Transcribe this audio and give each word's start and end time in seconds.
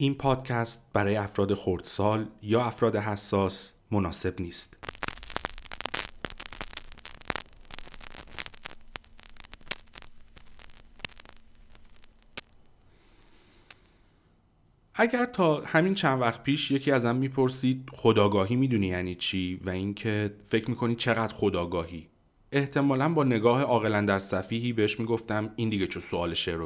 این 0.00 0.14
پادکست 0.14 0.86
برای 0.92 1.16
افراد 1.16 1.54
خردسال 1.54 2.26
یا 2.42 2.64
افراد 2.64 2.96
حساس 2.96 3.72
مناسب 3.90 4.40
نیست. 4.40 4.76
اگر 14.94 15.26
تا 15.26 15.62
همین 15.66 15.94
چند 15.94 16.20
وقت 16.20 16.42
پیش 16.42 16.70
یکی 16.70 16.90
ازم 16.90 17.16
می‌پرسید 17.16 17.90
خداگاهی 17.92 18.56
می‌دونی 18.56 18.86
یعنی 18.86 19.14
چی 19.14 19.60
و 19.64 19.70
اینکه 19.70 20.34
فکر 20.48 20.70
می‌کنی 20.70 20.94
چقدر 20.94 21.34
خداگاهی. 21.34 22.08
احتمالا 22.52 23.08
با 23.08 23.24
نگاه 23.24 23.62
عاقلا 23.62 24.00
در 24.00 24.18
صفیحی 24.18 24.72
بهش 24.72 25.00
می‌گفتم 25.00 25.52
این 25.56 25.68
دیگه 25.70 25.86
چه 25.86 26.00
سوال 26.00 26.34
شعر 26.34 26.58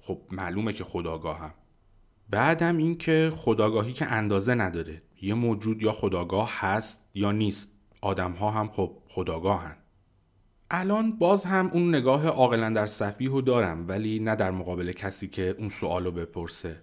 خب 0.00 0.18
معلومه 0.30 0.72
که 0.72 0.84
خودآگاهم. 0.84 1.54
بعدم 2.30 2.76
اینکه 2.76 3.32
خودآگاهی 3.36 3.92
که 3.92 4.06
اندازه 4.06 4.54
نداره. 4.54 5.02
یه 5.22 5.34
موجود 5.34 5.82
یا 5.82 5.92
خودآگاه 5.92 6.50
هست 6.52 7.04
یا 7.14 7.32
نیست. 7.32 7.68
آدم 8.02 8.32
ها 8.32 8.50
هم 8.50 8.68
خب 8.68 8.96
خودآگاهن. 9.08 9.76
الان 10.70 11.18
باز 11.18 11.44
هم 11.44 11.70
اون 11.72 11.88
نگاه 11.94 12.26
عاقل 12.26 12.70
اندر 12.70 12.86
سفیه 12.86 13.30
رو 13.30 13.40
دارم 13.40 13.88
ولی 13.88 14.18
نه 14.18 14.36
در 14.36 14.50
مقابل 14.50 14.92
کسی 14.92 15.28
که 15.28 15.54
اون 15.58 15.68
سوال 15.68 16.04
رو 16.04 16.10
بپرسه 16.10 16.82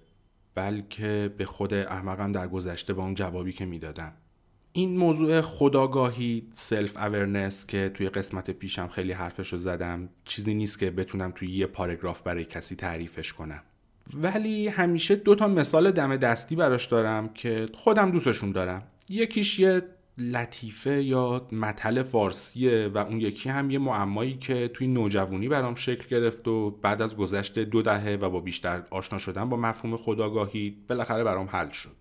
بلکه 0.56 1.34
به 1.38 1.46
خود 1.46 1.74
احمقم 1.74 2.32
در 2.32 2.48
گذشته 2.48 2.94
با 2.94 3.04
اون 3.04 3.14
جوابی 3.14 3.54
که 3.54 3.66
می‌دادم. 3.66 4.14
این 4.74 4.98
موضوع 4.98 5.42
خودآگاهی 5.42 6.48
self-awareness 6.54 7.66
که 7.66 7.92
توی 7.94 8.10
قسمت 8.10 8.52
پیشم 8.52 8.88
خیلی 8.88 9.12
حرفش 9.12 9.54
رو 9.54 9.58
زدم 9.58 10.10
چیزی 10.26 10.54
نیست 10.54 10.80
که 10.80 10.92
بتونم 10.92 11.32
توی 11.36 11.52
یه 11.52 11.66
پاراگراف 11.66 12.22
برای 12.22 12.46
کسی 12.46 12.76
تعریفش 12.76 13.34
کنم. 13.34 13.64
ولی 14.14 14.68
همیشه 14.68 15.16
دو 15.16 15.36
تا 15.36 15.48
مثال 15.48 15.92
دم 15.92 16.18
دستی 16.18 16.56
براش 16.56 16.86
دارم 16.86 17.30
که 17.34 17.66
خودم 17.74 18.12
دوستشون 18.12 18.52
دارم. 18.52 18.84
یکیش 19.10 19.60
یه 19.60 19.82
لطیفه 20.18 21.04
یا 21.04 21.48
متل 21.52 22.04
فارسیه 22.04 22.88
و 22.88 22.98
اون 22.98 23.22
یکی 23.22 23.50
هم 23.50 23.70
یه 23.70 23.80
معمایی 23.80 24.38
که 24.38 24.68
توی 24.68 24.88
نوجوانی 24.88 25.48
برام 25.48 25.76
شکل 25.76 26.08
گرفت 26.10 26.48
و 26.48 26.72
بعد 26.72 27.02
از 27.02 27.16
گذشت 27.16 27.60
دو 27.60 27.82
دهه 27.82 28.18
و 28.22 28.30
با 28.30 28.40
بیشتر 28.40 28.84
آشنا 28.90 29.18
شدن 29.18 29.50
با 29.50 29.58
مفهوم 29.58 29.98
خداگاهی 29.98 30.78
بالاخره 30.90 31.24
برام 31.24 31.48
حل 31.52 31.70
شد. 31.70 31.96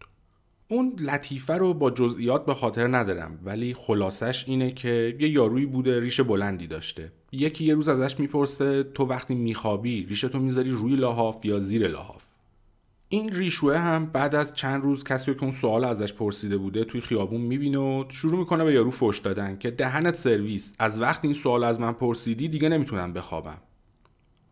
اون 0.68 0.96
لطیفه 1.00 1.54
رو 1.54 1.74
با 1.74 1.90
جزئیات 1.90 2.46
به 2.46 2.54
خاطر 2.54 2.96
ندارم 2.96 3.38
ولی 3.44 3.74
خلاصش 3.74 4.44
اینه 4.48 4.70
که 4.70 5.16
یه 5.20 5.28
یارویی 5.28 5.66
بوده 5.66 6.00
ریش 6.00 6.20
بلندی 6.20 6.66
داشته. 6.66 7.12
یکی 7.32 7.64
یه 7.64 7.74
روز 7.74 7.88
ازش 7.88 8.20
می‌پرسه 8.20 8.82
تو 8.82 9.04
وقتی 9.04 9.34
میخوابی 9.34 10.06
ریش 10.08 10.20
تو 10.20 10.38
می‌ذاری 10.38 10.70
روی 10.70 10.96
لحاف 10.96 11.44
یا 11.44 11.58
زیر 11.58 11.88
لحاف 11.88 12.22
این 13.08 13.34
ریشوه 13.34 13.78
هم 13.78 14.06
بعد 14.06 14.34
از 14.34 14.54
چند 14.54 14.82
روز 14.82 15.04
کسی 15.04 15.34
که 15.34 15.42
اون 15.42 15.52
سوال 15.52 15.84
ازش 15.84 16.12
پرسیده 16.12 16.56
بوده 16.56 16.84
توی 16.84 17.00
خیابون 17.00 17.40
می‌بینه 17.40 17.78
و 17.78 18.04
شروع 18.08 18.38
می‌کنه 18.38 18.64
به 18.64 18.72
یارو 18.74 18.90
فش 18.90 19.18
دادن 19.18 19.58
که 19.58 19.70
دهنت 19.70 20.14
سرویس. 20.14 20.74
از 20.78 21.00
وقتی 21.00 21.28
این 21.28 21.34
سوال 21.34 21.64
از 21.64 21.80
من 21.80 21.92
پرسیدی 21.92 22.48
دیگه 22.48 22.68
نمی‌تونم 22.68 23.12
بخوابم. 23.12 23.58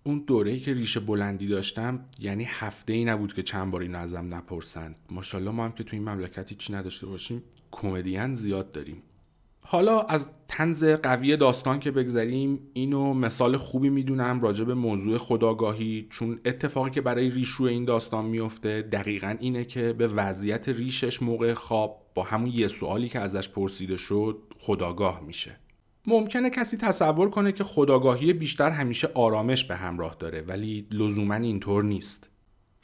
اون 0.06 0.24
دوره 0.26 0.50
ای 0.50 0.60
که 0.60 0.74
ریشه 0.74 1.00
بلندی 1.00 1.46
داشتم 1.46 2.04
یعنی 2.18 2.44
هفته 2.48 2.92
ای 2.92 3.04
نبود 3.04 3.34
که 3.34 3.42
چند 3.42 3.70
بار 3.70 3.80
این 3.80 3.94
ازم 3.94 4.34
نپرسند 4.34 4.98
ماشاءالله 5.10 5.50
ما 5.50 5.64
هم 5.64 5.72
که 5.72 5.84
تو 5.84 5.96
این 5.96 6.08
مملکت 6.08 6.52
چی 6.52 6.72
نداشته 6.72 7.06
باشیم 7.06 7.42
کمدین 7.70 8.34
زیاد 8.34 8.72
داریم. 8.72 9.02
حالا 9.60 10.00
از 10.00 10.28
تنز 10.48 10.84
قوی 10.84 11.36
داستان 11.36 11.80
که 11.80 11.90
بگذریم 11.90 12.58
اینو 12.72 13.14
مثال 13.14 13.56
خوبی 13.56 13.90
می‌دونم 13.90 14.40
راجع 14.40 14.64
به 14.64 14.74
موضوع 14.74 15.18
خداگاهی 15.18 16.06
چون 16.10 16.40
اتفاقی 16.44 16.90
که 16.90 17.00
برای 17.00 17.30
ریشو 17.30 17.64
این 17.64 17.84
داستان 17.84 18.24
میفته 18.24 18.82
دقیقا 18.82 19.36
اینه 19.40 19.64
که 19.64 19.92
به 19.92 20.08
وضعیت 20.08 20.68
ریشش 20.68 21.22
موقع 21.22 21.54
خواب 21.54 22.02
با 22.14 22.22
همون 22.22 22.50
یه 22.50 22.68
سوالی 22.68 23.08
که 23.08 23.20
ازش 23.20 23.48
پرسیده 23.48 23.96
شد 23.96 24.38
خداگاه 24.58 25.20
میشه. 25.26 25.56
ممکنه 26.06 26.50
کسی 26.50 26.76
تصور 26.76 27.30
کنه 27.30 27.52
که 27.52 27.64
خداگاهی 27.64 28.32
بیشتر 28.32 28.70
همیشه 28.70 29.08
آرامش 29.14 29.64
به 29.64 29.76
همراه 29.76 30.16
داره 30.18 30.40
ولی 30.40 30.86
لزوما 30.90 31.34
اینطور 31.34 31.84
نیست. 31.84 32.30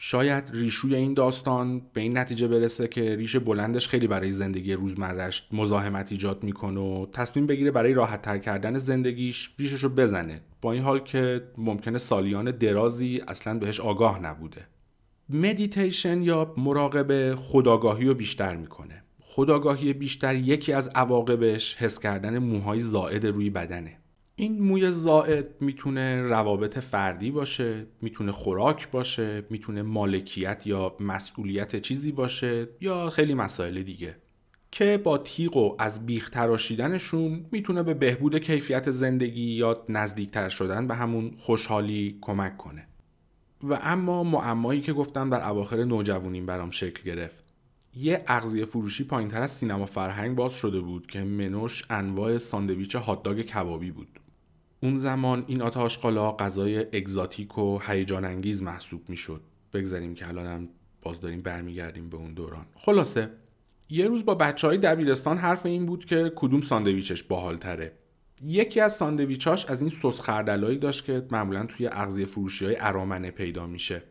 شاید 0.03 0.50
ریشوی 0.53 0.94
این 0.94 1.15
داستان 1.15 1.83
به 1.93 2.00
این 2.00 2.19
نتیجه 2.19 2.49
برسه 2.49 2.89
که 2.89 3.17
ریش 3.17 3.37
بلندش 3.37 3.89
خیلی 3.89 4.06
برای 4.06 4.33
زندگی 4.33 4.72
روزمرش 4.72 5.49
مزاحمت 5.53 6.12
ایجاد 6.12 6.43
می‌کنه 6.43 6.81
و 6.81 7.06
تصمیم 7.12 7.47
بگیره 7.47 7.71
برای 7.71 7.94
راحت 7.94 8.22
تر 8.22 8.39
کردن 8.39 8.78
زندگیش 8.78 9.50
ریشش 9.59 9.81
رو 9.84 9.89
بزنه. 9.89 10.41
با 10.62 10.73
این 10.73 10.83
حال 10.83 10.99
که 10.99 11.43
ممکنه 11.59 11.99
سالیان 11.99 12.50
درازی 12.50 13.23
اصلا 13.28 13.59
بهش 13.59 13.81
آگاه 13.81 14.21
نبوده. 14.23 14.67
مدیتیشن 15.28 16.23
یا 16.23 16.55
مراقبه 16.56 17.34
خداگاهی 17.37 18.05
رو 18.05 18.15
بیشتر 18.15 18.56
می‌کنه. 18.56 19.00
خداگاهی 19.33 19.93
بیشتر 19.93 20.35
یکی 20.35 20.73
از 20.73 20.89
عواقبش 20.89 21.77
حس 21.77 21.99
کردن 21.99 22.39
موهای 22.39 22.81
زائد 22.81 23.27
روی 23.27 23.51
بدنه. 23.51 23.97
این 24.37 24.63
موی 24.63 24.91
زائد 24.91 25.47
می‌تونه 25.61 26.23
روابط 26.23 26.79
فردی 26.79 27.31
باشه 27.31 27.87
می‌تونه 28.03 28.33
خوراک 28.33 28.91
باشه 28.91 29.45
می‌تونه 29.51 29.83
مالکیت 29.83 30.67
یا 30.67 30.97
مسئولیت 31.01 31.77
چیزی 31.77 32.13
باشه 32.13 32.69
یا 32.81 33.11
خیلی 33.11 33.35
مسائل 33.35 33.83
دیگه. 33.83 34.17
که 34.71 35.01
با 35.05 35.19
تیغ 35.19 35.57
و 35.57 35.77
از 35.79 36.07
بیخ 36.07 36.31
تراشیدنشون 36.31 37.47
می‌تونه 37.53 37.83
به 37.83 37.95
بهبود 37.95 38.39
کیفیت 38.39 38.91
زندگی 38.91 39.53
یا 39.53 39.85
نزدیکتر 39.89 40.49
شدن 40.49 40.87
به 40.87 40.95
همون 40.95 41.35
خوشحالی 41.39 42.19
کمک 42.21 42.57
کنه. 42.57 42.87
و 43.62 43.79
اما 43.83 44.25
معمایی 44.25 44.81
که 44.81 44.93
گفتم 44.93 45.31
در 45.31 45.49
اواخر 45.49 45.85
نوجوانیم 45.85 46.47
برام 46.47 46.71
شکل 46.71 47.03
گرفت. 47.03 47.50
یه 47.95 48.25
اغذیه 48.27 48.65
فروشی 48.65 49.05
پایینتر 49.05 49.43
از 49.43 49.51
سینما 49.51 49.87
فرهنگ 49.87 50.37
باز 50.37 50.53
شده 50.53 50.81
بود 50.81 51.06
که 51.06 51.21
منوش 51.21 51.84
انواع 51.91 52.39
ساندویچ 52.39 52.97
هاتداگ 52.97 53.41
کبابی 53.41 53.91
بود. 53.91 54.21
اون 54.83 54.97
زمان 54.97 55.45
این 55.47 55.62
آتاشقالا 55.62 56.33
غذای 56.33 56.79
اگزاتیک 56.79 57.59
و 57.59 57.79
هیجان 57.79 58.25
انگیز 58.25 58.62
محسوب 58.62 59.03
می‌شد. 59.09 59.41
بگذاریم 59.73 60.15
که 60.15 60.29
الانم 60.29 60.69
باز 61.03 61.21
داریم 61.21 61.43
برمیگردیم 61.43 62.09
به 62.09 62.17
اون 62.17 62.34
دوران. 62.34 62.67
خلاصه 62.75 63.31
یه 63.89 64.09
روز 64.09 64.25
با 64.25 64.34
بچه 64.34 64.67
های 64.67 64.79
دبیرستان 64.79 65.39
حرف 65.39 65.67
این 65.67 65.87
بود 65.87 66.05
که 66.05 66.33
کدوم 66.37 66.61
ساندویچش 66.61 67.23
باحالتره. 67.23 67.93
یکی 68.45 68.81
از 68.81 68.93
ساندویچاش 68.97 69.67
از 69.67 69.81
این 69.81 69.91
سس 69.91 70.21
خردلایی 70.21 70.79
داشت 70.79 71.05
که 71.05 71.27
معمولا 71.31 71.67
توی 71.67 71.87
اغذیه 71.87 72.27
فروشی 72.27 72.65
های 72.65 72.77
ارامنه 72.79 73.31
پیدا 73.31 73.67
میشه. 73.67 74.03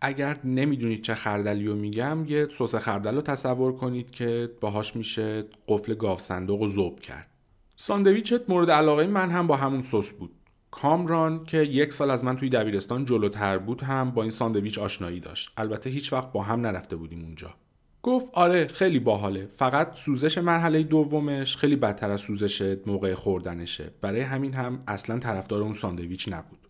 اگر 0.00 0.38
نمی‌دونید 0.44 1.02
چه 1.02 1.14
خردلی 1.14 1.66
رو 1.66 1.74
میگم 1.74 2.24
یه 2.28 2.48
سس 2.58 2.74
خردل 2.74 3.14
رو 3.14 3.22
تصور 3.22 3.76
کنید 3.76 4.10
که 4.10 4.50
باهاش 4.60 4.96
میشه 4.96 5.44
قفل 5.68 5.94
گاوصندوق 5.94 6.62
و 6.62 6.68
ذوب 6.68 7.00
کرد. 7.00 7.30
ساندویچ 7.76 8.50
مورد 8.50 8.70
علاقه 8.70 9.06
من 9.06 9.30
هم 9.30 9.46
با 9.46 9.56
همون 9.56 9.82
سس 9.82 10.10
بود. 10.10 10.30
کامران 10.70 11.44
که 11.44 11.58
یک 11.58 11.92
سال 11.92 12.10
از 12.10 12.24
من 12.24 12.36
توی 12.36 12.48
دبیرستان 12.48 13.04
جلوتر 13.04 13.58
بود 13.58 13.82
هم 13.82 14.10
با 14.10 14.22
این 14.22 14.30
ساندویچ 14.30 14.78
آشنایی 14.78 15.20
داشت. 15.20 15.52
البته 15.56 15.90
هیچ 15.90 16.12
وقت 16.12 16.32
با 16.32 16.42
هم 16.42 16.60
نرفته 16.60 16.96
بودیم 16.96 17.24
اونجا. 17.24 17.54
گفت 18.02 18.26
آره 18.32 18.66
خیلی 18.66 18.98
باحاله. 18.98 19.46
فقط 19.46 19.96
سوزش 19.96 20.38
مرحله 20.38 20.82
دومش 20.82 21.56
خیلی 21.56 21.76
بدتر 21.76 22.10
از 22.10 22.20
سوزش 22.20 22.76
موقع 22.86 23.14
خوردنشه. 23.14 23.90
برای 24.00 24.20
همین 24.20 24.54
هم 24.54 24.82
اصلا 24.86 25.18
طرفدار 25.18 25.62
اون 25.62 25.72
ساندویچ 25.72 26.28
نبود. 26.28 26.63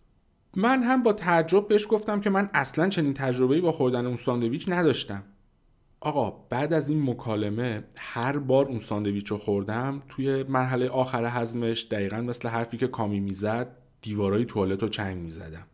من 0.55 0.83
هم 0.83 1.03
با 1.03 1.13
تعجب 1.13 1.67
بهش 1.67 1.87
گفتم 1.89 2.21
که 2.21 2.29
من 2.29 2.49
اصلا 2.53 2.89
چنین 2.89 3.13
تجربه‌ای 3.13 3.61
با 3.61 3.71
خوردن 3.71 4.05
اون 4.05 4.17
ساندویچ 4.17 4.69
نداشتم. 4.69 5.23
آقا 5.99 6.29
بعد 6.49 6.73
از 6.73 6.89
این 6.89 7.09
مکالمه 7.09 7.83
هر 7.97 8.37
بار 8.37 8.65
اون 8.65 8.79
ساندویچ 8.79 9.27
رو 9.27 9.37
خوردم 9.37 10.01
توی 10.09 10.43
مرحله 10.43 10.89
آخر 10.89 11.25
هضمش 11.25 11.87
دقیقا 11.91 12.21
مثل 12.21 12.49
حرفی 12.49 12.77
که 12.77 12.87
کامی 12.87 13.19
می‌زد 13.19 13.67
دیوارای 14.01 14.45
توالت 14.45 14.81
رو 14.81 14.87
چنگ 14.87 15.17
می‌زدم. 15.17 15.67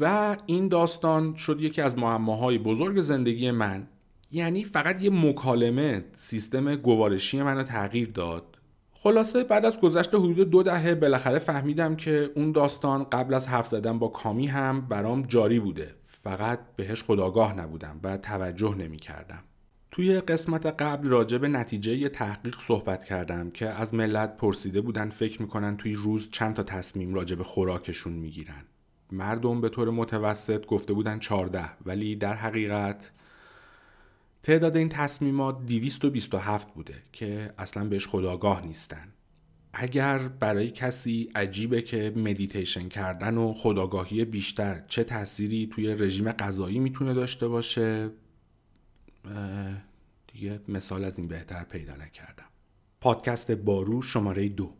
و 0.00 0.36
این 0.46 0.68
داستان 0.68 1.34
شد 1.34 1.60
یکی 1.60 1.82
از 1.82 1.98
معماهای 1.98 2.58
بزرگ 2.58 3.00
زندگی 3.00 3.50
من. 3.50 3.86
یعنی 4.32 4.64
فقط 4.64 5.02
یه 5.02 5.10
مکالمه 5.10 6.04
سیستم 6.16 6.76
گوارشی 6.76 7.42
منو 7.42 7.62
تغییر 7.62 8.10
داد. 8.10 8.55
خلاصه 9.02 9.44
بعد 9.44 9.64
از 9.64 9.80
گذشت 9.80 10.14
حدود 10.14 10.50
دو 10.50 10.62
دهه 10.62 10.94
بالاخره 10.94 11.38
فهمیدم 11.38 11.96
که 11.96 12.30
اون 12.34 12.52
داستان 12.52 13.04
قبل 13.04 13.34
از 13.34 13.46
حرف 13.46 13.66
زدن 13.66 13.98
با 13.98 14.08
کامی 14.08 14.46
هم 14.46 14.80
برام 14.80 15.22
جاری 15.22 15.60
بوده 15.60 15.94
فقط 16.22 16.58
بهش 16.76 17.02
خداگاه 17.02 17.54
نبودم 17.54 18.00
و 18.02 18.16
توجه 18.16 18.74
نمی 18.74 18.96
کردم. 18.96 19.42
توی 19.90 20.20
قسمت 20.20 20.66
قبل 20.66 21.08
راجع 21.08 21.38
به 21.38 21.48
نتیجه 21.48 21.96
یه 21.96 22.08
تحقیق 22.08 22.60
صحبت 22.60 23.04
کردم 23.04 23.50
که 23.50 23.66
از 23.66 23.94
ملت 23.94 24.36
پرسیده 24.36 24.80
بودن 24.80 25.10
فکر 25.10 25.42
می‌کنن 25.42 25.76
توی 25.76 25.94
روز 25.94 26.28
چند 26.30 26.54
تا 26.54 26.62
تصمیم 26.62 27.14
راجع 27.14 27.36
به 27.36 27.44
خوراکشون 27.44 28.12
می‌گیرن 28.12 28.64
مردم 29.12 29.60
به 29.60 29.68
طور 29.68 29.90
متوسط 29.90 30.66
گفته 30.66 30.92
بودن 30.92 31.18
14 31.18 31.70
ولی 31.86 32.16
در 32.16 32.34
حقیقت 32.34 33.12
تعداد 34.46 34.76
این 34.76 34.88
تصمیمات 34.88 35.66
227 35.66 36.74
بوده 36.74 36.94
که 37.12 37.52
اصلا 37.58 37.84
بهش 37.84 38.06
خداگاه 38.06 38.66
نیستن. 38.66 39.08
اگر 39.72 40.18
برای 40.18 40.70
کسی 40.70 41.30
عجیبه 41.34 41.82
که 41.82 42.12
مدیتیشن 42.16 42.88
کردن 42.88 43.36
و 43.36 43.54
خداگاهی 43.54 44.24
بیشتر 44.24 44.82
چه 44.88 45.04
تأثیری 45.04 45.66
توی 45.72 45.94
رژیم 45.94 46.32
غذایی 46.32 46.78
می‌تونه 46.78 47.14
داشته 47.14 47.48
باشه 47.48 48.10
دیگه 50.32 50.60
مثال 50.68 51.04
از 51.04 51.18
این 51.18 51.28
بهتر 51.28 51.64
پیدا 51.64 51.92
نکردم. 51.92 52.46
پادکست 53.00 53.50
بارو 53.50 54.02
شماره 54.02 54.48
دو. 54.48 54.72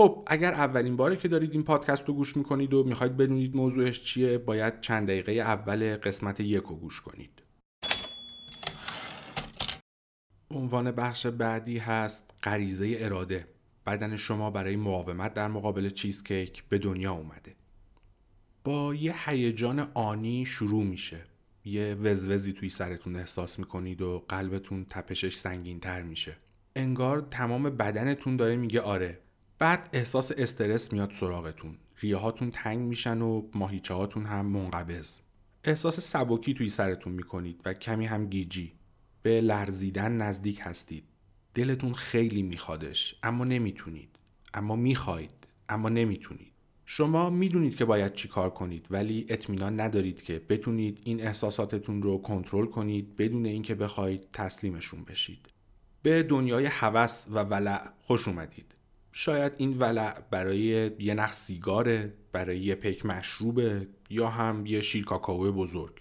خب 0.00 0.24
اگر 0.26 0.54
اولین 0.54 0.96
باره 0.96 1.16
که 1.16 1.28
دارید 1.28 1.52
این 1.52 1.62
پادکست 1.62 2.08
رو 2.08 2.14
گوش 2.14 2.36
می‌کنید 2.36 2.74
و 2.74 2.84
می‌خواید 2.84 3.16
بدونید 3.16 3.56
موضوعش 3.56 4.04
چیه 4.04 4.38
باید 4.38 4.80
چند 4.80 5.06
دقیقه 5.06 5.32
اول 5.32 5.96
قسمت 5.96 6.40
یک 6.40 6.62
رو 6.62 6.76
گوش 6.76 7.00
کنید. 7.00 7.42
عنوان 10.50 10.90
بخش 10.90 11.26
بعدی 11.26 11.78
هست 11.78 12.30
غریزه 12.42 12.96
اراده. 13.00 13.46
بدن 13.86 14.16
شما 14.16 14.50
برای 14.50 14.76
مقاومت 14.76 15.34
در 15.34 15.48
مقابل 15.48 15.90
چیزکیک 15.90 16.64
به 16.68 16.78
دنیا 16.78 17.12
اومده. 17.12 17.54
با 18.64 18.94
یه 18.94 19.28
هیجان 19.28 19.90
آنی 19.94 20.46
شروع 20.46 20.84
میشه. 20.84 21.20
یه 21.64 21.94
وزوزی 21.94 22.52
توی 22.52 22.68
سرتون 22.68 23.16
احساس 23.16 23.58
می‌کنید 23.58 24.02
و 24.02 24.24
قلبتون 24.28 24.86
تپشش 24.90 25.36
سنگین 25.36 25.80
تر 25.80 26.02
میشه. 26.02 26.36
انگار 26.76 27.26
تمام 27.30 27.62
بدنتون 27.62 28.36
داره 28.36 28.56
میگه 28.56 28.80
آره 28.80 29.18
بعد 29.60 29.88
احساس 29.92 30.32
استرس 30.32 30.92
میاد 30.92 31.12
سراغتون. 31.12 31.76
ریه 32.00 32.16
هاتون 32.16 32.50
تنگ 32.50 32.78
میشن 32.78 33.22
و 33.22 33.48
ماهیچه 33.54 33.94
هاتون 33.94 34.26
هم 34.26 34.46
منقبض. 34.46 35.18
احساس 35.64 36.00
سبکی 36.00 36.54
توی 36.54 36.68
سرتون 36.68 37.12
می‌کنید 37.12 37.60
و 37.64 37.74
کمی 37.74 38.06
هم 38.06 38.26
گیجی. 38.26 38.72
به 39.22 39.40
لرزیدن 39.40 40.12
نزدیک 40.12 40.60
هستید. 40.62 41.04
دلتون 41.54 41.92
خیلی 41.92 42.42
میخوادش 42.42 43.14
اما 43.22 43.44
نمی‌تونید. 43.44 44.08
اما 44.54 44.76
می‌خواید 44.76 45.46
اما 45.68 45.88
نمی‌تونید. 45.88 46.52
شما 46.84 47.30
می‌دونید 47.30 47.76
که 47.76 47.84
باید 47.84 48.12
چی 48.12 48.28
کار 48.28 48.50
کنید 48.50 48.86
ولی 48.90 49.26
اطمینان 49.28 49.80
ندارید 49.80 50.22
که 50.22 50.42
بتونید 50.48 51.00
این 51.04 51.26
احساساتتون 51.26 52.02
رو 52.02 52.18
کنترل 52.18 52.66
کنید 52.66 53.16
بدون 53.16 53.46
اینکه 53.46 53.74
بخواید 53.74 54.26
تسلیمشون 54.32 55.04
بشید. 55.04 55.48
به 56.02 56.22
دنیای 56.22 56.66
هوس 56.66 57.26
و 57.30 57.38
ولع 57.38 57.88
خوش 58.02 58.28
اومدید. 58.28 58.74
شاید 59.12 59.52
این 59.56 59.78
ولع 59.78 60.20
برای 60.30 60.90
یه 60.98 61.14
نخ 61.14 61.32
سیگاره 61.32 62.14
برای 62.32 62.58
یه 62.58 62.74
پیک 62.74 63.06
مشروبه 63.06 63.88
یا 64.10 64.28
هم 64.28 64.66
یه 64.66 64.80
شیر 64.80 65.04
کاکائو 65.04 65.52
بزرگ. 65.52 65.92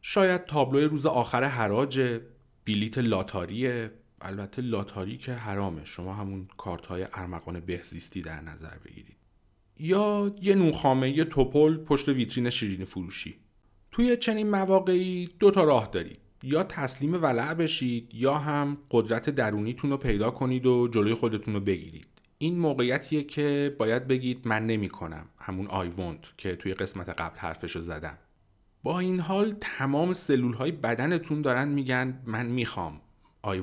شاید 0.00 0.44
تابلوی 0.44 0.84
روز 0.84 1.06
آخر 1.06 1.44
حراج 1.44 2.20
بلیت 2.66 2.98
لاتاریه. 2.98 3.90
البته 4.20 4.62
لاتاری 4.62 5.16
که 5.16 5.32
حرامه. 5.32 5.84
شما 5.84 6.14
همون 6.14 6.48
کارت 6.56 6.86
های 6.86 7.06
ارمغان 7.12 7.60
بهزیستی 7.60 8.22
در 8.22 8.40
نظر 8.40 8.78
بگیرید. 8.84 9.16
یا 9.80 10.34
یه 10.42 10.54
نوخامه 10.54 11.24
توپل 11.24 11.76
پشت 11.76 12.08
ویترین 12.08 12.50
شیرین 12.50 12.84
فروشی. 12.84 13.34
توی 13.90 14.16
چنین 14.16 14.50
مواقعی 14.50 15.28
دو 15.38 15.50
تا 15.50 15.64
راه 15.64 15.88
دارید. 15.92 16.18
یا 16.42 16.62
تسلیم 16.62 17.14
ولع 17.14 17.54
بشید 17.54 18.14
یا 18.14 18.34
هم 18.34 18.78
قدرت 18.90 19.30
درونیتون 19.30 19.90
رو 19.90 19.96
پیدا 19.96 20.30
کنید 20.30 20.66
و 20.66 20.88
جلوی 20.88 21.14
خودتون 21.14 21.54
رو 21.54 21.60
بگیرید. 21.60 22.06
این 22.38 22.58
موقعیتیه 22.58 23.24
که 23.24 23.74
باید 23.78 24.06
بگید 24.06 24.48
من 24.48 24.66
نمی 24.66 24.88
کنم 24.88 25.26
همون 25.38 25.66
I 25.66 25.92
که 26.36 26.56
توی 26.56 26.74
قسمت 26.74 27.08
قبل 27.08 27.38
حرفش 27.38 27.76
رو 27.76 27.80
زدم. 27.80 28.18
با 28.82 29.00
این 29.00 29.20
حال 29.20 29.54
تمام 29.60 30.14
سلول 30.14 30.54
های 30.54 30.72
بدنتون 30.72 31.42
دارن 31.42 31.68
میگن 31.68 32.22
من 32.26 32.46
می‌خوام. 32.46 33.00
I 33.42 33.62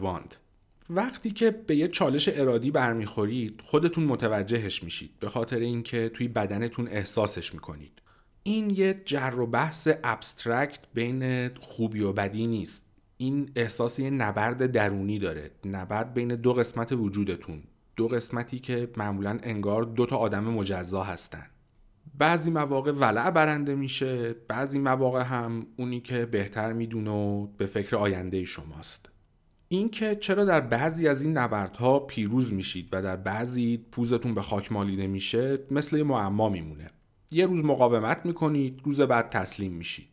وقتی 0.90 1.32
که 1.32 1.52
به 1.52 1.76
یه 1.76 1.88
چالش 1.88 2.30
ارادی 2.34 2.72
برمیخورید 2.72 3.62
خودتون 3.64 4.04
متوجهش 4.04 4.84
میشید. 4.84 5.12
به 5.20 5.30
خاطر 5.30 5.60
اینکه 5.60 6.10
توی 6.10 6.28
بدنتون 6.28 6.88
احساسش 6.88 7.54
می‌کنید. 7.54 8.02
این 8.44 8.70
یه 8.70 9.02
جر 9.06 9.34
و 9.40 9.48
بحث 9.48 9.88
abstract 10.04 10.80
بین 10.94 11.48
خوبی 11.48 12.00
و 12.00 12.14
بدی 12.14 12.48
نیست. 12.48 12.86
این 13.18 13.52
احساس 13.56 14.00
یه 14.00 14.10
نبرد 14.10 14.72
درونی 14.72 15.20
داره. 15.20 15.52
نبرد 15.66 16.14
بین 16.14 16.28
دو 16.28 16.54
قسمت 16.54 16.92
وجودتون. 16.92 17.64
دو 17.96 18.08
قسمتی 18.08 18.60
که 18.60 18.90
معمولا 18.98 19.40
انگار 19.44 19.84
دو 19.84 20.06
تا 20.06 20.18
آدم 20.18 20.44
مجزا 20.44 21.04
هستن. 21.04 21.46
بعضی 22.18 22.52
مواقع 22.52 22.92
ولع 22.92 23.30
برنده 23.30 23.76
میشه 23.76 24.34
بعضی 24.48 24.80
مواقع 24.80 25.24
هم 25.24 25.68
اونی 25.78 26.00
که 26.00 26.26
بهتر 26.26 26.74
می‌دونه 26.74 27.12
و 27.12 27.48
به 27.48 27.66
فکر 27.66 27.96
آینده 27.96 28.44
شماست. 28.44 29.10
اینکه 29.68 30.16
چرا 30.16 30.46
در 30.46 30.62
بعضی 30.62 31.08
از 31.08 31.22
این 31.22 31.38
نبردها 31.38 32.00
پیروز 32.00 32.54
میشید 32.54 32.90
و 32.92 33.02
در 33.02 33.16
بعضی 33.16 33.78
پوزتون 33.92 34.34
به 34.34 34.42
خاک 34.42 34.72
مالیده 34.72 35.08
میشه 35.08 35.60
مثل 35.72 35.98
یه 35.98 36.04
معما 36.04 36.50
میمونه. 36.50 36.90
یه 37.32 37.46
روز 37.46 37.64
مقاومت 37.64 38.26
می‌کنید 38.26 38.82
روز 38.84 39.02
بعد 39.02 39.30
تسلیم 39.30 39.72
میشید. 39.72 40.08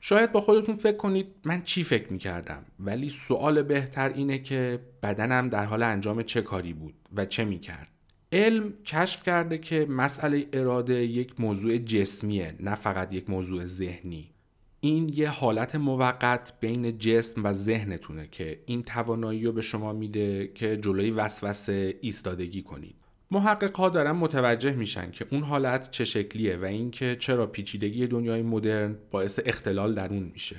شاید 0.00 0.32
با 0.32 0.40
خودتون 0.40 0.76
فکر 0.76 0.96
کنید 0.96 1.26
من 1.44 1.62
چی 1.62 1.84
فکر 1.84 2.12
می‌کردم؟ 2.12 2.64
ولی 2.80 3.08
سوال 3.08 3.62
بهتر 3.62 4.08
اینه 4.08 4.38
که 4.38 4.80
بدنم 5.02 5.48
در 5.48 5.64
حال 5.64 5.82
انجام 5.82 6.22
چه 6.22 6.42
کاری 6.42 6.72
بود 6.72 6.94
و 7.16 7.24
چه 7.24 7.44
می‌کرد؟ 7.44 7.88
علم 8.32 8.72
کشف 8.84 9.22
کرده 9.22 9.58
که 9.58 9.86
مسئله 9.86 10.46
اراده 10.52 10.94
یک 10.94 11.40
موضوع 11.40 11.78
جسمیه 11.78 12.54
نه 12.60 12.74
فقط 12.74 13.14
یک 13.14 13.30
موضوع 13.30 13.64
ذهنی. 13.64 14.30
این 14.80 15.10
یه 15.14 15.28
حالت 15.28 15.76
موقت 15.76 16.52
بین 16.60 16.98
جسم 16.98 17.44
و 17.44 17.52
ذهنتونه 17.52 18.28
که 18.30 18.60
این 18.66 18.82
توانایی 18.82 19.44
رو 19.44 19.52
به 19.52 19.60
شما 19.60 19.92
میده 19.92 20.48
که 20.54 20.76
جلوی 20.76 21.10
وسوسه 21.10 21.98
ایستادگی 22.00 22.62
کنید. 22.62 22.94
محقق 23.32 23.76
ها 23.76 23.88
دارن 23.88 24.10
متوجه 24.10 24.72
میشن 24.72 25.10
که 25.10 25.26
اون 25.30 25.42
حالت 25.42 25.90
چه 25.90 26.04
شکلیه 26.04 26.56
و 26.56 26.64
اینکه 26.64 27.16
چرا 27.20 27.46
پیچیدگی 27.46 28.06
دنیای 28.06 28.42
مدرن 28.42 28.96
باعث 29.10 29.40
اختلال 29.46 29.94
در 29.94 30.08
اون 30.08 30.30
میشه. 30.32 30.56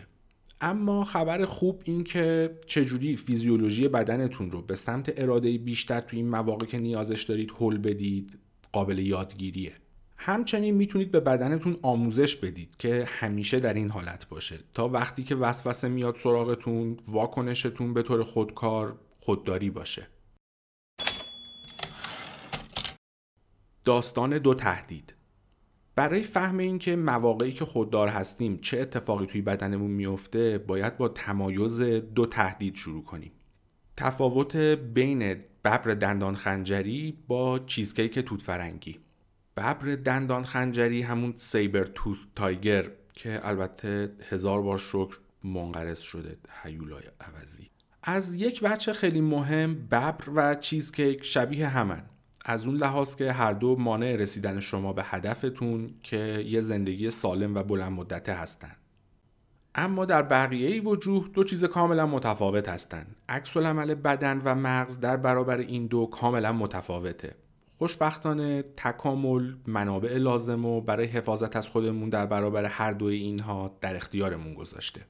اما 0.61 1.03
خبر 1.03 1.45
خوب 1.45 1.81
این 1.85 2.03
که 2.03 2.57
چجوری 2.67 3.15
فیزیولوژی 3.15 3.87
بدنتون 3.87 4.51
رو 4.51 4.61
به 4.61 4.75
سمت 4.75 5.13
اراده 5.17 5.57
بیشتر 5.57 6.01
توی 6.01 6.19
این 6.19 6.29
مواقع 6.29 6.65
که 6.65 6.77
نیازش 6.77 7.23
دارید 7.23 7.51
حل 7.59 7.77
بدید 7.77 8.37
قابل 8.71 8.99
یادگیریه. 8.99 9.73
همچنین 10.17 10.75
می‌تونید 10.75 11.11
به 11.11 11.19
بدنتون 11.19 11.77
آموزش 11.81 12.35
بدید 12.35 12.75
که 12.79 13.05
همیشه 13.07 13.59
در 13.59 13.73
این 13.73 13.89
حالت 13.89 14.29
باشه. 14.29 14.59
تا 14.73 14.87
وقتی 14.87 15.23
که 15.23 15.35
وسوسه 15.35 15.87
میاد 15.87 16.15
سراغتون 16.15 16.97
واکنشتون 17.07 17.93
به 17.93 18.03
طور 18.03 18.23
خودکار 18.23 18.95
خودداری 19.19 19.69
باشه. 19.69 20.07
داستان 23.85 24.37
دو 24.37 24.53
تهدید. 24.53 25.13
برای 25.95 26.23
فهم 26.23 26.57
اینکه 26.57 26.95
مواقعی 26.95 27.53
که 27.53 27.65
خوددار 27.65 28.07
هستیم 28.07 28.57
چه 28.57 28.79
اتفاقی 28.79 29.25
توی 29.25 29.41
بدنمون 29.41 29.91
میفته 29.91 30.57
باید 30.57 30.97
با 30.97 31.09
تمایز 31.09 31.81
دو 31.81 32.25
تهدید 32.25 32.75
شروع 32.75 33.03
کنیم. 33.03 33.31
تفاوت 33.97 34.55
بین 34.55 35.19
ببر 35.63 35.93
دندان 35.93 36.35
خنجری 36.35 37.17
با 37.27 37.59
چیزکیک 37.59 38.19
توت 38.19 38.41
فرنگی. 38.41 38.99
ببر 39.57 39.95
دندان 39.95 40.43
خنجری 40.43 41.01
همون 41.01 41.33
سیبر 41.37 41.83
توت 41.83 42.17
تایگر 42.35 42.91
که 43.13 43.39
البته 43.43 44.11
هزار 44.29 44.61
بار 44.61 44.77
شکر 44.77 45.17
منقرض 45.43 45.99
شده 45.99 46.37
هیولای 46.63 47.03
عوضی. 47.21 47.69
از 48.03 48.35
یک 48.35 48.59
وجه 48.63 48.93
خیلی 48.93 49.21
مهم 49.21 49.75
ببر 49.75 50.29
و 50.35 50.55
چیزکیک 50.55 51.23
شبیه 51.23 51.67
همن. 51.67 52.03
از 52.45 52.65
اون 52.65 52.75
لحاظ 52.75 53.15
که 53.15 53.31
هر 53.31 53.53
دو 53.53 53.75
مانع 53.75 54.15
رسیدن 54.15 54.59
شما 54.59 54.93
به 54.93 55.03
هدفتون 55.03 55.93
که 56.03 56.43
یه 56.47 56.61
زندگی 56.61 57.09
سالم 57.09 57.55
و 57.55 57.63
بلند 57.63 57.91
مدته 57.91 58.33
هستن 58.33 58.75
اما 59.75 60.05
در 60.05 60.21
بقیه 60.21 60.81
وجوه 60.81 61.27
دو 61.27 61.43
چیز 61.43 61.65
کاملا 61.65 62.05
متفاوت 62.05 62.69
هستند. 62.69 63.15
عکس 63.29 63.57
عمل 63.57 63.95
بدن 63.95 64.41
و 64.45 64.55
مغز 64.55 64.99
در 64.99 65.17
برابر 65.17 65.57
این 65.57 65.87
دو 65.87 66.05
کاملا 66.05 66.51
متفاوته. 66.51 67.35
خوشبختانه 67.77 68.63
تکامل 68.77 69.53
منابع 69.67 70.17
لازم 70.17 70.65
و 70.65 70.81
برای 70.81 71.05
حفاظت 71.05 71.55
از 71.55 71.67
خودمون 71.67 72.09
در 72.09 72.25
برابر 72.25 72.65
هر 72.65 72.91
دوی 72.91 73.15
اینها 73.15 73.77
در 73.81 73.95
اختیارمون 73.95 74.53
گذاشته. 74.53 75.01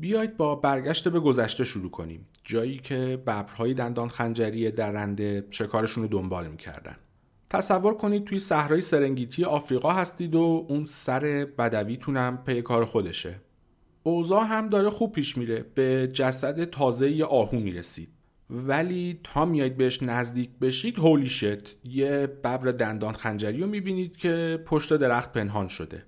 بیایید 0.00 0.36
با 0.36 0.54
برگشت 0.54 1.08
به 1.08 1.20
گذشته 1.20 1.64
شروع 1.64 1.90
کنیم. 1.90 2.28
جایی 2.44 2.78
که 2.78 3.22
ببرهای 3.26 3.74
دندان 3.74 4.08
خنجری 4.08 4.70
درنده 4.70 5.46
شکارشون 5.50 6.02
رو 6.02 6.08
دنبال 6.08 6.46
می‌کردن. 6.46 6.96
تصور 7.50 7.94
کنید 7.94 8.24
توی 8.24 8.38
صحرای 8.38 8.80
سرنگیتی 8.80 9.44
آفریقا 9.44 9.92
هستید 9.92 10.34
و 10.34 10.66
اون 10.68 10.84
سر 10.84 11.46
بدویتونم 11.58 12.42
پی 12.46 12.62
کار 12.62 12.84
خودشه. 12.84 13.40
اوضاع 14.02 14.44
هم 14.44 14.68
داره 14.68 14.90
خوب 14.90 15.12
پیش 15.12 15.36
میره. 15.36 15.66
به 15.74 16.08
جسد 16.12 16.64
تازه 16.64 17.10
یه 17.10 17.24
آهو 17.24 17.58
می‌رسید. 17.58 18.08
ولی 18.50 19.20
تا 19.24 19.44
میایید 19.44 19.76
بهش 19.76 20.02
نزدیک 20.02 20.50
بشید 20.60 20.98
هولی 20.98 21.28
شت 21.28 21.76
یه 21.88 22.26
ببر 22.26 22.72
دندان 22.72 23.12
خنجری 23.12 23.60
رو 23.60 23.66
می‌بینید 23.66 24.16
که 24.16 24.62
پشت 24.66 24.96
درخت 24.96 25.32
پنهان 25.32 25.68
شده. 25.68 26.04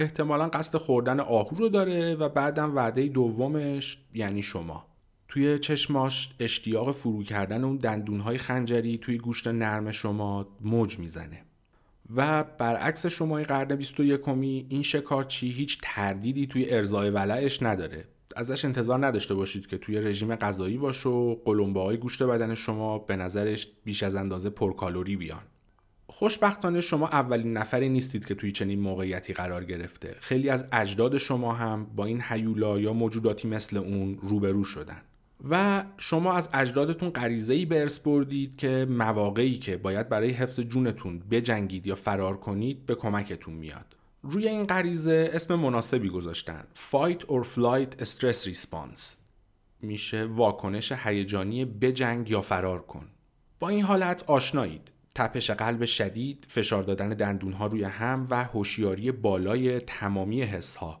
احتمالا 0.00 0.48
قصد 0.48 0.78
خوردن 0.78 1.20
آهو 1.20 1.56
رو 1.56 1.68
داره 1.68 2.14
و 2.14 2.28
بعدم 2.28 2.76
وعده 2.76 3.06
دومش 3.06 3.98
یعنی 4.14 4.42
شما. 4.42 4.86
توی 5.28 5.58
چشماش 5.58 6.34
اشتیاق 6.40 6.92
فرو 6.92 7.22
کردن 7.22 7.64
اون 7.64 7.76
دندونهای 7.76 8.38
خنجری 8.38 8.98
توی 8.98 9.18
گوشت 9.18 9.48
نرم 9.48 9.90
شما 9.90 10.48
موج 10.60 10.98
می‌زنه. 10.98 11.42
و 12.16 12.44
برعکس 12.44 13.06
شمای 13.06 13.44
قرن 13.44 13.76
21 13.76 14.28
این 14.28 14.82
شکارچی 14.82 15.50
هیچ 15.50 15.78
تردیدی 15.82 16.46
توی 16.46 16.70
ارزای 16.70 17.10
ولعش 17.10 17.62
نداره. 17.62 18.04
ازش 18.36 18.64
انتظار 18.64 19.06
نداشته 19.06 19.34
باشید 19.34 19.66
که 19.66 19.78
توی 19.78 20.00
رژیم 20.00 20.36
غذایی 20.36 20.78
باشه 20.78 21.08
و 21.08 21.34
قلمبه 21.44 21.80
های 21.80 21.96
گوشت 21.96 22.22
بدن 22.22 22.54
شما 22.54 22.98
به 22.98 23.16
نظرش 23.16 23.68
بیش 23.84 24.02
از 24.02 24.14
اندازه 24.14 24.50
پرکالوری 24.50 25.16
بیان. 25.16 25.42
خوشبختانه 26.18 26.80
شما 26.80 27.08
اولین 27.08 27.52
نفری 27.52 27.88
نیستید 27.88 28.26
که 28.26 28.34
توی 28.34 28.52
چنین 28.52 28.80
موقعیتی 28.80 29.32
قرار 29.32 29.64
گرفته. 29.64 30.16
خیلی 30.20 30.48
از 30.48 30.68
اجداد 30.72 31.16
شما 31.16 31.52
هم 31.52 31.86
با 31.96 32.04
این 32.04 32.20
حیولا 32.20 32.80
یا 32.80 32.92
موجوداتی 32.92 33.48
مثل 33.48 33.76
اون 33.76 34.18
روبرو 34.22 34.64
شدن. 34.64 35.02
و 35.50 35.84
شما 35.98 36.32
از 36.32 36.48
اجدادتون 36.54 37.10
غریزه 37.10 37.54
ای 37.54 37.64
به 37.64 37.80
ارث 37.80 37.98
بردید 37.98 38.56
که 38.56 38.86
مواقعی 38.90 39.58
که 39.58 39.76
باید 39.76 40.08
برای 40.08 40.30
حفظ 40.30 40.60
جونتون 40.60 41.18
بجنگید 41.18 41.86
یا 41.86 41.94
فرار 41.94 42.36
کنید 42.36 42.86
به 42.86 42.94
کمکتون 42.94 43.54
میاد. 43.54 43.96
روی 44.22 44.48
این 44.48 44.66
غریزه 44.66 45.30
اسم 45.32 45.54
مناسبی 45.54 46.08
گذاشتن. 46.08 46.64
Fight 46.92 47.20
or 47.20 47.44
Flight 47.56 48.04
Stress 48.04 48.54
Response. 48.54 49.02
میشه 49.82 50.24
واکنش 50.24 50.92
هیجانی 50.92 51.64
بجنگ 51.64 52.30
یا 52.30 52.40
فرار 52.40 52.82
کن. 52.82 53.08
با 53.60 53.68
این 53.68 53.82
حالت 53.82 54.24
آشنایید. 54.26 54.97
تپش 55.18 55.50
قلب 55.50 55.84
شدید 55.84 56.46
فشار 56.48 56.82
دادن 56.82 57.08
دندونها 57.08 57.66
روی 57.66 57.84
هم 57.84 58.26
و 58.30 58.44
هوشیاری 58.44 59.12
بالای 59.12 59.80
تمامی 59.80 60.42
حسها. 60.42 61.00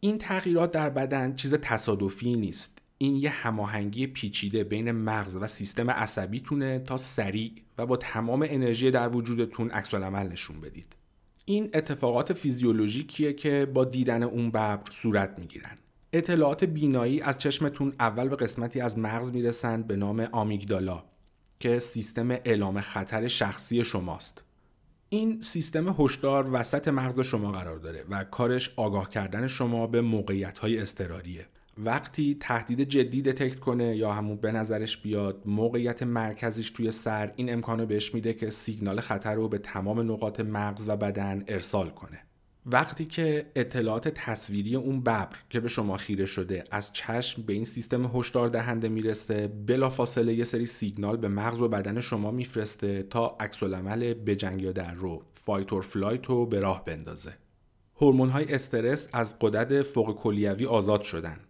این 0.00 0.18
تغییرات 0.18 0.70
در 0.70 0.90
بدن 0.90 1.34
چیز 1.34 1.54
تصادفی 1.54 2.34
نیست. 2.34 2.78
این 2.98 3.16
یه 3.16 3.30
هماهنگی 3.30 4.06
پیچیده 4.06 4.64
بین 4.64 4.92
مغز 4.92 5.36
و 5.36 5.46
سیستم 5.46 5.90
عصبیتونه 5.90 6.78
تا 6.78 6.96
سریع 6.96 7.52
و 7.78 7.86
با 7.86 7.96
تمام 7.96 8.46
انرژی 8.48 8.90
در 8.90 9.08
وجودتون 9.08 9.70
عکس 9.70 9.94
عمل 9.94 10.28
نشون 10.28 10.60
بدید. 10.60 10.96
این 11.44 11.70
اتفاقات 11.74 12.32
فیزیولوژیکیه 12.32 13.32
که 13.32 13.66
با 13.74 13.84
دیدن 13.84 14.22
اون 14.22 14.50
ببر 14.50 14.78
صورت 14.90 15.38
می‌گیرن. 15.38 15.78
اطلاعات 16.12 16.64
بینایی 16.64 17.20
از 17.20 17.38
چشمتون 17.38 17.92
اول 18.00 18.28
به 18.28 18.36
قسمتی 18.36 18.80
از 18.80 18.98
مغز 18.98 19.32
می‌رسند 19.32 19.86
به 19.86 19.96
نام 19.96 20.28
آمیگدالا. 20.32 21.04
که 21.60 21.78
سیستم 21.78 22.30
اعلام 22.30 22.80
خطر 22.80 23.28
شخصی 23.28 23.84
شماست. 23.84 24.44
این 25.08 25.40
سیستم 25.40 25.94
هشدار 25.98 26.48
وسط 26.52 26.88
مغز 26.88 27.20
شما 27.20 27.52
قرار 27.52 27.78
داره 27.78 28.04
و 28.10 28.24
کارش 28.24 28.72
آگاه 28.76 29.10
کردن 29.10 29.46
شما 29.46 29.86
به 29.86 30.00
موقعیت 30.00 30.58
های 30.58 30.78
استراریه 30.78 31.46
وقتی 31.78 32.36
تهدید 32.40 32.80
جدی 32.80 33.22
دتکت 33.22 33.60
کنه 33.60 33.96
یا 33.96 34.12
همون 34.12 34.36
به 34.36 34.52
نظرش 34.52 34.96
بیاد 34.96 35.42
موقعیت 35.46 36.02
مرکزیش 36.02 36.70
توی 36.70 36.90
سر 36.90 37.32
این 37.36 37.52
امکانو 37.52 37.86
بهش 37.86 38.14
میده 38.14 38.34
که 38.34 38.50
سیگنال 38.50 39.00
خطر 39.00 39.34
رو 39.34 39.48
به 39.48 39.58
تمام 39.58 40.12
نقاط 40.12 40.40
مغز 40.40 40.84
و 40.88 40.96
بدن 40.96 41.44
ارسال 41.48 41.90
کنه. 41.90 42.25
وقتی 42.68 43.04
که 43.04 43.46
اطلاعات 43.56 44.08
تصویری 44.08 44.76
اون 44.76 45.00
ببر 45.00 45.28
که 45.50 45.60
به 45.60 45.68
شما 45.68 45.96
خیره 45.96 46.26
شده 46.26 46.64
از 46.70 46.92
چشم 46.92 47.42
به 47.42 47.52
این 47.52 47.64
سیستم 47.64 48.10
هشدار 48.14 48.48
دهنده 48.48 48.88
می‌رسه 48.88 49.48
بلافاصله 49.48 50.34
یه 50.34 50.44
سری 50.44 50.66
سیگنال 50.66 51.16
به 51.16 51.28
مغز 51.28 51.60
و 51.60 51.68
بدن 51.68 52.00
شما 52.00 52.30
میفرسته 52.30 53.02
تا 53.02 53.36
عکس 53.40 53.62
العمل 53.62 54.14
بجنگ 54.14 54.62
یا 54.62 54.72
در 54.72 54.94
رو 54.94 55.22
fight 55.32 55.72
or 55.72 55.82
flight 55.82 56.26
رو 56.26 56.46
به 56.46 56.60
راه 56.60 56.84
بندازه. 56.84 57.32
هورمون 57.96 58.28
های 58.28 58.54
استرس 58.54 59.08
از 59.12 59.38
غدد 59.40 59.82
فوق 59.82 60.16
کلیوی 60.16 60.66
آزاد 60.66 61.02
شدن. 61.02 61.40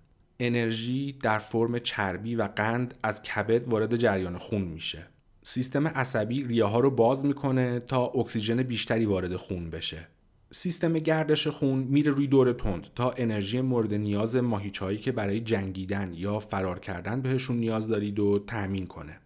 انرژی 0.40 1.12
در 1.12 1.38
فرم 1.38 1.78
چربی 1.78 2.35
و 2.35 2.42
قند 2.42 2.94
از 3.02 3.23
کبد 3.23 3.68
وارد 3.68 3.96
جریان 3.96 4.38
خون 4.38 4.62
میشه. 4.62 5.06
سیستم 5.42 5.88
عصبی 5.88 6.44
ریه 6.44 6.64
ها 6.64 6.80
رو 6.80 6.90
باز 6.90 7.25
می‌کنه 7.25 7.80
تا 7.80 8.06
اکسیژن 8.06 8.62
بیشتری 8.62 9.06
وارد 9.06 9.37
خون 9.37 9.70
بشه. 9.70 10.08
سیستم 10.56 10.92
گردش 10.92 11.48
خون 11.48 11.78
میره 11.78 12.12
روی 12.12 12.26
دور 12.26 12.52
تند 12.52 12.86
تا 12.94 13.10
انرژی 13.10 13.60
مورد 13.60 13.94
نیاز 13.94 14.36
ماهیچهایی 14.36 14.98
که 14.98 15.12
برای 15.12 15.40
جنگیدن 15.40 16.12
یا 16.14 16.38
فرار 16.38 16.78
کردن 16.78 17.20
بهشون 17.20 17.56
نیاز 17.56 17.88
دارید 17.88 18.18
و 18.18 18.44
تأمین 18.46 18.86
کنه. 18.86 19.20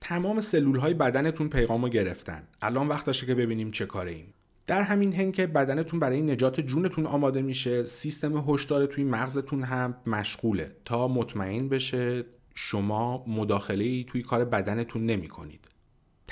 تمام 0.00 0.40
سلول 0.40 0.76
های 0.76 0.94
بدنتون 0.94 1.48
پیغام 1.48 1.82
رو 1.82 1.88
گرفتن. 1.88 2.42
الان 2.62 2.88
وقتشه 2.88 3.26
که 3.26 3.34
ببینیم 3.34 3.70
چه 3.70 3.86
کاره 3.86 4.12
ایم. 4.12 4.34
در 4.66 4.82
همین 4.82 5.12
هنگ 5.12 5.34
که 5.34 5.46
بدنتون 5.46 6.00
برای 6.00 6.22
نجات 6.22 6.60
جونتون 6.60 7.06
آماده 7.06 7.42
میشه 7.42 7.84
سیستم 7.84 8.50
هشدار 8.50 8.86
توی 8.86 9.04
مغزتون 9.04 9.62
هم 9.62 9.94
مشغوله. 10.06 10.76
تا 10.84 11.08
مطمئن 11.08 11.68
بشه 11.68 12.24
شما 12.54 13.24
مداخله 13.26 13.84
ای 13.84 14.04
توی 14.04 14.22
کار 14.22 14.44
بدنتون 14.44 15.06
نمی 15.06 15.28
کنید. 15.28 15.71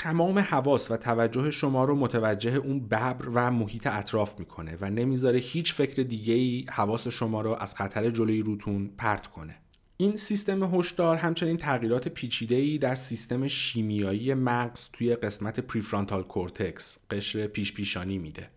تمام 0.03 0.39
حواس 0.39 0.91
و 0.91 0.97
توجه 0.97 1.51
شما 1.51 1.85
رو 1.85 1.95
متوجه 1.95 2.55
اون 2.55 2.81
ببر 2.81 3.29
و 3.35 3.51
محیط 3.51 3.87
اطراف 3.87 4.39
می‌کنه 4.39 4.77
و 4.81 4.91
نمی‌ذاره 4.91 5.39
هیچ 5.39 5.73
فکر 5.73 6.03
دیگه 6.03 6.35
ای 6.35 6.67
حواس 6.71 7.09
شما 7.09 7.41
رو 7.41 7.51
از 7.51 7.75
خطر 7.75 8.11
جلوی 8.11 8.43
روتون 8.43 8.91
پرت 8.99 9.27
کنه. 9.27 9.57
این 9.97 10.17
سیستم 10.17 10.75
هشدار 10.75 11.17
همچنین 11.17 11.57
تغییرات 11.57 12.09
پیچیده‌ای 12.09 12.79
در 12.79 12.95
سیستم 12.95 13.49
شیمیایی 13.49 14.35
مغز 14.35 14.89
توی 14.93 15.17
قسمت 15.17 15.61
prefrontal 15.61 16.23
cortex 16.23 16.99
قشر 17.11 17.47
پیش 17.47 17.73
پیشانی 17.73 18.19
میده. 18.19 18.51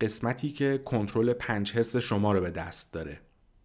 قسمتی 0.00 0.50
که 0.50 0.82
کنترل 0.84 1.32
پنج 1.32 1.72
حس 1.72 1.96
شما 1.96 2.32
رو 2.32 2.40
به 2.40 2.50
دست 2.50 2.92
داره. 2.92 3.20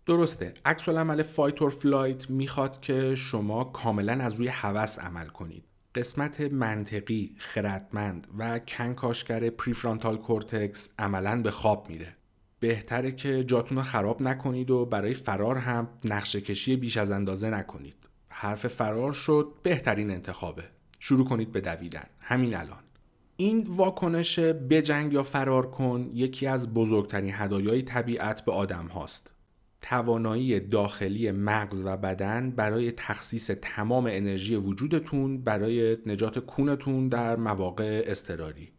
درسته 0.06 0.54
عکس 0.66 0.90
العمل 0.90 1.22
fight 1.22 1.62
or 1.62 1.70
flight 1.70 2.30
می‌خواد 2.30 2.82
که 2.82 3.16
شما 3.16 3.64
کاملا 3.64 4.14
از 4.14 4.34
روی 4.36 4.48
هوس 4.48 5.00
عمل 5.00 5.28
کنید. 5.28 5.64
قسمت 5.96 6.42
منطقی، 6.42 7.36
خردمند 7.38 8.28
و 8.38 8.60
کنکاشگر 8.60 9.50
prefrontal 9.50 10.18
cortex 10.18 10.90
عملا 11.00 11.42
به 11.42 11.52
خواب 11.52 11.90
میره. 11.90 12.16
بهتره 12.60 13.12
که 13.12 13.44
جاتون 13.44 13.78
رو 13.78 13.84
خراب 13.84 14.22
نکنید 14.22 14.72
و 14.72 14.86
برای 14.86 15.14
فرار 15.14 15.58
هم 15.58 15.88
نقشه 16.06 16.42
کشی 16.42 16.76
بیش 16.76 16.98
از 16.98 17.12
اندازه 17.12 17.50
نکنید. 17.50 17.96
حرف 18.30 18.68
فرار 18.68 19.14
شد 19.14 19.54
بهترین 19.64 20.12
انتخابه. 20.12 20.64
شروع 21.00 21.26
کنید 21.26 21.52
به 21.52 21.62
دویدن. 21.62 22.06
همین 22.20 22.56
الان. 22.56 22.84
این 23.38 23.68
واکنش 23.70 24.40
بجنگ 24.40 25.14
یا 25.14 25.24
فرار 25.24 25.72
کن 25.72 26.10
یکی 26.14 26.48
از 26.48 26.74
بزرگترین 26.74 27.34
هدایای 27.34 27.82
طبیعت 27.82 28.46
به 28.46 28.52
آدم 28.52 28.88
هاست. 28.88 29.33
توانایی 29.84 30.60
داخلی 30.60 31.32
مغز 31.32 31.82
و 31.86 31.98
بدن 31.98 32.52
برای 32.52 32.92
تخصیص 32.92 33.52
تمام 33.62 34.06
انرژی 34.06 34.56
وجودتون 34.56 35.42
برای 35.42 35.98
نجات 36.06 36.40
کونتون 36.40 37.08
در 37.08 37.36
مواقع 37.36 38.04
اضطراری. 38.06 38.72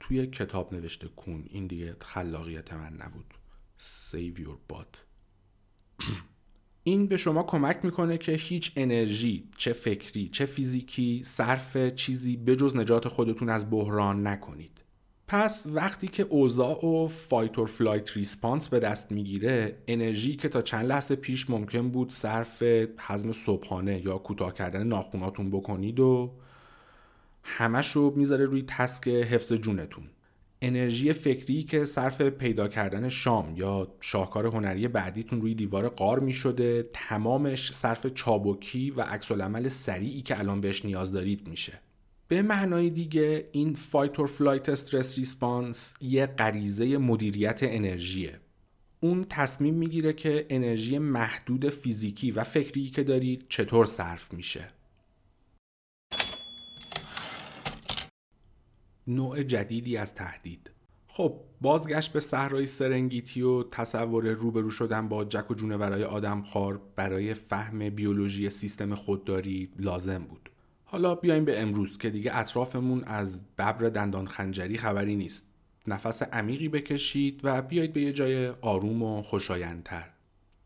توی 0.00 0.26
کتاب 0.26 0.74
نوشته 0.74 1.08
کون 1.08 1.44
این 1.50 1.66
دیگه 1.66 1.96
خلاقیت 2.02 2.72
من 2.72 2.92
نبود. 2.92 3.34
Save 3.78 4.40
your 4.40 4.72
butt 4.72 4.98
این 6.84 7.06
به 7.06 7.16
شما 7.16 7.42
کمک 7.42 7.84
می‌کنه 7.84 8.18
که 8.18 8.32
هیچ 8.32 8.72
انرژی 8.76 9.48
چه 9.56 9.72
فکری 9.72 10.28
چه 10.28 10.46
فیزیکی 10.46 11.22
صرف 11.24 11.76
چیزی 11.94 12.36
بجز 12.36 12.76
نجات 12.76 13.08
خودتون 13.08 13.48
از 13.48 13.70
بحران 13.70 14.26
نکنید. 14.26 14.77
پس 15.28 15.66
وقتی 15.66 16.08
که 16.08 16.22
اوضاع 16.22 16.84
رو 16.84 17.08
fight 17.08 17.58
or 17.58 17.66
flight 17.66 18.16
response 18.16 18.68
به 18.68 18.78
دست 18.80 19.12
می‌گیره 19.12 19.76
انرژی 19.88 20.36
که 20.36 20.48
تا 20.48 20.62
چند 20.62 20.86
لحظه 20.86 21.16
پیش 21.16 21.50
ممکن 21.50 21.88
بود 21.88 22.12
صرف 22.12 22.62
هضم 22.98 23.32
صبحانه 23.32 24.04
یا 24.04 24.18
کوتاه 24.18 24.54
کردن 24.54 24.86
ناخوناتون 24.86 25.50
بکنید 25.50 26.00
و 26.00 26.30
همش 27.42 27.92
رو 27.92 28.12
می‌ذاره 28.16 28.44
روی 28.44 28.64
task 28.66 29.08
حفظ 29.08 29.52
جونتون. 29.52 30.04
انرژی 30.62 31.12
فکری 31.12 31.62
که 31.62 31.84
صرف 31.84 32.22
پیدا 32.22 32.68
کردن 32.68 33.08
شام 33.08 33.54
یا 33.56 33.88
شاهکار 34.00 34.46
هنری 34.46 34.88
بعدیتون 34.88 35.40
روی 35.40 35.54
دیوار 35.54 35.88
غار 35.88 36.20
می 36.20 36.32
شده 36.32 36.90
تمامش 36.92 37.72
صرف 37.72 38.06
چابکی 38.06 38.90
و 38.90 39.00
عکس 39.00 39.30
العمل 39.30 39.68
سریعی 39.68 40.22
که 40.22 40.38
الان 40.38 40.60
بهش 40.60 40.84
نیاز 40.84 41.12
دارید 41.12 41.48
میشه. 41.48 41.80
به 42.28 42.42
معنای 42.42 42.90
دیگه 42.90 43.48
این 43.52 43.74
fight 43.74 44.18
or 44.18 44.28
flight 44.28 44.68
stress 44.68 45.18
response 45.18 45.94
یه 46.00 46.26
غریزه 46.26 46.98
مدیریت 46.98 47.58
انرژیه. 47.62 48.40
اون 49.00 49.24
تصمیم 49.28 49.74
می‌گیره 49.74 50.12
که 50.12 50.46
انرژی 50.50 50.98
محدود 50.98 51.68
فیزیکی 51.68 52.30
و 52.30 52.44
فکری 52.44 52.90
که 52.90 53.02
دارید 53.02 53.46
چطور 53.48 53.86
صرف 53.86 54.32
میشه. 54.32 54.68
نوع 59.06 59.42
جدیدی 59.42 59.96
از 59.96 60.14
تهدید. 60.14 60.70
خب 61.06 61.40
بازگشت 61.60 62.12
به 62.12 62.20
صحرای 62.20 62.66
سرنگیتی 62.66 63.42
و 63.42 63.62
تصور 63.62 64.28
روبرو 64.28 64.70
شدن 64.70 65.08
با 65.08 65.24
جک 65.24 65.50
و 65.50 65.54
جونورای 65.54 66.04
آدمخوار 66.04 66.80
برای 66.96 67.34
فهم 67.34 67.90
بیولوژی 67.90 68.50
سیستم 68.50 68.94
خودداری 68.94 69.68
لازم 69.78 70.18
بود. 70.18 70.50
حالا 70.90 71.14
بیایم 71.14 71.44
به 71.44 71.60
امروز 71.60 71.98
که 71.98 72.10
دیگه 72.10 72.36
اطرافمون 72.36 73.04
از 73.04 73.42
ببر 73.54 73.88
دندان 73.88 74.26
خنجری 74.26 74.78
خبری 74.78 75.16
نیست. 75.16 75.46
نفس 75.86 76.22
عمیقی 76.22 76.68
بکشید 76.68 77.40
و 77.44 77.62
بیایید 77.62 77.92
به 77.92 78.00
یه 78.00 78.12
جای 78.12 78.48
آروم 78.48 79.02
و 79.02 79.22
خوشایندتر. 79.22 80.10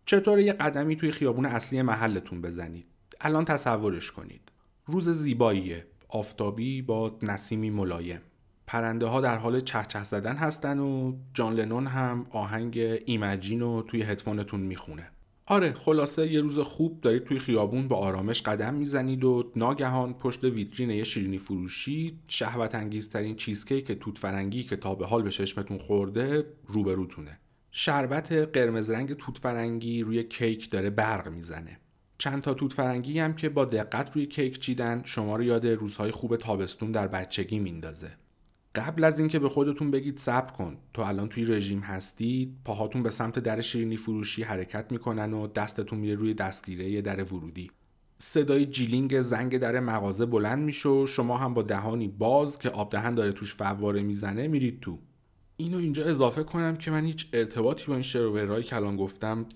چطور 0.07 0.38
یه 0.38 0.52
قدمی 0.52 0.97
توی 0.97 1.11
خیابون 1.11 1.47
اصلی 1.47 1.83
محلتون 1.83 2.43
بزنید؟ 2.43 2.87
الان 3.21 3.45
تصورش 3.45 4.11
کنید. 4.11 4.52
روز 4.87 5.09
زیباییه. 5.09 5.87
آفتابی 6.09 6.83
با 6.83 7.19
نسیمی 7.23 7.71
ملایم. 7.71 8.21
پرنده 8.67 9.07
ها 9.07 9.21
در 9.21 9.38
حال 9.38 9.61
چهچه 9.61 10.05
زدن 10.05 10.37
هستن 10.37 10.79
و 10.79 11.12
جان 11.35 11.55
لنون 11.55 11.87
هم 11.87 12.26
آهنگ 12.31 12.79
ایمجین 13.07 13.61
رو 13.61 13.83
توی 13.83 14.02
هدفونتون 14.02 14.61
می‌خونه. 14.61 15.11
آره 15.46 15.72
خلاصه 15.72 16.32
یه 16.32 16.40
روز 16.40 16.58
خوب 16.58 17.00
دارید 17.00 17.25
توی 17.25 17.38
خیابون 17.38 17.88
با 17.88 17.96
آرامش 17.96 18.42
قدم 18.42 18.75
می‌زنید 18.75 19.25
و 19.25 19.52
ناگهان 19.56 20.14
پشت 20.14 20.44
ویترین 20.44 20.90
یه 20.90 21.04
شیرینی 21.04 21.38
فروشی 21.38 22.18
شهوت 22.28 22.75
انگیزترین 22.75 23.37
چیزکیک 23.37 23.92
توت 23.92 24.18
فرنگی 24.18 24.64
که 24.64 24.76
تا 24.76 24.94
به 24.94 25.06
حال 25.06 25.22
به 25.22 25.30
چشمتون 25.30 25.78
خورده 25.78 26.46
روبروتونه 26.66 27.38
شربت 27.70 28.32
قرمز 28.32 28.90
رنگ 28.90 29.12
توت 29.12 29.38
فرنگی 29.38 30.02
روی 30.02 30.25
کیک 30.25 30.70
داره 30.70 30.90
برق 30.90 31.28
می‌زنه. 31.28 31.78
چند 32.18 32.42
تا 32.42 32.54
توت 32.54 32.72
فرنگی 32.72 33.18
هم 33.18 33.34
که 33.34 33.49
با 33.49 33.64
دقت 33.64 34.16
روی 34.16 34.26
کیک 34.26 34.61
چیدن 34.61 35.02
شما 35.04 35.37
رو 35.37 35.42
یاد 35.42 35.66
روزهای 35.66 36.11
خوب 36.11 36.37
تابستون 36.37 36.90
در 36.92 37.08
بچگی 37.08 37.58
میندازه. 37.58 38.11
قبل 38.75 39.05
از 39.05 39.19
اینکه 39.19 39.38
به 39.38 39.49
خودتون 39.49 39.91
بگید 39.91 40.19
صبر 40.19 40.52
کن. 40.52 40.76
تو 40.95 41.02
الان 41.02 41.29
توی 41.29 41.45
رژیم 41.45 41.81
هستید 41.81 42.57
پاهاتون 42.64 43.02
به 43.02 43.11
سمت 43.11 43.38
در 43.38 43.61
شیرینی 43.61 43.97
فروشی 43.97 44.43
حرکت 44.43 44.93
می‌کنن 44.93 45.33
و 45.33 45.47
دستتون 45.47 45.99
میره 45.99 46.14
روی 46.14 46.35
دستگیره 46.35 47.02
در 47.02 47.23
ورودی. 47.23 47.71
صدای 48.19 48.67
جیلینگ 48.67 49.21
زنگ 49.21 49.59
در 49.59 49.81
مغازه 49.81 50.26
بلند 50.26 50.62
میشه 50.62 50.88
و 50.88 51.07
شما 51.07 51.38
هم 51.38 51.55
با 51.55 51.62
دهانی 51.62 52.09
باز 52.09 52.59
که 52.59 52.71
آب 52.71 52.91
دهن 52.91 53.14
داره 53.14 53.33
توش 53.33 53.55
فواره 53.55 54.02
می‌زنه 54.02 54.49
میرید 54.49 54.81
تو. 54.81 54.99
اینو 55.57 55.79
اینجا 55.79 56.05
اضافه 56.05 56.43
کنم 56.43 56.76
که 56.76 56.91
من 56.91 57.05
هیچ 57.05 57.29
ارتباطی 57.33 57.87
با 57.87 57.93
این 57.93 58.02
شروورایی 58.02 58.64
که 58.64 58.76
الان 58.76 58.97
گفتم 58.97 59.47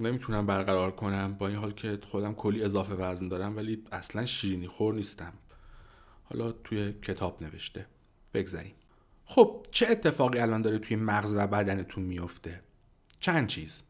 نمی‌تونم 0.00 0.46
برقرار 0.46 0.90
کنم 0.90 1.36
با 1.38 1.48
این 1.48 1.56
حال 1.56 1.72
که 1.72 1.98
خودم 2.06 2.34
کلی 2.34 2.62
اضافه 2.62 2.94
وزن 2.94 3.28
دارم 3.28 3.56
ولی 3.56 3.84
اصلا 3.92 4.26
شیرینی 4.26 4.66
خور 4.66 4.94
نیستم. 4.94 5.32
حالا 6.24 6.52
توی 6.52 6.92
کتاب 6.92 7.42
نوشته. 7.42 7.86
بگذاریم. 8.34 8.74
خب 9.24 9.66
چه 9.70 9.86
اتفاقی 9.90 10.38
الان 10.38 10.62
داره 10.62 10.78
توی 10.78 10.96
مغز 10.96 11.34
و 11.34 11.46
بدنتون 11.46 12.04
میفته؟ 12.04 12.60
چند 13.18 13.46
چیز. 13.46 13.82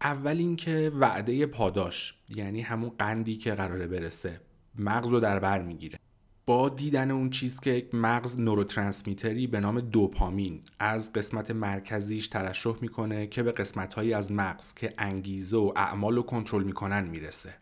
اول 0.00 0.36
اینکه 0.36 0.92
وعده 1.00 1.46
پاداش 1.46 2.14
یعنی 2.36 2.60
همون 2.60 2.92
قندی 2.98 3.36
که 3.36 3.54
قراره 3.54 3.86
برسه 3.86 4.40
مغز 4.78 5.08
رو 5.08 5.20
در 5.20 5.38
بر 5.38 5.62
می‌گیره. 5.62 5.98
با 6.46 6.68
دیدن 6.68 7.10
اون 7.10 7.30
چیز 7.30 7.60
که 7.60 7.88
مغز 7.92 8.40
نوروترانسمیتری 8.40 9.46
به 9.46 9.60
نام 9.60 9.80
دوپامین 9.80 10.60
از 10.78 11.12
قسمت 11.12 11.50
مرکزیش 11.50 12.28
ترشح 12.28 12.74
می‌کنه 12.80 13.26
که 13.26 13.42
به 13.42 13.52
قسمتهایی 13.52 14.12
از 14.14 14.32
مغز 14.32 14.74
که 14.74 14.94
انگیزه 14.98 15.56
و 15.56 15.72
اعمال 15.76 16.16
رو 16.16 16.22
کنترل 16.22 16.62
می‌کنن 16.62 17.04
می‌رسه. 17.04 17.54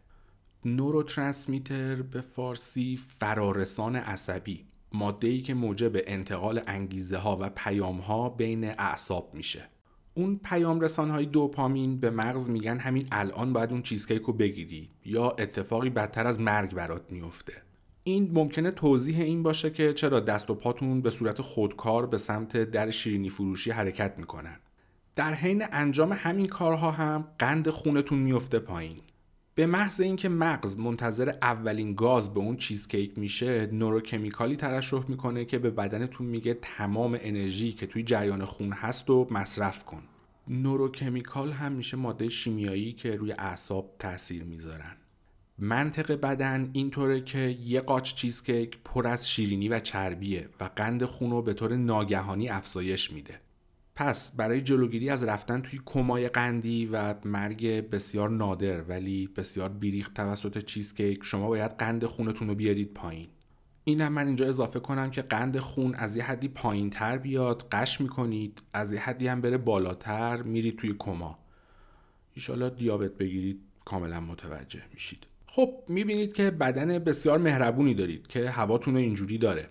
نوروترانسمیتر 0.64 2.02
به 2.02 2.20
فارسی 2.20 3.00
فرارسان 3.18 3.96
عصبی. 3.96 4.69
ماده 4.92 5.40
که 5.40 5.54
موجب 5.54 5.92
انتقال 5.94 6.62
انگیزه 6.66 7.16
ها 7.16 7.38
و 7.40 7.50
پیام 7.50 7.98
ها 7.98 8.28
بین 8.28 8.64
اعصاب 8.64 9.30
میشه. 9.34 9.68
اون 10.14 10.40
پیام 10.44 10.80
رسان 10.80 11.10
های 11.10 11.26
دوپامین 11.26 12.00
به 12.00 12.10
مغز 12.10 12.50
میگن 12.50 12.78
همین 12.78 13.04
الان 13.12 13.52
باید 13.52 13.70
اون 13.70 13.82
چیزکیک 13.82 14.22
رو 14.22 14.32
بگیری 14.32 14.90
یا 15.04 15.30
اتفاقی 15.30 15.90
بدتر 15.90 16.26
از 16.26 16.40
مرگ 16.40 16.74
برات 16.74 17.02
میفته. 17.12 17.52
این 18.04 18.30
ممکنه 18.32 18.70
توضیح 18.70 19.20
این 19.20 19.42
باشه 19.42 19.70
که 19.70 19.92
چرا 19.92 20.20
دست 20.20 20.50
و 20.50 20.54
پاتون 20.54 21.00
به 21.00 21.10
صورت 21.10 21.42
خودکار 21.42 22.06
به 22.06 22.18
سمت 22.18 22.56
در 22.56 22.90
شیرینی 22.90 23.30
فروشی 23.30 23.70
حرکت 23.70 24.14
می‌کنن. 24.18 24.56
در 25.16 25.34
حین 25.34 25.64
انجام 25.72 26.12
همین 26.12 26.46
کارها 26.46 26.90
هم 26.90 27.28
قند 27.38 27.68
خونتون 27.68 28.18
میفته 28.18 28.58
پایین. 28.58 29.00
به 29.54 29.66
محض 29.66 30.00
اینکه 30.00 30.28
مغز 30.28 30.78
منتظر 30.78 31.34
اولین 31.42 31.94
گاز 31.94 32.34
به 32.34 32.40
اون 32.40 32.56
چیزکیک 32.56 33.18
میشه 33.18 33.66
نوروکمیکالی 33.66 34.56
ترشح 34.56 35.02
می‌کنه 35.08 35.44
که 35.44 35.58
به 35.58 35.70
بدنتون 35.70 36.26
میگه 36.26 36.58
تمام 36.62 37.18
انرژی 37.20 37.72
که 37.72 37.86
توی 37.86 38.02
جریان 38.02 38.44
خون 38.44 38.72
هست 38.72 39.10
و 39.10 39.28
مصرف 39.30 39.84
کن. 39.84 40.02
نوروکمیکال 40.48 41.52
هم 41.52 41.72
میشه 41.72 41.96
ماده 41.96 42.28
شیمیایی 42.28 42.92
که 42.92 43.16
روی 43.16 43.32
اعصاب 43.32 43.96
تاثیر 43.98 44.44
می‌ذارن. 44.44 44.96
منطق 45.58 46.20
بدن 46.20 46.70
اینطوره 46.72 47.20
که 47.20 47.38
یه 47.64 47.80
قاچ 47.80 48.14
چیزکیک 48.14 48.78
پر 48.84 49.06
از 49.06 49.30
شیرینی 49.30 49.68
و 49.68 49.80
چربیه 49.80 50.48
و 50.60 50.70
قند 50.76 51.04
خون 51.04 51.30
رو 51.30 51.42
به 51.42 51.54
طور 51.54 51.76
ناگهانی 51.76 52.48
افزایش 52.48 53.10
میده. 53.10 53.40
پس 54.00 54.32
برای 54.32 54.60
جلوگیری 54.60 55.10
از 55.10 55.24
رفتن 55.24 55.60
توی 55.60 55.80
کمای 55.86 56.28
قندی 56.28 56.86
و 56.86 57.14
مرگ 57.24 57.66
بسیار 57.66 58.30
نادر 58.30 58.82
ولی 58.82 59.26
بسیار 59.26 59.68
بیریخت 59.68 60.14
توسط 60.14 60.64
چیزکیک 60.64 61.24
شما 61.24 61.48
باید 61.48 61.70
قند 61.70 62.04
خونتون 62.04 62.48
رو 62.48 62.54
بیارید 62.54 62.94
پایین. 62.94 63.28
اینم 63.84 64.12
من 64.12 64.26
اینجا 64.26 64.48
اضافه 64.48 64.80
کنم 64.80 65.10
که 65.10 65.22
قند 65.22 65.58
خون 65.58 65.94
از 65.94 66.16
یه 66.16 66.22
حدی 66.22 66.48
پایین 66.48 66.90
تر 66.90 67.18
بیاد 67.18 67.68
قش 67.72 68.00
می‌کنید 68.00 68.62
از 68.72 68.92
یه 68.92 69.00
حدی 69.00 69.28
هم 69.28 69.40
بره 69.40 69.58
بالاتر 69.58 70.42
میرید 70.42 70.76
توی 70.76 70.94
کما. 70.98 71.38
ایشالا 72.34 72.68
دیابت 72.68 73.10
بگیرید 73.10 73.60
کاملا 73.84 74.20
متوجه 74.20 74.82
میشید. 74.92 75.26
خب 75.46 75.74
می‌بینید 75.88 76.32
که 76.32 76.50
بدن 76.50 76.98
بسیار 76.98 77.38
مهربونی 77.38 77.94
دارید 77.94 78.26
که 78.26 78.50
هواتون 78.50 78.96
اینجوری 78.96 79.38
داره. 79.38 79.68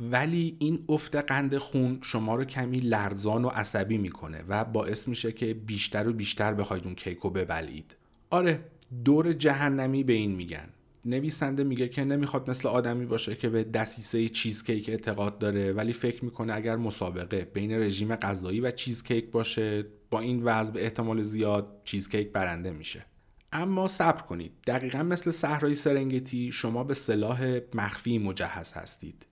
ولی 0.00 0.56
این 0.58 0.84
افت 0.88 1.16
قند 1.16 1.58
خون 1.58 1.98
شما 2.02 2.34
رو 2.34 2.44
کمی 2.44 2.78
لرزان 2.78 3.44
و 3.44 3.48
عصبی 3.48 3.98
می‌کنه 3.98 4.44
و 4.48 4.64
باعث 4.64 5.08
میشه 5.08 5.32
که 5.32 5.54
بیشتر 5.54 6.08
و 6.08 6.12
بیشتر 6.12 6.54
بخواید 6.54 6.84
اون 6.84 6.94
کیک 6.94 7.18
رو 7.18 7.30
ببلید. 7.30 7.96
آره 8.30 8.60
دور 9.04 9.32
جهنمی 9.32 10.04
به 10.04 10.12
این 10.12 10.34
میگن. 10.34 10.68
نویسنده 11.04 11.64
میگه 11.64 11.88
که 11.88 12.04
نمی‌خواد 12.04 12.50
مثل 12.50 12.68
آدمی 12.68 13.06
باشه 13.06 13.34
که 13.34 13.48
به 13.48 13.64
دسیسه 13.64 14.28
چیز 14.28 14.64
کیک 14.64 14.88
اعتقاد 14.88 15.38
داره 15.38 15.72
ولی 15.72 15.92
فکر 15.92 16.24
می‌کنه 16.24 16.54
اگر 16.54 16.76
مسابقه 16.76 17.44
بین 17.44 17.72
رژیم 17.72 18.16
غذایی 18.16 18.60
و 18.60 18.70
چیز 18.70 19.02
کیک 19.02 19.30
باشه 19.30 19.86
با 20.10 20.20
این 20.20 20.42
وضع 20.42 20.72
به 20.72 20.84
احتمال 20.84 21.22
زیاد 21.22 21.80
چیز 21.84 22.08
کیک 22.08 22.32
برنده 22.32 22.72
میشه. 22.72 23.04
اما 23.52 23.88
صبر 23.88 24.22
کنید. 24.22 24.52
دقیقا 24.66 25.02
مثل 25.02 25.30
صحرای 25.30 25.74
سرنگتی 25.74 26.52
شما 26.52 26.84
به 26.84 26.94
سلاح 26.94 27.58
مخفی 27.74 28.18
مجهز 28.18 28.72
هستید. 28.72 29.26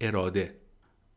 اراده. 0.00 0.54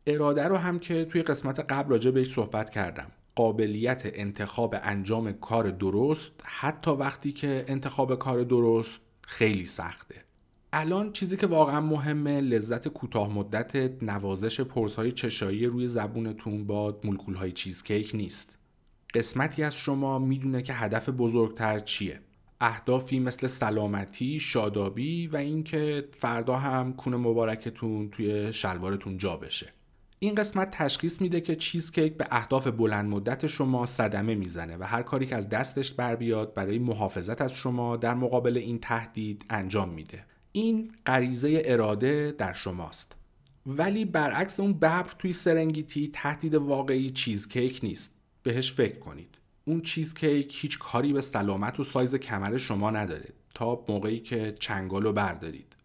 اراده 0.06 0.44
رو 0.44 0.56
هم 0.56 0.78
که 0.78 1.04
توی 1.04 1.22
قسمت 1.22 1.60
قبل 1.60 1.90
راجع 1.90 2.10
بهش 2.10 2.34
صحبت 2.34 2.70
کردم. 2.70 3.10
قابلیت 3.34 4.02
انتخاب 4.04 4.74
انجام 4.82 5.32
کار 5.32 5.70
درست 5.70 6.32
حتی 6.42 6.90
وقتی 6.90 7.32
که 7.32 7.64
انتخاب 7.68 8.18
کار 8.18 8.44
درست 8.44 9.00
خیلی 9.26 9.64
سخته. 9.64 10.24
الان 10.72 11.12
چیزی 11.12 11.36
که 11.36 11.46
واقعا 11.46 11.80
مهمه 11.80 12.40
لذت 12.40 12.88
کوتاه 12.88 13.32
مدت 13.32 14.02
نوازش 14.02 14.60
پرسهای 14.60 15.12
چشایی 15.12 15.66
روی 15.66 15.86
زبونتون 15.86 16.66
با 16.66 17.00
مولکول 17.04 17.34
های 17.34 17.52
چیزکیک 17.52 18.10
نیست. 18.14 18.58
قسمتی 19.14 19.62
از 19.62 19.76
شما 19.76 20.18
می‌دونه 20.18 20.62
که 20.62 20.72
هدف 20.72 21.08
بزرگتر 21.08 21.78
چیه. 21.78 22.20
اهدافی 22.60 23.20
مثل 23.20 23.46
سلامتی، 23.46 24.40
شادابی 24.40 25.26
و 25.26 25.36
اینکه 25.36 26.08
فردا 26.18 26.56
هم 26.56 26.92
کون 26.92 27.16
مبارکتون 27.16 28.10
توی 28.10 28.52
شلوارتون 28.52 29.18
جا 29.18 29.36
بشه. 29.36 29.72
این 30.18 30.34
قسمت 30.34 30.70
تشخیص 30.70 31.20
میده 31.20 31.40
که 31.40 31.56
چیزکیک 31.56 32.16
به 32.16 32.26
اهداف 32.30 32.66
بلند 32.66 33.10
مدت 33.10 33.46
شما 33.46 33.86
صدمه 33.86 34.34
می‌زنه 34.34 34.76
و 34.76 34.82
هر 34.82 35.02
کاری 35.02 35.26
که 35.26 35.36
از 35.36 35.48
دستش 35.48 35.92
بر 35.92 36.16
بیاد 36.16 36.54
برای 36.54 36.78
محافظت 36.78 37.40
از 37.40 37.54
شما 37.54 37.96
در 37.96 38.14
مقابل 38.14 38.56
این 38.56 38.78
تهدید 38.78 39.44
انجام 39.50 39.88
میده. 39.88 40.24
این 40.52 40.92
غریزه 41.06 41.62
اراده 41.64 42.34
در 42.38 42.52
شماست. 42.52 43.16
ولی 43.66 44.04
برعکس 44.04 44.60
اون 44.60 44.72
ببر 44.72 45.06
توی 45.18 45.32
سرنگیتی 45.32 46.10
تهدید 46.12 46.54
واقعی 46.54 47.10
چیزکیک 47.10 47.80
نیست. 47.82 48.14
بهش 48.42 48.72
فکر 48.72 48.98
کنید. 48.98 49.29
اون 49.64 49.80
چیز 49.80 50.14
کیک 50.14 50.58
هیچ 50.60 50.78
کاری 50.78 51.12
به 51.12 51.20
سلامت 51.20 51.80
و 51.80 51.84
سایز 51.84 52.14
کمر 52.14 52.56
شما 52.56 52.90
نداره 52.90 53.28
تا 53.54 53.84
موقعی 53.88 54.20
که 54.20 54.56
چنگال 54.60 55.02
رو 55.02 55.12
بردارید. 55.12 55.76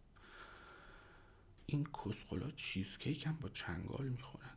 این 1.65 1.83
کسخلا 1.83 2.51
چیز 2.55 2.97
کیک 2.97 3.25
هم 3.25 3.37
با 3.41 3.49
چنگال 3.49 4.07
می‌خورن. 4.07 4.49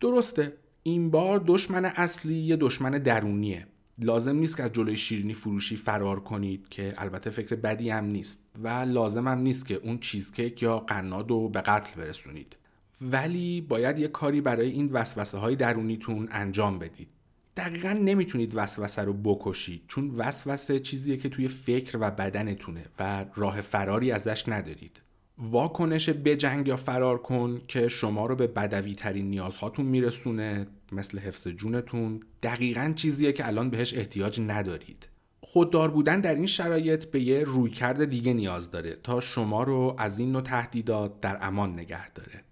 درسته 0.00 0.56
این 0.82 1.10
بار 1.10 1.44
دشمن 1.46 1.84
اصلی 1.84 2.34
یه 2.34 2.56
دشمن 2.56 2.90
درونیه. 2.90 3.66
لازم 3.98 4.36
نیست 4.36 4.56
که 4.56 4.62
از 4.62 4.72
جلوی 4.72 4.96
شیرینی 4.96 5.34
فروشی 5.34 5.76
فرار 5.76 6.20
کنید 6.20 6.68
که 6.68 6.94
البته 6.96 7.30
فکر 7.30 7.54
بدی 7.54 7.90
هم 7.90 8.04
نیست 8.04 8.40
و 8.62 8.68
لازم 8.68 9.28
هم 9.28 9.38
نیست 9.38 9.66
که 9.66 9.74
اون 9.74 9.98
چیزکیک 9.98 10.62
یا 10.62 10.78
قناد 10.78 11.30
رو 11.30 11.48
به 11.48 11.60
قتل 11.60 12.00
برسونید. 12.00 12.56
ولی 13.00 13.60
باید 13.60 13.98
یه 13.98 14.08
کاری 14.08 14.40
برای 14.40 14.70
این 14.70 14.92
وسوسه 14.92 15.38
های 15.38 15.56
درونیتون 15.56 16.28
انجام 16.30 16.78
بدید. 16.78 17.08
دقیقا 17.56 17.92
نمی‌تونید 17.92 18.52
وسوسه 18.54 19.02
رو 19.02 19.12
بکشید 19.12 19.82
چون 19.88 20.10
وسوسه 20.10 20.78
چیزیه 20.78 21.16
که 21.16 21.28
توی 21.28 21.48
فکر 21.48 21.98
و 22.00 22.10
بدنتونه 22.10 22.84
و 22.98 23.24
راه 23.34 23.60
فراری 23.60 24.12
ازش 24.12 24.48
ندارید. 24.48 25.00
واکنش 25.38 26.08
بجنگ 26.08 26.68
یا 26.68 26.76
فرار 26.76 27.18
کن 27.18 27.60
که 27.68 27.88
شما 27.88 28.26
رو 28.26 28.36
به 28.36 28.46
بدوی 28.46 28.94
ترین 28.94 29.30
نیازهاتون 29.30 29.86
میرسونه 29.86 30.66
مثل 30.92 31.18
حفظ 31.18 31.48
جونتون. 31.48 32.20
دقیقا 32.42 32.92
چیزیه 32.96 33.32
که 33.32 33.46
الان 33.46 33.70
بهش 33.70 33.94
احتیاج 33.94 34.40
ندارید. 34.40 35.08
خوددار 35.40 35.90
بودن 35.90 36.20
در 36.20 36.34
این 36.34 36.46
شرایط 36.46 37.04
به 37.04 37.20
یه 37.20 37.44
رویکرد 37.44 38.04
دیگه 38.04 38.32
نیاز 38.32 38.70
داره 38.70 38.96
تا 39.02 39.20
شما 39.20 39.62
رو 39.62 39.96
از 39.98 40.18
این 40.18 40.32
نوع 40.32 40.42
تهدیدات 40.42 41.20
در 41.20 41.38
امان 41.40 41.72
نگه 41.72 42.10
داره. 42.10 42.44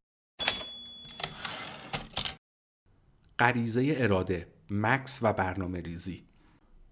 غریزه 3.39 3.95
اراده. 3.97 4.52
مکس 4.73 5.19
و 5.23 5.33
برنامه 5.33 5.81
ریزی. 5.81 6.23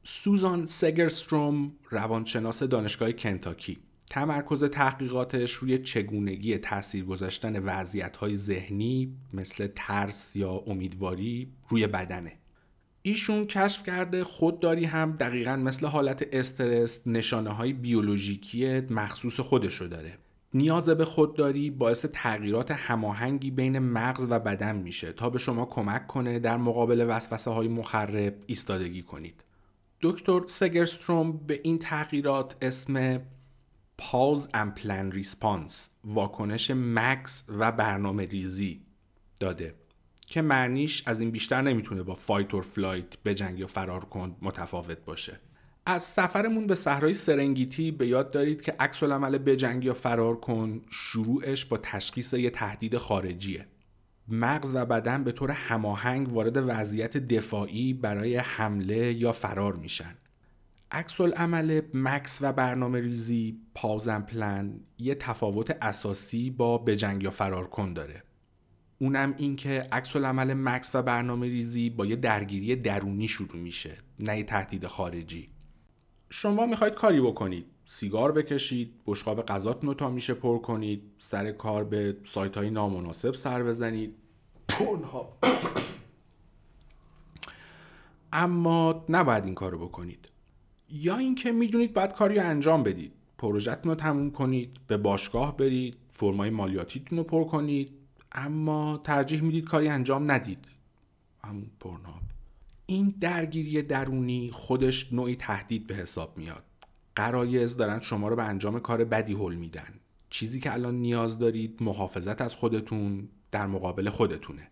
سوزان 0.02 0.66
سگرستروم 0.66 1.72
روانشناس 1.90 2.62
دانشگاه 2.62 3.12
کنتاکی. 3.12 3.78
تمرکز 4.10 4.64
تحقیقاتش 4.64 5.52
روی 5.52 5.78
چگونگی 5.78 6.58
تاثیر 6.58 7.04
گذاشتن 7.04 7.58
وضعیت 7.58 8.16
های 8.16 8.34
ذهنی 8.34 9.16
مثل 9.32 9.68
ترس 9.76 10.36
یا 10.36 10.50
امیدواری 10.50 11.52
روی 11.68 11.86
بدنه. 11.86 12.32
ایشون 13.02 13.46
کشف 13.46 13.82
کرده 13.82 14.24
خودداری 14.24 14.84
هم 14.84 15.12
دقیقا 15.12 15.56
مثل 15.56 15.86
حالت 15.86 16.28
استرس 16.32 17.00
نشانه 17.06 17.50
های 17.50 17.72
بیولوژیکی 17.72 18.80
مخصوص 18.80 19.40
خودشو 19.40 19.86
داره. 19.86 20.18
نیاز 20.54 20.88
به 20.88 21.04
خودداری 21.04 21.70
باعث 21.70 22.06
تغییرات 22.12 22.70
هماهنگی 22.70 23.50
بین 23.50 23.78
مغز 23.78 24.26
و 24.30 24.38
بدن 24.38 24.76
میشه 24.76 25.12
تا 25.12 25.30
به 25.30 25.38
شما 25.38 25.64
کمک 25.64 26.06
کنه 26.06 26.38
در 26.38 26.56
مقابل 26.56 27.06
وسوسه 27.08 27.50
های 27.50 27.68
مخرب 27.68 28.34
ایستادگی 28.46 29.02
کنید. 29.02 29.44
دکتر 30.00 30.40
سگرستروم 30.46 31.32
به 31.32 31.60
این 31.62 31.78
تغییرات 31.78 32.56
اسم 32.62 33.20
pause 33.98 34.48
and 34.54 34.80
plan 34.80 35.22
response 35.22 35.74
واکنش 36.04 36.70
مکث 36.70 37.44
و 37.48 37.72
برنامه 37.72 38.26
ریزی 38.26 38.80
داده 39.40 39.74
که 40.26 40.42
معنیش 40.42 41.02
از 41.06 41.20
این 41.20 41.30
بیشتر 41.30 41.62
نمی‌تونه 41.62 42.02
با 42.02 42.14
fight 42.14 42.54
or 42.54 42.62
flight 42.62 43.16
به 43.22 43.34
جنگ 43.34 43.58
یا 43.58 43.66
فرار 43.66 44.04
کن 44.04 44.36
متفاوت 44.42 44.98
باشه 45.04 45.40
از 45.90 46.02
سفرمون 46.02 46.66
به 46.66 46.74
صحرای 46.74 47.14
سرنگتی 47.14 47.90
به 47.90 48.06
یاد 48.06 48.30
دارید 48.30 48.62
که 48.62 48.76
عکس 48.80 49.02
العمل 49.02 49.38
بجنگ 49.38 49.84
یا 49.84 49.94
فرار 49.94 50.40
کن 50.40 50.80
شروعش 50.90 51.64
با 51.64 51.76
تشخیص 51.76 52.32
یه 52.32 52.50
تهدید 52.50 52.96
خارجیه. 52.96 53.66
مغز 54.28 54.72
و 54.74 54.84
بدن 54.86 55.24
به 55.24 55.32
طور 55.32 55.50
هماهنگ 55.50 56.32
وارد 56.32 56.56
وضعیت 56.56 57.16
دفاعی 57.16 57.92
برای 57.92 58.36
حمله 58.36 59.12
یا 59.12 59.32
فرار 59.32 59.76
میشن. 59.76 60.14
عکس 60.90 61.20
العمل 61.20 61.80
مکس 61.94 62.38
و 62.40 62.52
برنامه 62.52 63.00
ریزی 63.00 63.60
پازن 63.74 64.20
پلن 64.20 64.80
یه 64.98 65.14
تفاوت 65.14 65.76
اساسی 65.82 66.50
با 66.50 66.78
بجنگ 66.78 67.22
یا 67.22 67.30
فرار 67.30 67.66
کن 67.66 67.92
داره. 67.92 68.22
اونم 68.98 69.34
این 69.36 69.56
که 69.56 69.86
عکس 69.92 70.16
العمل 70.16 70.54
مکس 70.54 70.90
و 70.94 71.02
برنامه 71.02 71.46
ریزی 71.46 71.90
با 71.90 72.06
یه 72.06 72.16
درگیری 72.16 72.76
درونی 72.76 73.28
شروع 73.28 73.56
میشه 73.56 73.96
نه 74.18 74.38
یه 74.38 74.44
تهدید 74.44 74.86
خارجی. 74.86 75.48
شما 76.30 76.66
می‌خواید 76.66 76.94
کاری 76.94 77.20
بکنید. 77.20 77.66
سیگار 77.84 78.32
بکشید 78.32 78.94
بشقاب 79.06 79.46
غذاتون 79.46 79.88
رو 79.88 79.94
تا 79.94 80.10
میشه 80.10 80.34
پر 80.34 80.58
کنید 80.58 81.02
سر 81.18 81.52
کار 81.52 81.84
به 81.84 82.16
سایت 82.24 82.56
های 82.56 82.70
نامناسب 82.70 83.34
سر 83.34 83.62
بزنید. 83.62 84.14
ها 85.12 85.38
اما 88.32 89.04
نباید 89.08 89.44
این 89.44 89.54
کارو 89.54 89.78
بکنید. 89.78 90.28
یا 90.88 91.16
اینکه 91.16 91.52
می‌دونید 91.52 91.92
باید 91.92 92.12
کاری 92.12 92.38
انجام 92.38 92.82
بدید. 92.82 93.12
پروژهتون 93.38 93.90
رو 93.90 93.96
تموم 93.96 94.30
کنید 94.30 94.80
به 94.86 94.96
باشگاه 94.96 95.56
برید 95.56 95.96
فرمای 96.10 96.50
مالیاتیتون 96.50 97.18
رو 97.18 97.24
پر 97.24 97.44
کنید. 97.44 97.92
اما 98.32 99.00
ترجیح 99.04 99.42
می‌دید 99.42 99.64
کاری 99.64 99.88
انجام 99.88 100.30
ندید. 100.30 100.64
همون 101.44 101.70
پرناب 101.80 102.19
این 102.90 103.14
درگیری 103.20 103.82
درونی 103.82 104.50
خودش 104.52 105.12
نوعی 105.12 105.36
تهدید 105.36 105.86
به 105.86 105.94
حساب 105.94 106.38
میاد. 106.38 106.64
قرایز 107.16 107.76
دارن 107.76 108.00
شما 108.00 108.28
رو 108.28 108.36
به 108.36 108.42
انجام 108.42 108.80
کار 108.80 109.04
بدی 109.04 109.34
حل 109.34 109.54
میدن. 109.54 109.94
چیزی 110.30 110.60
که 110.60 110.72
الان 110.72 110.94
نیاز 110.94 111.38
دارید 111.38 111.82
محافظت 111.82 112.40
از 112.40 112.54
خودتون 112.54 113.28
در 113.50 113.66
مقابل 113.66 114.10
خودتونه. 114.10 114.70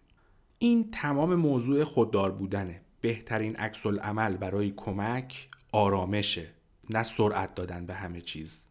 این 0.58 0.90
تمام 0.90 1.34
موضوع 1.34 1.84
خوددار 1.84 2.30
بودنه. 2.30 2.80
بهترین 3.00 3.56
عکس 3.56 3.86
عمل 3.86 4.36
برای 4.36 4.72
کمک 4.76 5.48
آرامشه 5.72 6.48
نه 6.90 7.02
سرعت 7.02 7.54
دادن 7.54 7.86
به 7.86 7.94
همه 7.94 8.20
چیز. 8.20 8.62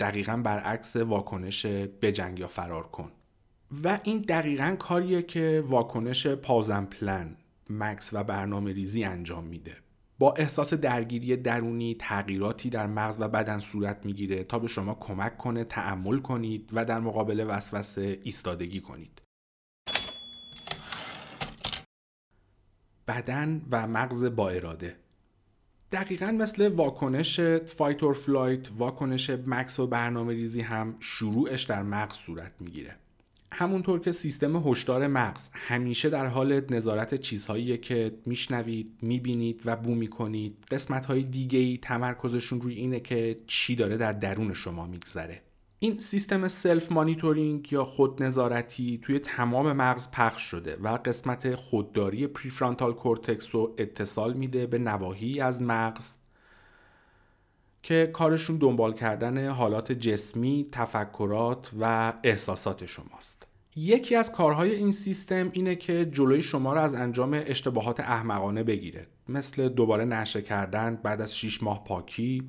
دقیقا 0.00 0.36
برعکس 0.36 0.96
واکنش 0.96 1.66
بجنگ 1.66 2.38
یا 2.38 2.48
فرار 2.48 2.86
کن. 2.86 3.10
و 3.84 3.98
این 4.02 4.18
دقیقا 4.18 4.76
کاریه 4.78 5.22
که 5.22 5.64
واکنش 5.66 6.26
پازن 6.26 6.84
پلن. 6.84 7.36
مکس 7.70 8.10
و 8.12 8.24
برنامه 8.24 8.72
ریزی 8.72 9.04
انجام 9.04 9.44
میده. 9.44 9.76
با 10.18 10.32
احساس 10.32 10.74
درگیری 10.74 11.36
درونی 11.36 11.96
تغییراتی 12.00 12.70
در 12.70 12.86
مغز 12.86 13.16
و 13.20 13.28
بدن 13.28 13.60
صورت 13.60 14.06
می‌گیره 14.06 14.44
تا 14.44 14.58
به 14.58 14.68
شما 14.68 14.94
کمک 14.94 15.38
کنه 15.38 15.64
تعمل 15.64 16.18
کنید 16.18 16.70
و 16.72 16.84
در 16.84 17.00
مقابل 17.00 17.44
وسوسه 17.48 18.18
ایستادگی 18.24 18.80
کنید. 18.80 19.22
بدن 23.08 23.62
و 23.70 23.86
مغز 23.86 24.24
با 24.24 24.48
اراده. 24.48 24.96
دقیقا 25.92 26.26
مثل 26.26 26.68
واکنش 26.68 27.40
fight 27.40 28.02
or 28.02 28.14
flight 28.14 28.68
واکنش 28.78 29.30
مکث 29.30 29.78
و 29.78 29.86
برنامه 29.86 30.32
ریزی 30.32 30.60
هم 30.60 30.96
شروعش 31.00 31.62
در 31.62 31.82
مغز 31.82 32.16
صورت 32.16 32.54
می‌گیره. 32.60 32.96
همونطور 33.52 34.00
که 34.00 34.12
سیستم 34.12 34.56
هشدار 34.56 35.06
مغز 35.06 35.48
همیشه 35.52 36.10
در 36.10 36.26
حال 36.26 36.62
نظارت 36.70 37.14
چیزهایی 37.14 37.78
که 37.78 38.18
میشنوید 38.26 38.98
می‌بینید 39.02 39.62
و 39.64 39.76
بو 39.76 39.94
می‌کنید 39.94 40.66
قسمت 40.70 41.06
های 41.06 41.22
دیگه 41.22 41.76
تمرکزشون 41.76 42.60
روی 42.60 42.74
اینه 42.74 43.00
که 43.00 43.36
چی 43.46 43.76
داره 43.76 43.96
در 43.96 44.12
درون 44.12 44.54
شما 44.54 44.86
میگذره. 44.86 45.42
این 45.78 46.00
سیستم 46.00 46.48
self 46.48 46.92
monitoring 46.92 47.72
یا 47.72 47.84
خود 47.84 48.22
نظارتی 48.22 48.98
توی 48.98 49.18
تمام 49.18 49.72
مغز 49.72 50.10
پخش 50.10 50.42
شده 50.42 50.76
و 50.82 50.88
قسمت 50.88 51.54
خودداری 51.54 52.26
prefrontal 52.26 52.92
cortex 52.92 53.54
رو 53.54 53.74
اتصال 53.78 54.32
میده 54.32 54.66
به 54.66 54.78
نواحی 54.78 55.40
از 55.40 55.62
مغز 55.62 56.08
که 57.86 58.10
کارشون 58.12 58.56
دنبال 58.56 58.94
کردن 58.94 59.48
حالات 59.48 59.92
جسمی، 59.92 60.66
تفکرات 60.72 61.70
و 61.80 62.12
احساسات 62.24 62.86
شماست. 62.86 63.46
یکی 63.76 64.14
از 64.14 64.32
کارهای 64.32 64.74
این 64.74 64.92
سیستم 64.92 65.50
اینه 65.52 65.76
که 65.76 66.04
جلوی 66.04 66.42
شما 66.42 66.72
رو 66.72 66.80
از 66.80 66.94
انجام 66.94 67.42
اشتباهات 67.46 68.00
احمقانه 68.00 68.62
بگیره. 68.62 69.06
مثل 69.28 69.68
دوباره 69.68 70.04
نشه 70.04 70.42
کردن 70.42 70.96
بعد 71.02 71.20
از 71.20 71.36
6 71.36 71.62
ماه 71.62 71.84
پاکی 71.84 72.42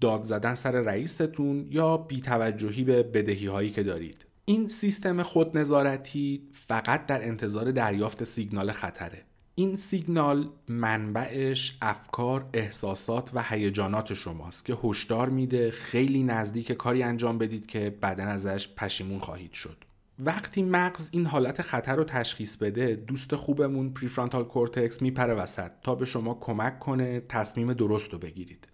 داد 0.00 0.22
زدن 0.22 0.54
سر 0.54 0.72
رئیستون 0.72 1.66
یا 1.70 1.96
بیتوجهی 1.96 2.84
به 2.84 3.02
بدهی 3.02 3.46
هایی 3.46 3.70
که 3.70 3.82
دارید. 3.82 4.26
این 4.44 4.68
سیستم 4.68 5.22
خودنظارتی 5.22 6.48
فقط 6.52 7.06
در 7.06 7.24
انتظار 7.28 7.72
دریافت 7.72 8.24
سیگنال 8.24 8.72
خطره. 8.72 9.27
این 9.58 9.76
سیگنال 9.76 10.48
منبعش 10.68 11.78
افکار، 11.82 12.46
احساسات 12.52 13.30
و 13.34 13.42
هیجانات 13.42 14.14
شماست 14.14 14.64
که 14.64 14.76
هشدار 14.84 15.28
میده 15.28 15.70
خیلی 15.70 16.22
نزدیک 16.22 16.72
کاری 16.72 17.02
انجام 17.02 17.38
بدید 17.38 17.66
که 17.66 17.96
بعدا 18.00 18.22
ازش 18.24 18.68
پشیمون 18.68 19.18
خواهید 19.18 19.52
شد. 19.52 19.84
وقتی 20.18 20.62
مغز 20.62 21.08
این 21.12 21.26
حالت 21.26 21.62
خطر 21.62 21.96
رو 21.96 22.04
تشخیص 22.04 22.56
بده 22.56 22.94
دوست 22.94 23.36
خوبمون 23.36 23.90
prefrontal 23.90 24.44
cortex 24.44 25.02
میپره 25.02 25.34
وسط 25.34 25.70
تا 25.82 25.94
به 25.94 26.04
شما 26.04 26.34
کمک 26.34 26.78
کنه 26.78 27.20
تصمیم 27.20 27.72
درست 27.72 28.12
رو 28.12 28.18
بگیرید. 28.18 28.68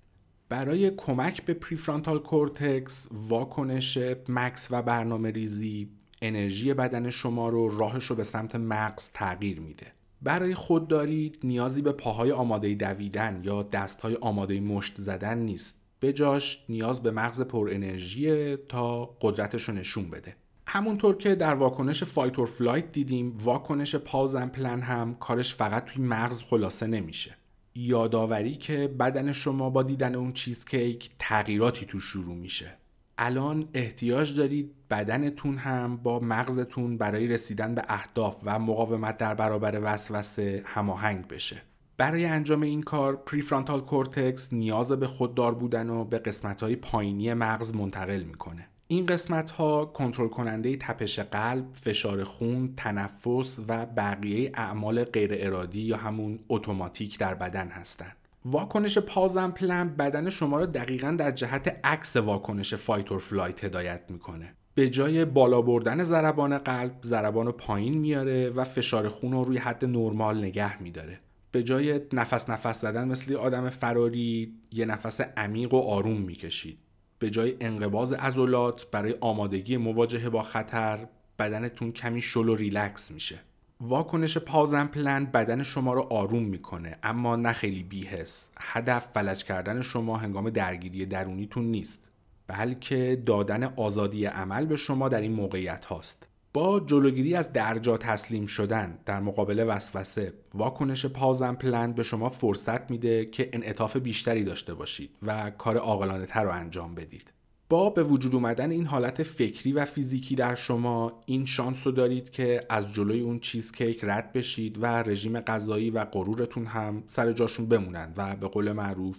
برای 0.48 0.90
کمک 0.90 1.44
به 1.44 1.54
prefrontal 1.54 2.18
cortex 2.18 3.08
واکنش 3.12 3.98
مکث 4.28 4.68
و 4.70 4.82
برنامه 4.82 5.30
ریزی 5.30 5.88
انرژی 6.22 6.74
بدن 6.74 7.10
شما 7.10 7.48
رو 7.48 7.78
راهش 7.78 8.06
رو 8.06 8.16
به 8.16 8.24
سمت 8.24 8.56
مغز 8.56 9.10
تغییر 9.12 9.60
میده. 9.60 9.92
برای 10.22 10.54
خودداری 10.54 11.32
نیازی 11.44 11.82
به 11.82 11.92
پاهای 11.92 12.32
آماده 12.32 12.74
دویدن 12.74 13.40
یا 13.44 13.62
دستهای 13.62 14.16
آماده 14.20 14.60
مشت 14.60 15.00
زدن 15.00 15.38
نیست. 15.38 15.80
به 16.00 16.12
جاش 16.12 16.64
نیاز 16.68 17.02
به 17.02 17.10
مغز 17.10 17.42
پر 17.42 17.68
انرژی 17.72 18.56
تا 18.56 19.04
قدرتش 19.04 19.68
رو 19.68 19.74
نشون 19.74 20.10
بده. 20.10 20.36
همونطور 20.66 21.16
که 21.16 21.34
در 21.34 21.54
واکنش 21.54 22.04
fight 22.04 22.38
or 22.38 22.46
flight 22.46 22.92
دیدیم 22.92 23.38
واکنش 23.38 23.94
pause 23.94 24.28
and 24.28 24.48
plan 24.48 24.80
هم 24.80 25.14
کارش 25.14 25.54
فقط 25.54 25.84
توی 25.84 26.04
مغز 26.04 26.42
خلاصه 26.42 26.86
نمیشه. 26.86 27.36
یادآوری 27.74 28.54
که 28.54 28.88
بدن 28.88 29.32
شما 29.32 29.70
با 29.70 29.82
دیدن 29.82 30.14
اون 30.14 30.32
cheesecake 30.32 31.10
تغییراتی 31.18 31.86
تو 31.86 32.00
شروع 32.00 32.34
میشه. 32.34 32.78
الان 33.18 33.68
احتیاج 33.74 34.36
دارید 34.36 34.74
بدنتون 34.90 35.56
هم 35.56 35.96
با 35.96 36.20
مغزتون 36.20 36.96
برای 36.96 37.28
رسیدن 37.28 37.74
به 37.74 37.82
اهداف 37.88 38.36
و 38.44 38.58
مقاومت 38.58 39.16
در 39.16 39.34
برابر 39.34 39.80
وسوسه 39.82 40.62
هماهنگ 40.66 41.28
بشه 41.28 41.62
برای 41.96 42.24
انجام 42.24 42.62
این 42.62 42.82
کار 42.82 43.16
prefrontal 43.16 43.80
cortex 43.80 44.52
نیاز 44.52 44.92
به 44.92 45.06
خوددار 45.06 45.54
بودن 45.54 45.90
رو 45.90 46.04
به 46.04 46.18
قسمت 46.18 46.62
های 46.62 46.76
پایینی 46.76 47.34
مغز 47.34 47.74
منتقل 47.74 48.22
می‌کنه 48.22 48.68
این 48.88 49.06
قسمت 49.06 49.50
ها 49.50 49.84
کنترل 49.84 50.28
کننده 50.28 50.76
تپش 50.76 51.18
قلب، 51.18 51.72
فشار 51.72 52.24
خون، 52.24 52.74
تنفس 52.76 53.60
و 53.68 53.86
بقیه 53.86 54.52
اعمال 54.54 55.04
غیر 55.04 55.30
ارادی 55.34 55.80
یا 55.80 55.96
همون 55.96 56.38
اتوماتیک 56.48 57.18
در 57.18 57.34
بدن 57.34 57.68
هستند. 57.68 58.16
واکنش 58.44 58.98
pause 58.98 59.31
and 59.31 59.50
plan 59.50 59.88
بدن 59.88 60.30
شما 60.30 60.58
را 60.58 60.66
دقیقا 60.66 61.10
در 61.18 61.30
جهت 61.30 61.80
عکس 61.84 62.16
واکنش 62.16 62.74
fight 62.74 63.12
or 63.12 63.20
flight 63.20 63.64
هدایت 63.64 64.02
می‌کنه. 64.08 64.54
به 64.74 64.88
جای 64.88 65.24
بالا 65.24 65.62
بردن 65.62 66.04
ضربان 66.04 66.58
قلب 66.58 66.96
ضربان 67.04 67.46
رو 67.46 67.52
پایین 67.52 67.98
میاره 67.98 68.50
و 68.50 68.64
فشار 68.64 69.08
خون 69.08 69.32
رو 69.32 69.44
روی 69.44 69.58
حد 69.58 69.84
نرمال 69.84 70.38
نگه 70.38 70.82
میداره. 70.82 71.18
به 71.50 71.62
جای 71.62 72.00
نفس 72.12 72.50
نفس 72.50 72.80
زدن 72.80 73.08
مثل 73.08 73.34
آدم 73.34 73.70
فراری 73.70 74.54
یه 74.72 74.84
نفس 74.84 75.20
عمیق 75.20 75.74
و 75.74 75.80
آروم 75.80 76.20
می‌کشید. 76.20 76.78
به 77.18 77.30
جای 77.30 77.56
انقباض 77.60 78.12
عضلات 78.12 78.90
برای 78.90 79.14
آمادگی 79.20 79.76
مواجهه 79.76 80.28
با 80.28 80.42
خطر 80.42 81.06
بدنتون 81.38 81.92
کمی 81.92 82.22
شل 82.22 82.48
و 82.48 82.54
ریلکس 82.54 83.10
میشه. 83.10 83.38
واکنش 83.80 84.38
پازن 84.38 84.86
پلن 84.86 85.24
بدن 85.24 85.62
شما 85.62 85.94
رو 85.94 86.06
آروم 86.10 86.42
می‌کنه 86.42 86.98
اما 87.02 87.36
نه 87.36 87.52
خیلی 87.52 87.82
بیهس 87.82 88.50
هدف 88.60 89.06
فلج 89.06 89.44
کردن 89.44 89.80
شما 89.80 90.16
هنگام 90.16 90.50
درگیری 90.50 91.06
درونیتون 91.06 91.64
نیست 91.64 92.10
بلکه 92.46 93.22
دادن 93.26 93.64
آزادی 93.64 94.24
عمل 94.24 94.66
به 94.66 94.76
شما 94.76 95.08
در 95.08 95.20
این 95.20 95.32
موقعیت 95.32 95.84
هاست. 95.84 96.26
با 96.52 96.80
جلوگیری 96.80 97.34
از 97.34 97.52
درجا 97.52 97.96
تسلیم 97.96 98.46
شدن 98.46 98.98
در 99.06 99.20
مقابل 99.20 99.64
وسوسه 99.68 100.32
واکنش 100.54 101.06
پازن 101.06 101.54
پلن 101.54 101.92
به 101.92 102.02
شما 102.02 102.28
فرصت 102.28 102.90
میده 102.90 103.26
که 103.26 103.50
انعطاف 103.52 103.96
بیشتری 103.96 104.44
داشته 104.44 104.74
باشید 104.74 105.10
و 105.22 105.50
کار 105.50 105.76
عاقلانه 105.76 106.26
تر 106.26 106.44
رو 106.44 106.50
انجام 106.50 106.94
بدید. 106.94 107.33
با 107.74 107.90
به 107.90 108.02
وجود 108.02 108.34
اومدن 108.34 108.70
این 108.70 108.86
حالت 108.86 109.22
فکری 109.22 109.72
و 109.72 109.84
فیزیکی 109.84 110.34
در 110.34 110.54
شما 110.54 111.22
این 111.26 111.44
شانس 111.44 111.86
رو 111.86 111.92
دارید 111.92 112.30
که 112.30 112.60
از 112.70 112.94
جلوی 112.94 113.20
اون 113.20 113.40
چیز 113.40 113.72
کیک 113.72 114.00
رد 114.02 114.32
بشید 114.32 114.82
و 114.82 114.86
رژیم 114.86 115.40
غذایی 115.40 115.90
و 115.90 116.04
غرورتون 116.04 116.66
هم 116.66 117.04
سر 117.06 117.32
جاشون 117.32 117.66
بمونند 117.66 118.14
و 118.16 118.36
به 118.36 118.48
قول 118.48 118.72
معروف 118.72 119.18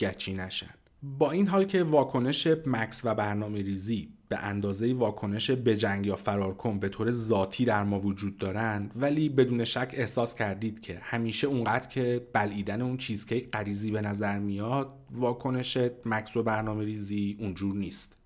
گچی 0.00 0.34
نشن. 0.34 0.74
با 1.02 1.30
این 1.30 1.48
حال 1.48 1.64
که 1.64 1.82
واکنش 1.82 2.46
مکس 2.66 3.00
و 3.04 3.14
برنامه 3.14 3.62
ریزی 3.62 4.08
به 4.32 4.38
اندازه 4.38 4.94
واکنش 4.94 5.50
بجنگ 5.50 6.06
یا 6.06 6.16
فرار 6.16 6.54
کن 6.54 6.78
به 6.78 6.88
طور 6.88 7.10
ذاتی 7.10 7.64
در 7.64 7.84
ما 7.84 8.00
وجود 8.00 8.38
دارند 8.38 8.92
ولی 8.96 9.28
بدون 9.28 9.64
شک 9.64 9.90
احساس 9.92 10.34
کردید 10.34 10.80
که 10.80 10.98
همیشه 11.02 11.46
اونقدر 11.46 11.88
که 11.88 12.26
بلعیدن 12.32 12.82
اون 12.82 12.96
چیزکیک 12.96 13.50
غریزی 13.50 13.90
به 13.90 14.00
نظر 14.00 14.38
میاد 14.38 14.92
واکنش 15.10 15.78
مکس 16.04 16.36
و 16.36 16.42
برنامه 16.42 16.84
ریزی 16.84 17.36
اونجور 17.40 17.74
نیست. 17.74 18.16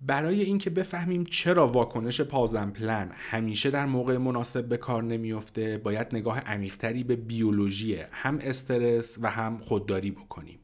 برای 0.00 0.42
اینکه 0.42 0.70
بفهمیم 0.70 1.24
چرا 1.24 1.68
واکنش 1.68 2.20
پازن 2.20 2.70
پلن 2.70 3.10
همیشه 3.14 3.70
در 3.70 3.86
موقع 3.86 4.16
مناسب 4.16 4.64
به 4.68 4.76
کار 4.76 5.02
نمیافته 5.02 5.78
باید 5.78 6.06
نگاه 6.12 6.40
عمیقتری 6.40 7.04
به 7.04 7.16
بیولوژی 7.16 7.96
هم 8.12 8.38
استرس 8.42 9.18
و 9.22 9.30
هم 9.30 9.58
خودداری 9.58 10.10
بکنیم. 10.10 10.59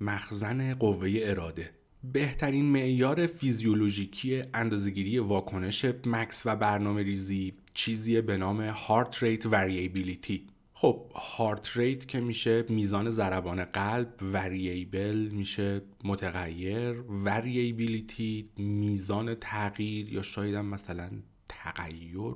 مخزن 0.00 0.74
قوه 0.74 1.10
اراده. 1.22 1.70
بهترین 2.04 2.64
معیار 2.64 3.26
فیزیولوژیکی 3.26 4.42
اندازه‌گیری 4.54 5.18
واکنش 5.18 5.84
مکث 6.06 6.42
و 6.46 6.56
برنامه 6.56 7.02
ریزی 7.02 7.54
چیزی 7.74 8.20
به 8.20 8.36
نام 8.36 8.60
heart 8.60 9.22
rate 9.22 9.46
variability 9.46 10.46
خب 10.74 11.12
heart 11.14 11.76
rate 11.76 12.08
که 12.08 12.20
میشه 12.20 12.64
میزان 12.68 13.10
ضربان 13.10 13.64
قلب 13.64 14.14
variable 14.22 15.28
میشه 15.32 15.82
متغیر 16.04 17.00
variability 17.00 18.48
میزان 18.56 19.34
تغییر 19.34 20.12
یا 20.12 20.22
شاید 20.22 20.54
مثلا 20.54 21.10
تغییر. 21.48 22.34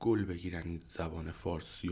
گل 0.00 0.24
بگیرن 0.24 0.80
زبان 0.88 1.32
فارسی 1.32 1.88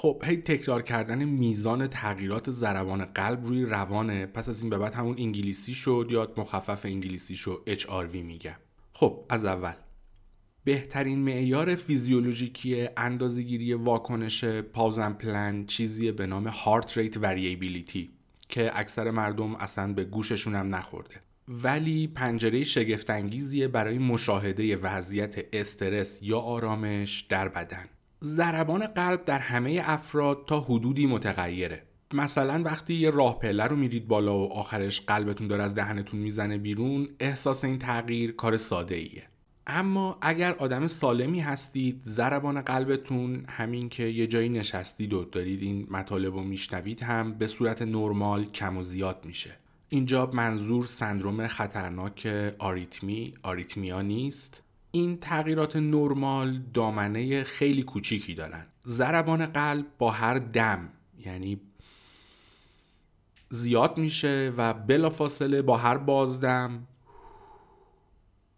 خب 0.00 0.22
هی 0.24 0.36
تکرار 0.36 0.82
کردن 0.82 1.24
میزان 1.24 1.86
تغییرات 1.86 2.50
ضربان 2.50 3.04
قلب 3.04 3.44
روی 3.44 3.64
روانه. 3.64 4.26
پس 4.26 4.48
از 4.48 4.62
این 4.62 4.70
به 4.70 4.78
بعد 4.78 4.94
همون 4.94 5.16
انگلیسی 5.18 5.74
شد 5.74 6.06
یا 6.10 6.32
مخفف 6.36 6.86
انگلیسی 6.86 7.36
شو 7.36 7.60
HRV 7.66 8.14
میگم 8.14 8.56
خب 8.92 9.24
از 9.28 9.44
اول. 9.44 9.72
بهترین 10.64 11.18
معیار 11.18 11.74
فیزیولوژیکی 11.74 12.88
اندازهگیری 12.96 13.74
واکنش 13.74 14.44
پاوزن 14.44 15.12
پلن 15.12 15.66
چیزی 15.66 16.12
به 16.12 16.26
نام 16.26 16.48
هارت 16.48 16.98
ریت 16.98 17.16
وریبیلیتی 17.16 18.10
که 18.48 18.70
اکثر 18.74 19.10
مردم 19.10 19.54
اصلا 19.54 19.92
به 19.92 20.04
گوششون 20.04 20.54
هم 20.54 20.74
نخورده. 20.74 21.14
ولی 21.48 22.06
پنجره 22.06 22.64
شگفتانگیزیه 22.64 23.68
برای 23.68 23.98
مشاهده 23.98 24.76
وضعیت 24.76 25.36
استرس 25.52 26.22
یا 26.22 26.38
آرامش 26.38 27.20
در 27.20 27.48
بدن. 27.48 27.84
ضربان 28.22 28.86
قلب 28.86 29.24
در 29.24 29.38
همه 29.38 29.82
افراد 29.84 30.44
تا 30.46 30.60
حدودی 30.60 31.06
متغیره. 31.06 31.82
مثلا 32.14 32.62
وقتی 32.64 32.94
یه 32.94 33.10
راه 33.10 33.38
پله 33.38 33.64
رو 33.64 33.76
میرید 33.76 34.08
بالا 34.08 34.38
و 34.38 34.52
آخرش 34.52 35.00
قلبتون 35.00 35.48
داره 35.48 35.62
از 35.62 35.74
دهنتون 35.74 36.20
می‌زنه 36.20 36.58
بیرون 36.58 37.08
احساس 37.20 37.64
این 37.64 37.78
تغییر 37.78 38.32
کار 38.32 38.56
ساده 38.56 38.94
ایه 38.94 39.22
اما 39.66 40.18
اگر 40.20 40.52
آدم 40.52 40.86
سالمی 40.86 41.40
هستید 41.40 42.02
ضربان 42.04 42.60
قلبتون 42.60 43.44
همین 43.48 43.88
که 43.88 44.04
یه 44.04 44.26
جایی 44.26 44.48
نشستید 44.48 45.12
و 45.12 45.24
دارید 45.24 45.62
این 45.62 45.86
مطالب 45.90 46.34
رو 46.34 46.42
میشنوید 46.42 47.02
هم 47.02 47.34
به 47.34 47.46
صورت 47.46 47.82
نرمال 47.82 48.44
کم 48.44 48.76
و 48.76 48.82
زیاد 48.82 49.20
میشه. 49.24 49.50
اینجا 49.88 50.30
منظور 50.32 50.86
سندروم 50.86 51.46
خطرناک 51.46 52.26
آریتمی 52.58 53.32
آریتمیا 53.42 54.02
نیست. 54.02 54.62
این 54.90 55.18
تغییرات 55.20 55.76
نرمال 55.76 56.58
دامنه 56.74 57.44
خیلی 57.44 57.82
کوچیکی 57.82 58.34
دارن. 58.34 58.66
ضربان 58.86 59.46
قلب 59.46 59.86
با 59.98 60.10
هر 60.10 60.34
دم 60.34 60.88
یعنی 61.18 61.60
زیاد 63.50 63.98
میشه 63.98 64.52
و 64.56 64.74
بلافاصله 64.74 65.62
با 65.62 65.76
هر 65.76 65.96
بازدم 65.96 66.86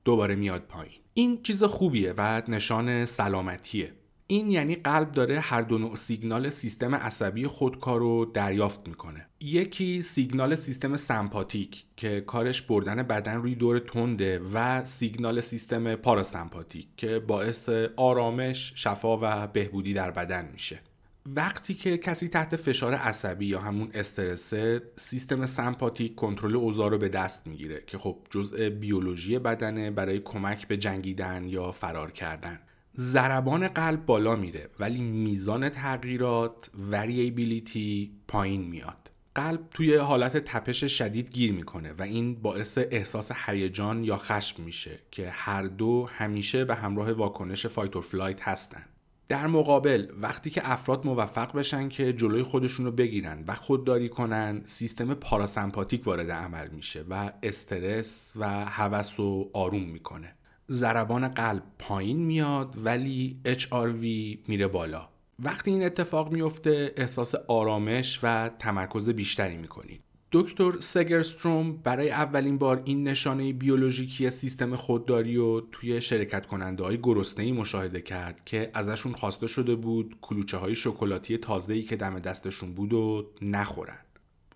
دوباره 0.05 0.35
میاد 0.35 0.63
پایین. 0.63 1.01
این 1.15 1.43
چیز 1.43 1.65
خوبیه 1.65 2.15
و 2.17 2.43
نشان 2.49 3.05
سلامتیه. 3.05 3.93
این 4.31 4.51
یعنی 4.51 4.75
قلب 4.75 5.13
داره 5.13 5.41
هر 5.41 5.63
دو 5.63 5.79
نوع 5.79 5.97
سیگنال 5.97 6.49
سیستم 6.49 6.95
عصبی 6.95 7.47
خودکار 7.47 8.01
رو 8.01 8.25
دریافت 8.25 8.89
می‌کنه. 8.89 9.27
یکی 9.41 10.03
سیگنال 10.03 10.55
سیستم 10.55 10.97
سمپاتیک 10.97 11.85
که 11.97 12.21
کارش 12.21 12.63
بردن 12.63 13.03
بدن 13.03 13.35
روی 13.37 13.55
دور 13.55 13.79
تنده 13.79 14.41
و 14.55 14.85
سیگنال 14.85 15.41
سیستم 15.41 15.95
پاراسمپاتیک 15.95 16.87
که 16.97 17.19
باعث 17.19 17.69
آرامش، 17.97 18.73
شفا 18.77 19.19
و 19.23 19.47
بهبودی 19.47 19.95
در 19.95 20.11
بدن 20.11 20.49
میشه. 20.53 20.81
وقتی 21.27 21.75
که 21.75 21.99
کسی 21.99 22.29
تحت 22.29 22.57
فشار 22.57 22.95
عصبی 22.95 23.47
یا 23.47 23.61
همون 23.61 23.91
استرسه 23.95 24.83
سیستم 24.97 25.47
سمپاتیک 25.47 26.15
کنترل 26.15 26.57
اوضاع 26.57 26.91
رو 26.91 26.99
به 26.99 27.09
دست 27.09 27.47
می‌گیره 27.47 27.83
که 27.87 27.99
خب 27.99 28.17
جزء 28.31 28.71
بیولوژی 28.71 29.39
بدنه 29.39 29.91
برای 29.91 30.21
کمک 30.21 30.69
به 30.69 30.77
جنگیدن 30.77 31.45
یا 31.49 31.73
فرار 31.73 32.11
کردن. 32.11 32.59
ضربان 32.97 33.69
قلب 33.69 34.07
بالا 34.07 34.37
میره 34.37 34.69
ولی 34.79 35.01
میزان 35.01 35.69
تغییرات 35.69 36.71
variability 36.91 38.13
پایین 38.29 38.63
میاد. 38.63 39.11
قلب 39.35 39.61
توی 39.71 39.97
حالت 39.97 40.37
تپش 40.37 40.85
شدید 40.85 41.31
گیر 41.31 41.53
می‌کنه 41.53 41.93
و 41.93 42.03
این 42.03 42.35
باعث 42.35 42.79
احساس 42.91 43.31
هیجان 43.47 44.05
یا 44.05 44.17
خشم 44.17 44.63
میشه 44.63 44.99
که 45.11 45.31
هر 45.31 45.63
دو 45.63 46.09
همیشه 46.13 46.65
به 46.65 46.75
همراه 46.75 47.13
واکنش 47.13 47.67
fight 47.67 47.97
or 47.97 48.05
flight 48.05 48.49
هستن. 48.49 48.83
در 49.29 49.47
مقابل 49.47 50.09
وقتی 50.21 50.51
که 50.51 50.71
افراد 50.71 51.07
موفق 51.07 51.53
بشن 51.57 51.89
که 51.89 52.13
جلوی 52.13 52.43
خودشون 52.43 52.87
رو 52.87 52.93
بگیرن 52.93 53.45
و 53.47 53.55
خودداری 53.55 54.09
کنن 54.09 54.63
سیستم 54.65 55.15
پاراسمپاتیک 55.15 56.07
وارد 56.07 56.31
عمل 56.31 56.69
میشه 56.69 57.05
و 57.11 57.33
استرس 57.43 58.33
و 58.37 58.65
هوس 58.65 59.21
رو 59.21 59.51
آروم 59.53 59.83
می‌کنه. 59.83 60.35
ضربان 60.71 61.29
قلب 61.29 61.63
پایین 61.79 62.19
میاد 62.19 62.75
ولی 62.85 63.41
HRV 63.45 64.05
میره 64.49 64.67
بالا. 64.67 65.09
وقتی 65.39 65.71
این 65.71 65.83
اتفاق 65.85 66.33
میفته 66.33 66.95
احساس 66.97 67.35
آرامش 67.35 68.21
و 68.23 68.51
تمرکز 68.59 69.09
بیشتری 69.11 69.57
می‌کنید 69.57 70.01
دکتر 70.33 70.81
سگرستروم 70.81 71.77
برای 71.77 72.11
اولین 72.11 72.59
بار 72.59 72.83
این 72.85 73.09
نشانه 73.09 73.53
بیولوژیکی 73.53 74.31
سیستم 74.31 74.77
خودداری 74.77 75.35
رو 75.35 75.69
توی 75.73 76.01
شرکت 76.01 76.47
کننده 76.47 76.85
های 76.85 76.99
گرسنه 77.03 77.53
مشاهده 77.53 78.01
کرد 78.01 78.45
که 78.45 78.71
ازشون 78.75 79.13
خواسته 79.13 79.47
شده 79.47 79.75
بود 79.75 80.17
کلوچه 80.21 80.57
های 80.57 80.75
شکلاتی 80.75 81.39
تازه 81.39 81.83
که 81.83 81.97
دم 81.97 82.19
دستشون 82.19 82.73
بود 82.73 82.93
و 82.93 83.31
نخورن. 83.43 83.99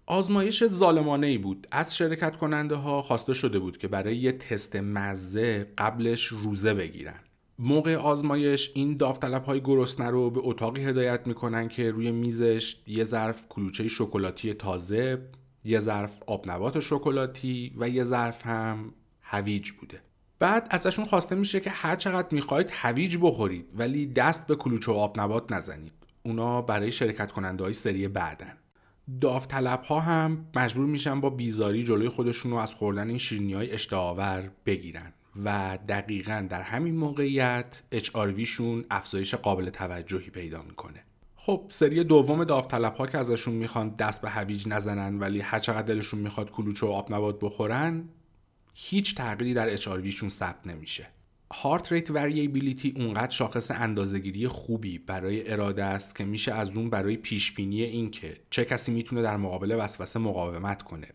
آزمایش 0.06 0.64
ظالمانه 0.64 1.26
ای 1.26 1.38
بود. 1.38 1.66
از 1.70 1.96
شرکت 1.96 2.36
کننده 2.36 2.74
ها 2.74 3.02
خواسته 3.02 3.32
شده 3.32 3.58
بود 3.58 3.76
که 3.76 3.88
برای 3.88 4.16
یه 4.16 4.32
تست 4.32 4.76
مزه 4.76 5.66
قبلش 5.78 6.24
روزه 6.24 6.74
بگیرن. 6.74 7.20
موقع 7.58 7.96
آزمایش 7.96 8.70
این 8.74 8.96
داوطلب 8.96 9.44
های 9.44 9.60
گرسنه 9.60 10.10
رو 10.10 10.30
به 10.30 10.40
اتاقی 10.42 10.84
هدایت 10.84 11.26
می‌کنن 11.26 11.68
که 11.68 11.90
روی 11.90 12.10
میزش 12.10 12.76
یه 12.86 13.04
ظرف 13.04 13.48
کلوچه 13.48 13.88
شکلاتی 13.88 14.54
تازه 14.54 15.18
یه 15.64 15.78
ظرف 15.78 16.22
آبنبات 16.26 16.80
شکلاتی 16.80 17.74
و 17.76 17.88
یه 17.88 18.04
ظرف 18.04 18.46
هم 18.46 18.92
هویج 19.20 19.70
بوده. 19.70 20.00
بعد 20.38 20.66
ازشون 20.70 21.04
خواسته 21.04 21.34
میشه 21.34 21.60
که 21.60 21.70
هر 21.70 21.96
چقدر 21.96 22.28
می‌خواید 22.30 22.70
هویج 22.72 23.16
بخورید 23.20 23.66
ولی 23.74 24.06
دست 24.06 24.46
به 24.46 24.56
کلوچه 24.56 24.92
و 24.92 24.94
آبنبات 24.94 25.52
نزنید. 25.52 25.92
اونا 26.22 26.62
برای 26.62 26.92
شرکت 26.92 27.32
کننده 27.32 27.64
های 27.64 27.72
سری 27.72 28.08
بعدن. 28.08 28.56
داوطلب 29.20 29.82
ها 29.82 30.00
هم 30.00 30.46
مجبور 30.56 30.86
میشن 30.86 31.20
با 31.20 31.30
بیزاری 31.30 31.84
جلوی 31.84 32.08
خودشون 32.08 32.50
رو 32.50 32.56
از 32.56 32.74
خوردن 32.74 33.08
این 33.08 33.18
شیرینی 33.18 33.52
های 33.52 33.70
اشتهاور 33.70 34.50
بگیرن 34.66 35.12
و 35.44 35.78
دقیقا 35.88 36.46
در 36.50 36.62
همین 36.62 36.96
موقعیت 36.96 37.82
HRVشون 37.94 38.84
افزایش 38.90 39.34
قابل 39.34 39.70
توجهی 39.70 40.30
پیدا 40.30 40.62
می‌کنه. 40.62 41.04
خب 41.36 41.66
سری 41.68 42.04
دوم 42.04 42.44
داوطلب 42.44 42.94
ها 42.94 43.06
که 43.06 43.18
ازشون 43.18 43.54
می‌خوان 43.54 43.88
دست 43.88 44.22
به 44.22 44.30
هویج 44.30 44.68
نزنن 44.68 45.18
ولی 45.18 45.40
هر 45.40 45.58
چقدر 45.58 45.82
دلشون 45.82 46.20
می‌خواد 46.20 46.50
کلوچه 46.50 46.86
و 46.86 46.90
آب 46.90 47.14
نبات 47.14 47.38
بخورن 47.40 48.08
هیچ 48.74 49.14
تغییری 49.14 49.54
در 49.54 49.76
HRVشون 49.76 50.28
ثبت 50.28 50.66
نمیشه. 50.66 51.06
هارت 51.56 51.92
ریت 51.92 52.10
وریبیلیتی 52.10 52.94
اونقدر 52.96 53.30
شاخص 53.30 53.70
اندازهگیری 53.70 54.48
خوبی 54.48 54.98
برای 54.98 55.52
اراده 55.52 55.84
است 55.84 56.16
که 56.16 56.24
میشه 56.24 56.52
از 56.52 56.76
اون 56.76 56.90
برای 56.90 57.16
پیش 57.16 57.52
بینی 57.52 57.82
این 57.82 58.10
که 58.10 58.36
چه 58.50 58.64
کسی 58.64 58.92
می‌تونه 58.92 59.22
در 59.22 59.36
مقابل 59.36 59.76
وسوسه 59.78 60.18
مقاومت 60.18 60.82
کنه 60.82 61.08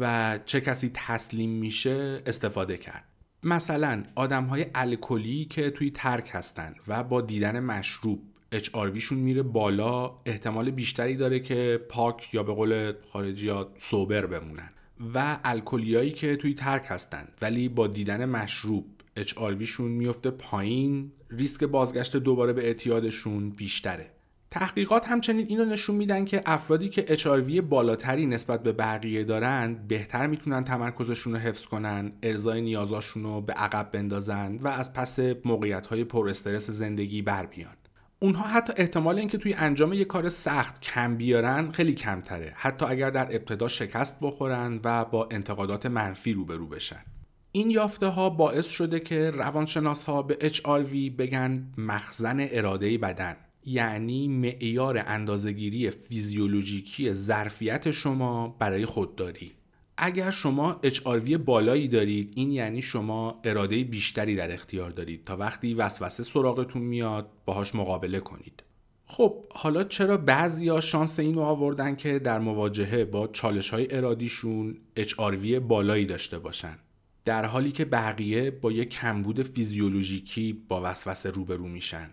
و 0.00 0.38
چه 0.44 0.60
کسی 0.60 0.90
تسلیم 0.94 1.50
میشه 1.50 2.22
استفاده 2.26 2.76
کرد. 2.76 3.04
مثلا 3.42 4.04
آدم 4.14 4.44
های 4.44 4.66
الکلی 4.74 5.44
که 5.44 5.70
توی 5.70 5.90
ترک 5.90 6.30
هستن 6.32 6.74
و 6.88 7.04
با 7.04 7.20
دیدن 7.20 7.60
مشروب 7.60 8.22
HRVشون 8.54 9.12
میره 9.12 9.42
بالا 9.42 10.16
احتمال 10.26 10.70
بیشتری 10.70 11.16
داره 11.16 11.40
که 11.40 11.80
پاک 11.88 12.34
یا 12.34 12.42
به 12.42 12.52
قول 12.52 12.92
خارجی 13.12 13.48
ها 13.48 13.72
سوبر 13.78 14.26
بمونن. 14.26 14.70
و 15.14 15.38
الکلیایی 15.44 16.10
که 16.10 16.36
توی 16.36 16.54
ترک 16.54 16.84
هستن 16.88 17.28
ولی 17.42 17.68
با 17.68 17.86
دیدن 17.86 18.24
مشروب 18.24 18.84
HRVشون 19.18 19.80
میفته 19.80 20.30
پایین 20.30 21.12
ریسک 21.30 21.64
بازگشت 21.64 22.16
دوباره 22.16 22.52
به 22.52 22.66
اعتیادشون 22.66 23.50
بیشتره. 23.50 24.10
تحقیقات 24.50 25.06
همچنین 25.06 25.46
اینو 25.48 25.64
نشون 25.64 25.96
میدن 25.96 26.24
که 26.24 26.42
افرادی 26.46 26.88
که 26.88 27.02
HRV 27.16 27.60
بالاتری 27.60 28.26
نسبت 28.26 28.62
به 28.62 28.72
بقیه 28.72 29.24
دارن 29.24 29.74
بهتر 29.88 30.26
می‌تونن 30.26 30.64
تمرکزشون 30.64 31.32
رو 31.32 31.38
حفظ 31.38 31.66
کنن 31.66 32.12
ارزای 32.22 32.60
نیازاشون 32.60 33.22
رو 33.22 33.40
به 33.40 33.52
عقب 33.52 33.90
بندازن 33.92 34.58
و 34.62 34.68
از 34.68 34.92
پس 34.92 35.18
موقعیت 35.44 35.86
های 35.86 36.04
پر 36.04 36.28
استرس 36.28 36.70
زندگی 36.70 37.22
بر 37.22 37.46
بیان. 37.46 37.75
اونها 38.18 38.48
حتی 38.48 38.72
احتمال 38.76 39.18
اینکه 39.18 39.38
توی 39.38 39.54
انجام 39.54 39.92
یک 39.92 40.06
کار 40.06 40.28
سخت 40.28 40.80
کم 40.80 41.16
بیارن 41.16 41.70
خیلی 41.72 41.94
کمتره. 41.94 42.52
حتی 42.56 42.86
اگر 42.86 43.10
در 43.10 43.26
ابتدا 43.36 43.68
شکست 43.68 44.16
بخورن 44.20 44.80
و 44.84 45.04
با 45.04 45.28
انتقادات 45.30 45.86
منفی 45.86 46.32
روبرو 46.32 46.66
بشن. 46.66 47.04
این 47.52 47.70
یافته 47.70 48.06
ها 48.06 48.30
باعث 48.30 48.68
شده 48.68 49.00
که 49.00 49.30
روانشناس 49.30 50.04
ها 50.04 50.22
به 50.22 50.50
HRV 50.52 51.10
بگن 51.18 51.72
مخزن 51.78 52.48
اراده 52.50 52.98
بدن 52.98 53.36
یعنی 53.64 54.28
معیار 54.28 55.02
اندازهگیری 55.06 55.90
فیزیولوژیکی 55.90 57.12
ظرفیت 57.12 57.90
شما 57.90 58.56
برای 58.58 58.86
خودداری. 58.86 59.52
اگر 59.98 60.30
شما 60.30 60.80
HRV 60.84 61.34
بالایی 61.34 61.88
دارید 61.88 62.32
این 62.36 62.50
یعنی 62.50 62.82
شما 62.82 63.40
اراده 63.44 63.84
بیشتری 63.84 64.36
در 64.36 64.52
اختیار 64.52 64.90
دارید. 64.90 65.24
تا 65.24 65.36
وقتی 65.36 65.74
وسوسه 65.74 66.22
سراغتون 66.22 66.82
میاد 66.82 67.28
باهاش 67.44 67.74
مقابله 67.74 68.20
کنید. 68.20 68.62
خب 69.06 69.44
حالا 69.50 69.84
چرا 69.84 70.16
بعضیا 70.16 70.80
شانس 70.80 71.18
اینو 71.18 71.40
آوردن 71.40 71.96
که 71.96 72.18
در 72.18 72.38
مواجهه 72.38 73.04
با 73.04 73.26
چالش 73.26 73.70
های 73.70 73.96
ارادیشون 73.96 74.78
HRV 74.98 75.46
بالایی 75.46 76.06
داشته 76.06 76.38
باشن؟ 76.38 76.78
در 77.24 77.44
حالی 77.44 77.72
که 77.72 77.84
بقیه 77.84 78.50
با 78.50 78.72
یک 78.72 78.90
کمبود 78.90 79.42
فیزیولوژیکی 79.42 80.52
با 80.68 80.80
وسوسه 80.84 81.30
روبرو 81.30 81.68
میشن. 81.68 82.10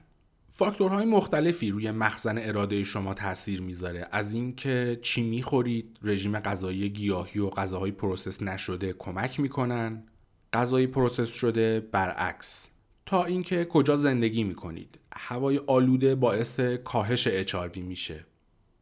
فاکتورهای 0.55 1.05
مختلفی 1.05 1.71
روی 1.71 1.91
مخزن 1.91 2.37
اراده 2.37 2.83
شما 2.83 3.13
تاثیر 3.13 3.61
می‌ذاره. 3.61 4.07
از 4.11 4.33
اینکه 4.33 4.99
چی 5.01 5.23
می‌خورید 5.23 5.99
رژیم 6.03 6.39
غذایی 6.39 6.89
گیاهی 6.89 7.39
و 7.39 7.49
غذاهای 7.49 7.91
process 7.91 8.41
نشده 8.41 8.93
کمک 8.93 9.39
می‌کنن. 9.39 10.03
غذای 10.53 10.87
process 10.87 11.33
شده 11.33 11.79
برعکس. 11.79 12.67
تا 13.05 13.25
اینکه 13.25 13.65
کجا 13.65 13.95
زندگی 13.95 14.43
می‌کنید. 14.43 14.99
هوای 15.15 15.61
آلوده 15.67 16.15
باعث 16.15 16.59
کاهش 16.59 17.27
HRV 17.27 17.81
میشه. 17.81 18.25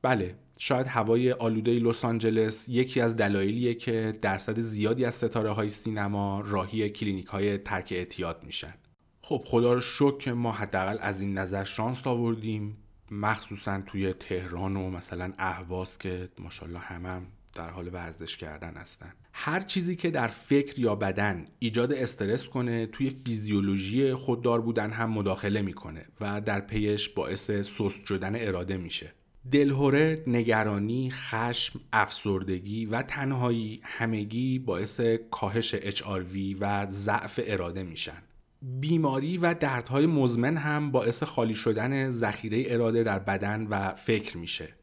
بله 0.02 0.36
شاید 0.58 0.88
هوای 0.88 1.32
آلوده 1.32 1.80
لس 1.80 2.06
آنجلس 2.06 2.70
یکی 2.70 3.02
از 3.02 3.16
دلایلیه 3.16 3.74
که 3.74 4.14
درصد 4.22 4.60
زیادی 4.60 5.06
از 5.06 5.16
ستاره 5.16 5.52
های 5.52 5.68
سینما 5.68 6.44
راهی 6.46 6.90
کلینیک 6.90 7.26
های 7.26 7.58
ترک 7.58 7.94
اعتیاد 7.96 8.44
میشن. 8.44 8.74
خب 9.32 9.44
خدا 9.46 9.74
رو 9.74 9.80
شکر 9.80 10.18
که 10.18 10.34
ما 10.34 10.52
حداقل 10.52 10.98
از 11.02 11.22
این 11.22 11.38
نظر 11.38 11.64
شانس 11.64 12.08
آوردیم. 12.08 12.78
مخصوصا 13.12 13.82
توی 13.82 14.14
تهران 14.14 14.76
و 14.76 14.90
مثلا 14.90 15.34
اهواز 15.38 15.98
که 15.98 16.30
ماشاءالله 16.40 16.80
همم 16.80 17.06
هم 17.06 17.26
در 17.56 17.70
حال 17.70 17.90
ورزش 17.94 18.38
کردن 18.38 18.74
هستن. 18.74 19.14
هر 19.34 19.60
چیزی 19.60 19.96
که 19.96 20.10
در 20.10 20.28
فکر 20.28 20.80
یا 20.80 20.96
بدن 20.96 21.48
ایجاد 21.60 21.94
استرس 21.94 22.48
کنه 22.48 22.86
توی 22.86 23.10
فیزیولوژی 23.10 24.14
خوددار 24.14 24.62
بودن 24.62 24.92
هم 24.92 25.10
مداخله 25.10 25.62
می‌کنه 25.62 26.06
و 26.22 26.42
در 26.42 26.60
پیش 26.60 27.10
باعث 27.10 27.52
سست 27.52 28.06
شدن 28.06 28.48
اراده 28.48 28.78
میشه. 28.78 29.14
دلهوره، 29.52 30.24
نگرانی، 30.28 31.12
خشم، 31.12 31.80
افسردگی 31.94 32.86
و 32.86 33.02
تنهایی 33.02 33.82
همگی 33.84 34.60
باعث 34.60 35.02
کاهش 35.32 35.76
HRV 35.76 36.56
و 36.60 36.88
ضعف 36.90 37.40
اراده 37.44 37.84
میشن. 37.84 38.24
بیماری 38.62 39.38
و 39.38 39.54
دردهای 39.54 40.06
مزمن 40.06 40.58
هم 40.58 40.92
باعث 40.92 41.24
خالی 41.24 41.54
شدن 41.54 42.10
ذخیره 42.10 42.64
اراده 42.68 43.04
در 43.04 43.20
بدن 43.20 43.68
و 43.68 43.96
فکر 43.96 44.38
میشه. 44.38 44.76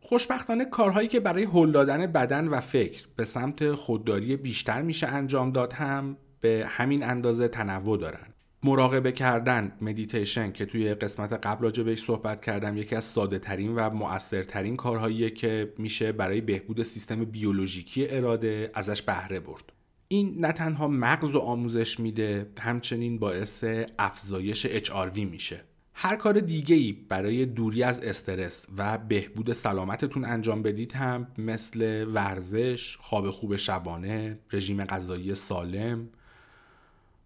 خوشبختانه 0.00 0.64
کارهایی 0.64 1.08
که 1.08 1.20
برای 1.20 1.44
هل 1.44 1.70
دادن 1.70 2.06
بدن 2.06 2.48
و 2.48 2.60
فکر 2.60 3.06
به 3.16 3.24
سمت 3.24 3.72
خودداری 3.72 4.36
بیشتر 4.36 4.82
میشه 4.82 5.06
انجام 5.06 5.52
داد 5.52 5.72
هم 5.72 6.16
به 6.40 6.66
همین 6.68 7.04
اندازه 7.04 7.48
تنوع 7.48 7.98
دارن. 7.98 8.26
مراقبه 8.62 9.12
کردن 9.12 9.72
مدیتیشن 9.80 10.52
که 10.52 10.66
توی 10.66 10.94
قسمت 10.94 11.32
قبل 11.32 11.64
راجع 11.64 11.82
بهش 11.82 12.02
صحبت 12.02 12.40
کردم 12.40 12.76
یکی 12.76 12.96
از 12.96 13.04
ساده 13.04 13.38
ترین 13.38 13.74
و 13.74 13.90
مؤثرترین 13.90 14.76
کارهاییه 14.76 15.30
که 15.30 15.72
میشه 15.78 16.12
برای 16.12 16.40
بهبود 16.40 16.82
سیستم 16.82 17.24
بیولوژیکی 17.24 18.08
اراده 18.08 18.70
ازش 18.74 19.02
بهره 19.02 19.40
برد. 19.40 19.75
این 20.08 20.36
نه 20.38 20.52
تنها 20.52 20.88
مغز 20.88 21.34
و 21.34 21.38
آموزش 21.38 22.00
میده 22.00 22.46
همچنین 22.60 23.18
باعث 23.18 23.64
افزایش 23.98 24.66
HRV 24.66 25.18
میشه. 25.18 25.60
هر 25.94 26.16
کار 26.16 26.40
دیگه 26.40 26.76
ای 26.76 26.92
برای 26.92 27.46
دوری 27.46 27.82
از 27.82 28.00
استرس 28.00 28.66
و 28.76 28.98
بهبود 28.98 29.52
سلامتتون 29.52 30.24
انجام 30.24 30.62
بدید 30.62 30.92
هم 30.92 31.26
مثل 31.38 32.04
ورزش، 32.04 32.96
خواب 32.96 33.30
خوب 33.30 33.56
شبانه، 33.56 34.38
رژیم 34.52 34.84
غذایی 34.84 35.34
سالم، 35.34 36.08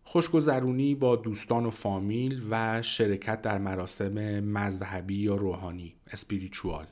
خوشگذرونی 0.04 0.94
با 0.94 1.16
دوستان 1.16 1.66
و 1.66 1.70
فامیل 1.70 2.42
و 2.50 2.82
شرکت 2.82 3.42
در 3.42 3.58
مراسم 3.58 4.40
مذهبی 4.40 5.16
یا 5.16 5.34
روحانی 5.34 5.94
اسپریچوال. 6.12 6.86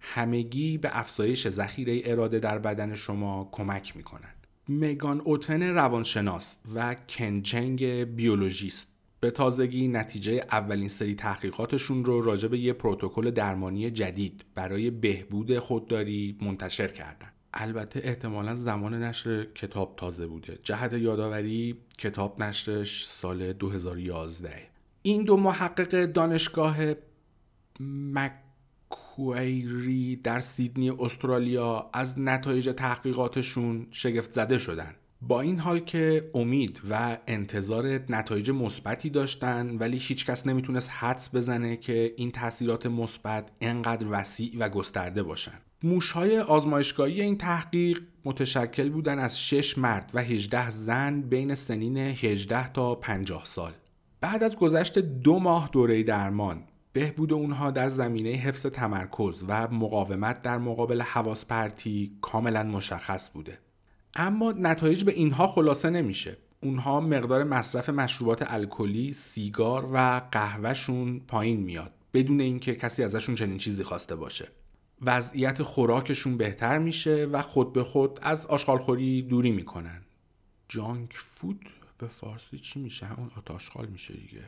همگی 0.00 0.78
به 0.78 0.90
افزایش 0.92 1.48
ذخیره 1.48 2.00
اراده 2.04 2.38
در 2.38 2.58
بدن 2.58 2.94
شما 2.94 3.48
کمک 3.52 3.96
می‌کنن. 3.96 4.34
مگان 4.68 5.20
اوتن 5.20 5.62
روانشناس 5.62 6.56
و 6.74 6.96
کنچنگ 7.08 7.84
بیولوژیست. 8.04 8.88
به 9.20 9.30
تازگی 9.30 9.88
نتیجه 9.88 10.32
اولین 10.50 10.88
سری 10.88 11.14
تحقیقاتشون 11.14 12.04
رو 12.04 12.20
راجع 12.20 12.48
به 12.48 12.58
یه 12.58 12.72
پروتکل 12.72 13.30
درمانی 13.30 13.90
جدید 13.90 14.44
برای 14.54 14.90
بهبود 14.90 15.58
خودداری 15.58 16.38
منتشر 16.40 16.88
کردن. 16.88 17.28
البته 17.54 18.00
احتمالا 18.04 18.56
زمان 18.56 19.02
نشر 19.02 19.44
کتاب 19.44 19.94
تازه 19.96 20.26
بوده. 20.26 20.58
جهت 20.64 20.92
یادآوری 20.92 21.76
کتاب 21.98 22.42
نشرش 22.42 23.06
سال 23.06 23.52
2011 23.52 24.70
این 25.02 25.24
دو 25.24 25.36
محقق 25.36 26.04
دانشگاه 26.04 26.76
مک 27.80 28.32
کویری 29.20 30.16
در 30.16 30.40
سیدنی 30.40 30.90
استرالیا 30.90 31.90
از 31.92 32.18
نتایج 32.18 32.70
تحقیقاتشون 32.76 33.86
شگفت 33.90 34.32
زده 34.32 34.58
شدن 34.58 34.94
با 35.22 35.40
این 35.40 35.58
حال 35.58 35.78
که 35.78 36.30
امید 36.34 36.80
و 36.90 37.18
انتظار 37.26 38.00
نتایج 38.08 38.50
مثبتی 38.50 39.10
داشتن 39.10 39.76
ولی 39.76 39.98
هیچکس 39.98 40.46
نمی‌تونست 40.46 40.90
حدس 40.92 41.34
بزنه 41.34 41.76
که 41.76 42.14
این 42.16 42.30
تاثیرات 42.30 42.86
مثبت 42.86 43.50
انقدر 43.60 44.06
وسیع 44.10 44.56
و 44.58 44.68
گسترده 44.68 45.22
باشن 45.22 45.58
موشهای 45.82 46.38
آزمایشگاهی 46.38 47.22
این 47.22 47.38
تحقیق 47.38 48.00
متشکل 48.24 48.88
بودن 48.88 49.18
از 49.18 49.40
6 49.40 49.78
مرد 49.78 50.10
و 50.14 50.22
18 50.22 50.70
زن 50.70 51.20
بین 51.20 51.54
سنین 51.54 51.96
18 51.96 52.72
تا 52.72 52.94
50 52.94 53.44
سال. 53.44 53.72
بعد 54.20 54.42
از 54.42 54.56
گذشت 54.56 54.98
دو 54.98 55.38
ماه 55.38 55.68
دوره 55.72 56.02
درمان 56.02 56.62
بهبود 56.92 57.32
اونها 57.32 57.70
در 57.70 57.88
زمینه 57.88 58.30
حفظ 58.30 58.66
تمرکز 58.66 59.44
و 59.48 59.68
مقاومت 59.68 60.42
در 60.42 60.58
مقابل 60.58 61.02
حواس 61.02 61.46
پرتی 61.46 62.12
کاملا 62.20 62.62
مشخص 62.62 63.30
بوده. 63.30 63.58
اما 64.14 64.52
نتایج 64.52 65.04
به 65.04 65.12
اینها 65.12 65.46
خلاصه 65.46 65.90
نمیشه. 65.90 66.36
اونها 66.62 67.00
مقدار 67.00 67.44
مصرف 67.44 67.88
مشروبات 67.88 68.52
الکلی، 68.52 69.12
سیگار 69.12 69.88
و 69.92 70.22
قهوهشون 70.32 71.20
پایین 71.20 71.60
میاد 71.60 71.92
بدون 72.14 72.40
اینکه 72.40 72.74
کسی 72.74 73.02
ازشون 73.02 73.34
چنین 73.34 73.58
چیزی 73.58 73.84
خواسته 73.84 74.16
باشه. 74.16 74.48
وضعیت 75.02 75.62
خوراکشون 75.62 76.36
بهتر 76.36 76.78
میشه 76.78 77.24
و 77.32 77.42
خود 77.42 77.72
به 77.72 77.84
خود 77.84 78.18
از 78.22 78.46
آشغالخوری 78.46 79.22
دوری 79.22 79.50
می‌کنن. 79.50 80.02
جانک 80.68 81.12
فود 81.12 81.68
به 81.98 82.06
فارسی 82.06 82.58
چی 82.58 82.80
میشه؟ 82.80 83.06
همون 83.06 83.30
آتاشغال 83.36 83.86
میشه 83.86 84.14
دیگه. 84.14 84.44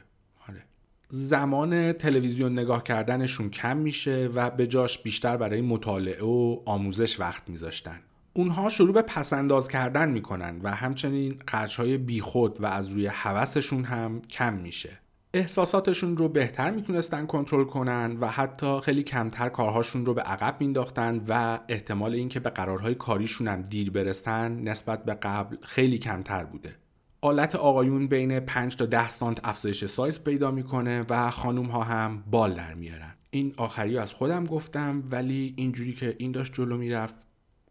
زمان 1.14 1.92
تلویزیون 1.92 2.52
نگاه 2.52 2.82
کردنشون 2.82 3.50
کم 3.50 3.76
میشه 3.76 4.30
و 4.34 4.50
به 4.50 4.66
جاش 4.66 4.98
بیشتر 4.98 5.36
برای 5.36 5.60
مطالعه 5.60 6.24
و 6.24 6.58
آموزش 6.64 7.20
وقت 7.20 7.50
میذاشتن. 7.50 8.00
اونها 8.32 8.68
شروع 8.68 8.94
به 8.94 9.02
پسنداز 9.02 9.68
کردن 9.68 10.10
می‌کنن 10.10 10.60
و 10.62 10.70
همچنین 10.70 11.38
خرجهای 11.48 11.98
بیخود 11.98 12.60
و 12.60 12.66
از 12.66 12.88
روی 12.88 13.06
حوثشون 13.06 13.84
هم 13.84 14.22
کم 14.22 14.54
میشه 14.54 14.90
احساساتشون 15.34 16.16
رو 16.16 16.28
بهتر 16.28 16.70
می‌تونستن 16.70 17.26
کنترل 17.26 17.64
کنن 17.64 18.16
و 18.20 18.26
حتی 18.26 18.80
خیلی 18.80 19.02
کمتر 19.02 19.48
کارهاشون 19.48 20.06
رو 20.06 20.14
به 20.14 20.22
عقب 20.22 20.56
مینداختن 20.60 21.24
و 21.28 21.58
احتمال 21.68 22.14
اینکه 22.14 22.40
به 22.40 22.50
قرارهای 22.50 22.94
کاریشون 22.94 23.48
هم 23.48 23.62
دیر 23.62 23.90
برستن 23.90 24.52
نسبت 24.52 25.04
به 25.04 25.14
قبل 25.14 25.56
خیلی 25.62 25.98
کمتر 25.98 26.44
بوده 26.44 26.81
آلت 27.24 27.54
آقایون 27.54 28.06
بین 28.06 28.40
5 28.40 28.76
تا 28.76 28.86
10 28.86 29.10
سانت 29.10 29.40
افزایش 29.44 29.84
سایز 29.84 30.24
پیدا 30.24 30.50
می‌کنه 30.50 31.04
و 31.10 31.30
خانوم 31.30 31.66
ها 31.66 31.82
هم 31.82 32.24
بال 32.30 32.54
در 32.54 32.74
میارن. 32.74 33.14
این 33.30 33.54
آخری 33.56 33.98
از 33.98 34.12
خودم 34.12 34.44
گفتم 34.44 35.02
ولی 35.10 35.54
اینجوری 35.56 35.92
که 35.92 36.16
این 36.18 36.32
داشت 36.32 36.54
جلو 36.54 36.76
می‌رفت 36.76 37.14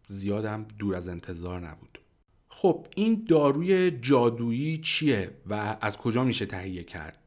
زیادم 0.07 0.65
دور 0.79 0.95
از 0.95 1.09
انتظار 1.09 1.59
نبود. 1.59 1.99
خب 2.49 2.87
این 2.95 3.25
داروی 3.29 3.91
جادویی 3.91 4.77
چیه 4.77 5.31
و 5.49 5.77
از 5.81 5.97
کجا 5.97 6.23
میشه 6.23 6.45
تهیه 6.45 6.83
کرد؟ 6.83 7.17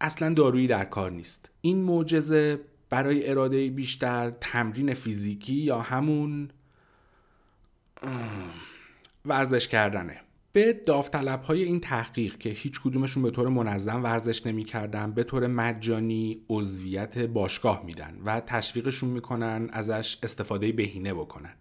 اصلا 0.00 0.34
دارویی 0.34 0.66
در 0.66 0.84
کار 0.84 1.10
نیست. 1.10 1.50
این 1.60 1.82
معجزه 1.82 2.60
برای 2.90 3.30
اراده 3.30 3.70
بیشتر 3.70 4.30
تمرین 4.30 4.94
فیزیکی 4.94 5.54
یا 5.54 5.80
همون 5.80 6.48
ورزش 9.24 9.68
کردنه. 9.68 10.20
به 10.56 10.72
داوطلب 10.72 11.42
های 11.42 11.62
این 11.62 11.80
تحقیق 11.80 12.38
که 12.38 12.50
هیچ 12.50 12.80
کدومشون 12.80 13.22
به 13.22 13.30
طور 13.30 13.48
منظم 13.48 14.04
ورزش 14.04 14.46
نمی‌کردن 14.46 15.12
به 15.12 15.24
طور 15.24 15.46
مجانی 15.46 16.40
عضویت 16.48 17.18
باشگاه 17.18 17.82
میدن 17.86 18.18
و 18.24 18.40
تشویقشون 18.40 19.10
می‌کنن 19.10 19.68
ازش 19.72 20.18
استفاده 20.22 20.72
بهینه 20.72 21.14
بکنن. 21.14 21.54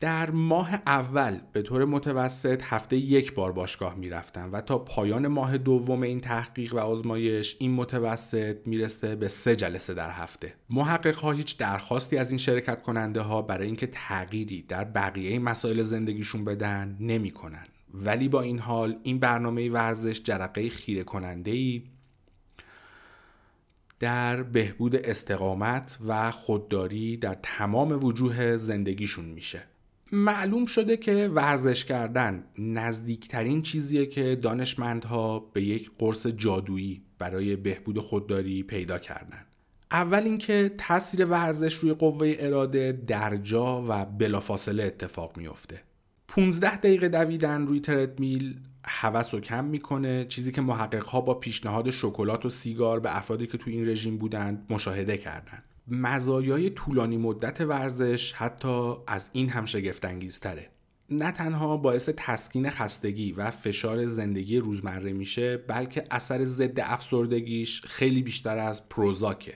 در 0.00 0.30
ماه 0.30 0.74
اول 0.74 1.38
به 1.52 1.62
طور 1.62 1.84
متوسط 1.84 2.62
هفته 2.64 2.96
یک 2.96 3.34
بار 3.34 3.52
باشگاه 3.52 3.94
می‌رفتن 3.94 4.50
و 4.50 4.60
تا 4.60 4.78
پایان 4.78 5.26
ماه 5.26 5.58
دوم 5.58 6.02
این 6.02 6.20
تحقیق 6.20 6.74
و 6.74 6.78
آزمایش 6.78 7.56
این 7.58 7.74
متوسط 7.74 8.56
می‌رسه 8.66 9.16
به 9.16 9.28
سه 9.28 9.56
جلسه 9.56 9.94
در 9.94 10.10
هفته. 10.10 10.54
محقق 10.70 11.16
ها 11.16 11.32
هیچ 11.32 11.56
درخواستی 11.58 12.16
از 12.16 12.30
این 12.30 12.38
شرکت 12.38 12.82
کننده 12.82 13.20
ها 13.20 13.42
برای 13.42 13.66
اینکه 13.66 13.86
تغییری 13.86 14.62
در 14.62 14.84
بقیه 14.84 15.38
مسائل 15.38 15.82
زندگیشون 15.82 16.44
بدن 16.44 16.96
نمی‌کنن. 17.00 17.66
ولی 18.04 18.28
با 18.28 18.42
این 18.42 18.58
حال 18.58 18.98
این 19.02 19.18
برنامه 19.18 19.70
ورزش 19.70 20.22
جرقه 20.22 20.68
خیره 20.68 21.04
کننده 21.04 21.50
ای 21.50 21.82
در 24.00 24.42
بهبود 24.42 24.96
استقامت 24.96 25.98
و 26.06 26.30
خودداری 26.30 27.16
در 27.16 27.36
تمام 27.42 28.04
وجوه 28.04 28.56
زندگیشون 28.56 29.24
میشه. 29.24 29.62
معلوم 30.12 30.66
شده 30.66 30.96
که 30.96 31.30
ورزش 31.34 31.84
کردن 31.84 32.44
نزدیکترین 32.58 33.62
چیزیه 33.62 34.06
که 34.06 34.36
دانشمندها 34.36 35.38
به 35.38 35.62
یک 35.62 35.90
قرص 35.98 36.26
جادویی 36.26 37.02
برای 37.18 37.56
بهبود 37.56 37.98
خودداری 37.98 38.62
پیدا 38.62 38.98
کردن. 38.98 39.46
اول 39.90 40.22
اینکه 40.22 40.74
تاثیر 40.78 41.24
ورزش 41.24 41.74
روی 41.74 41.92
قوه 41.92 42.34
اراده 42.38 42.92
در 43.06 43.36
جا 43.36 43.84
و 43.88 44.04
بلافاصله 44.04 44.82
اتفاق 44.84 45.36
میافته. 45.36 45.82
15 46.36 46.76
دقیقه 46.76 47.08
دویدن 47.08 47.66
روی 47.66 47.80
تردمیل 47.80 48.60
هوس 48.84 49.34
و 49.34 49.40
کم 49.40 49.64
می‌کنه 49.64 50.24
چیزی 50.24 50.52
که 50.52 50.60
محقق 50.60 51.24
با 51.24 51.34
پیشنهاد 51.34 51.90
شکلات 51.90 52.44
و 52.44 52.48
سیگار 52.48 53.00
به 53.00 53.16
افرادی 53.16 53.46
که 53.46 53.58
تو 53.58 53.70
این 53.70 53.88
رژیم 53.88 54.18
بودند 54.18 54.66
مشاهده 54.70 55.18
کردند 55.18 55.62
مزایای 55.88 56.70
طولانی 56.70 57.16
مدت 57.16 57.60
ورزش 57.60 58.32
حتی 58.32 58.94
از 59.06 59.30
این 59.32 59.48
هم 59.48 59.64
شگفتانگیزتره. 59.64 60.70
نه 61.10 61.32
تنها 61.32 61.76
باعث 61.76 62.08
تسکین 62.16 62.70
خستگی 62.70 63.32
و 63.32 63.50
فشار 63.50 64.06
زندگی 64.06 64.58
روزمره 64.58 65.12
میشه 65.12 65.56
بلکه 65.56 66.04
اثر 66.10 66.44
ضد 66.44 66.80
افسردگیش 66.80 67.82
خیلی 67.84 68.22
بیشتر 68.22 68.58
از 68.58 68.88
پروزاکه. 68.88 69.54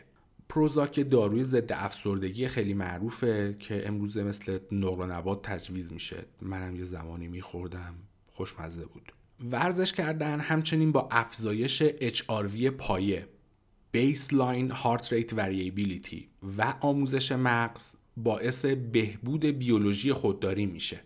پروزاک 0.51 1.11
داروی 1.11 1.45
ضد 1.45 1.73
افسردگی 1.73 2.49
خیلی 2.49 2.75
معروفه 2.75 3.57
که 3.59 3.89
امروزه 3.89 4.23
مثل 4.23 4.59
نقل 4.73 5.07
نبات 5.07 5.43
تجویز 5.43 5.93
میشه. 5.93 6.25
منم 6.43 6.77
یه 6.77 6.85
زمانی 6.85 7.29
میخوردم. 7.29 7.95
خوشمزه 8.33 8.87
بود. 8.87 9.13
ورزش 9.51 9.93
کردن 9.93 10.41
همچنین 10.41 10.93
با 10.93 11.09
افزایش 11.11 11.83
HRV 11.83 12.67
پایه 12.67 13.29
Baseline 13.97 14.73
Heart 14.73 15.05
Rate 15.05 15.35
Variability 15.35 16.23
و 16.59 16.75
آموزش 16.81 17.33
مغز 17.33 17.95
باعث 18.17 18.65
بهبود 18.65 19.45
بیولوژی 19.45 20.13
خودداری 20.13 20.67
میشه. 20.67 21.01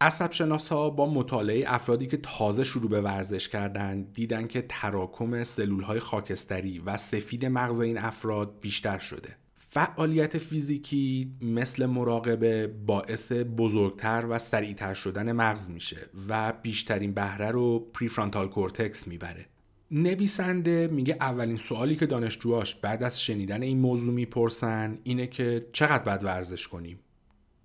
عصب 0.00 0.50
ها 0.70 0.90
با 0.90 1.10
مطالعه 1.10 1.64
افرادی 1.66 2.06
که 2.06 2.16
تازه 2.16 2.64
شروع 2.64 2.90
به 2.90 3.00
ورزش 3.00 3.48
کردن 3.48 4.02
دیدن 4.02 4.46
که 4.46 4.64
تراکم 4.68 5.44
سلول 5.44 5.82
های 5.82 6.00
خاکستری 6.00 6.78
و 6.78 6.96
سفید 6.96 7.46
مغز 7.46 7.80
این 7.80 7.98
افراد 7.98 8.58
بیشتر 8.60 8.98
شده. 8.98 9.36
فعالیت 9.54 10.38
فیزیکی 10.38 11.32
مثل 11.40 11.86
مراقبه 11.86 12.66
باعث 12.66 13.32
بزرگتر 13.32 14.26
و 14.28 14.38
سریعتر 14.38 14.94
شدن 14.94 15.32
مغز 15.32 15.70
میشه 15.70 15.96
و 16.28 16.52
بیشترین 16.62 17.12
بهره 17.12 17.50
رو 17.50 17.78
prefrontal 17.78 18.48
cortex 18.48 19.08
می‌بره. 19.08 19.46
نویسنده 19.90 20.88
میگه 20.92 21.16
اولین 21.20 21.56
سوالی 21.56 21.96
که 21.96 22.06
دانشجوهاش 22.06 22.74
بعد 22.74 23.02
از 23.02 23.22
شنیدن 23.22 23.62
این 23.62 23.78
موضوع 23.78 24.14
می‌پرسن 24.14 24.98
اینه 25.02 25.26
که 25.26 25.66
چقدر 25.72 26.04
باید 26.04 26.24
ورزش 26.24 26.68
کنیم؟ 26.68 26.98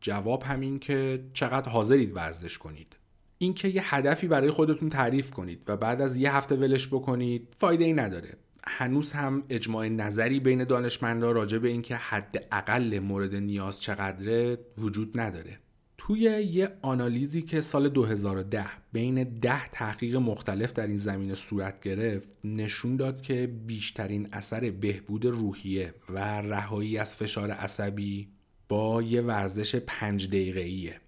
جواب 0.02 0.44
همین 0.44 0.80
که 0.80 1.24
چقدر 1.34 1.70
حاضرید 1.70 2.16
ورزش 2.16 2.58
کنید. 2.58 2.96
اینکه 3.38 3.68
یه 3.68 3.96
هدفی 3.96 4.28
برای 4.28 4.52
خودتون 4.52 4.90
تعریف 4.90 5.32
کنید 5.32 5.62
و 5.68 5.78
بعد 5.78 6.02
از 6.02 6.18
یه 6.18 6.36
هفته 6.36 6.56
ولش 6.56 6.88
بکنید 6.88 7.48
فایده 7.58 7.86
ای 7.86 7.94
نداره. 7.94 8.38
هنوز 8.64 9.12
هم 9.12 9.44
اجماع 9.50 9.88
نظری 9.88 10.40
بین 10.40 10.64
دانشمندان 10.64 11.36
راجع 11.36 11.58
به 11.58 11.68
اینکه 11.68 11.96
حد 11.96 12.48
اقل 12.52 13.00
مورد 13.00 13.36
نیاز 13.36 13.82
چقدره 13.82 14.58
وجود 14.78 15.20
نداره. 15.20 15.60
توی 15.98 16.20
یه 16.52 16.70
آنالیزی 16.82 17.42
که 17.42 17.62
سال 17.62 17.90
2010 17.90 18.66
بین 18.92 19.24
ده 19.24 19.70
تحقیق 19.70 20.16
مختلف 20.16 20.74
در 20.74 20.88
این 20.88 20.98
زمینه 20.98 21.36
صورت 21.36 21.82
گرفت 21.82 22.28
نشون 22.44 22.96
داد 22.96 23.22
که 23.22 23.48
بیشترین 23.48 24.30
اثر 24.32 24.72
بهبود 24.72 25.26
روحیه 25.26 25.94
و 26.10 26.20
رهایی 26.42 26.98
از 26.98 27.16
فشار 27.16 27.52
عصبی 27.52 28.28
با 28.70 29.02
یه 29.02 29.22
ورزش 29.22 29.76
پنج 29.76 30.28
دقیقه 30.28 30.60
ایه 30.60 31.02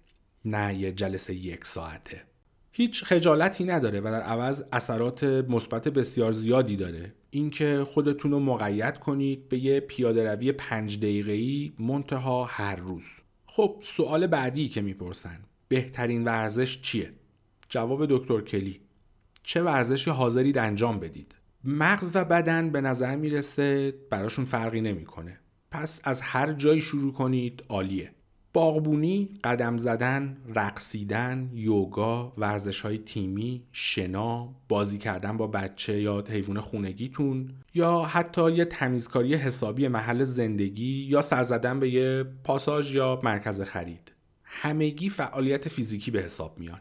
نه 0.44 0.74
یه 0.74 0.92
جلسه 0.92 1.34
یک 1.34 1.66
ساعته. 1.66 2.22
هیچ 2.72 3.04
خجالتی 3.04 3.64
نداره 3.64 4.00
و 4.00 4.04
در 4.04 4.20
عوض 4.20 4.62
اثرات 4.72 5.24
مثبت 5.24 5.88
بسیار 5.88 6.32
زیادی 6.32 6.76
داره. 6.76 7.12
اینکه 7.30 7.84
خودتون 7.84 8.30
رو 8.30 8.40
مقید 8.40 8.98
کنید 8.98 9.48
به 9.48 9.58
یه 9.58 9.80
پیاده 9.80 10.32
روی 10.32 10.52
پنج 10.52 10.98
دقیقه 10.98 11.32
ای 11.32 11.72
منتها 11.78 12.44
هر 12.44 12.76
روز. 12.76 13.06
خب 13.46 13.76
سوال 13.82 14.26
بعدی 14.26 14.68
که 14.68 14.80
می‌پرسن 14.82 15.38
بهترین 15.68 16.24
ورزش 16.24 16.80
چیه؟ 16.80 17.12
جواب 17.68 18.06
دکتر 18.06 18.40
کلی. 18.40 18.80
چه 19.42 19.62
ورزشی 19.62 20.10
حاضرید 20.10 20.58
انجام 20.58 21.00
بدید؟ 21.00 21.34
مغز 21.64 22.10
و 22.14 22.24
بدن 22.24 22.70
به 22.70 22.80
نظر 22.80 23.16
می‌رسه 23.16 23.94
براشون 24.10 24.44
فرقی 24.44 24.80
نمی‌کنه. 24.80 25.38
پس 25.72 26.00
از 26.04 26.20
هر 26.20 26.52
جایی 26.52 26.80
شروع 26.80 27.12
کنید 27.12 27.62
عالیه 27.68 28.10
باغبونی، 28.52 29.28
قدم 29.44 29.78
زدن، 29.78 30.36
رقصیدن، 30.54 31.50
یوگا، 31.54 32.32
ورزش 32.38 32.80
های 32.80 32.98
تیمی، 32.98 33.62
شنا، 33.72 34.54
بازی 34.68 34.98
کردن 34.98 35.36
با 35.36 35.46
بچه 35.46 36.00
یا 36.00 36.24
حیوان 36.28 36.60
خونگیتون 36.60 37.50
یا 37.74 38.02
حتی 38.02 38.52
یه 38.52 38.64
تمیزکاری 38.64 39.34
حسابی 39.34 39.88
محل 39.88 40.24
زندگی 40.24 41.06
یا 41.08 41.22
سر 41.22 41.42
زدن 41.42 41.80
به 41.80 41.90
یه 41.90 42.24
پاساژ 42.44 42.94
یا 42.94 43.20
مرکز 43.24 43.60
خرید. 43.60 44.12
همگی 44.44 45.08
فعالیت 45.08 45.68
فیزیکی 45.68 46.10
به 46.10 46.22
حساب 46.22 46.58
میان. 46.58 46.80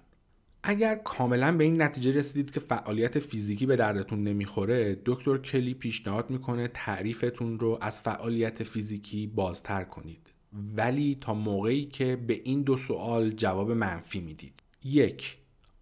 اگر 0.64 0.96
کاملا 0.96 1.58
به 1.58 1.64
این 1.64 1.82
نتیجه 1.82 2.12
رسیدید 2.12 2.52
که 2.52 2.60
فعالیت 2.60 3.20
فیزیکی 3.20 3.66
به 3.66 3.76
دردتون 3.76 4.24
نمی‌خوره 4.24 5.02
دکتر 5.06 5.38
کلی 5.38 5.74
پیشنهاد 5.74 6.30
می‌کنه 6.30 6.68
تعریفتون 6.68 7.60
رو 7.60 7.78
از 7.82 8.02
فعالیت 8.02 8.64
فیزیکی 8.64 9.28
بازتر 9.28 9.84
کنید. 9.84 10.34
ولی 10.76 11.18
تا 11.22 11.34
موقعی 11.34 11.86
که 11.86 12.16
به 12.16 12.42
این 12.44 12.62
دو 12.62 12.78
سوال 12.78 13.32
جواب 13.32 13.72
منفی 13.72 14.20
می‌دید. 14.20 14.54
یک 14.84 15.38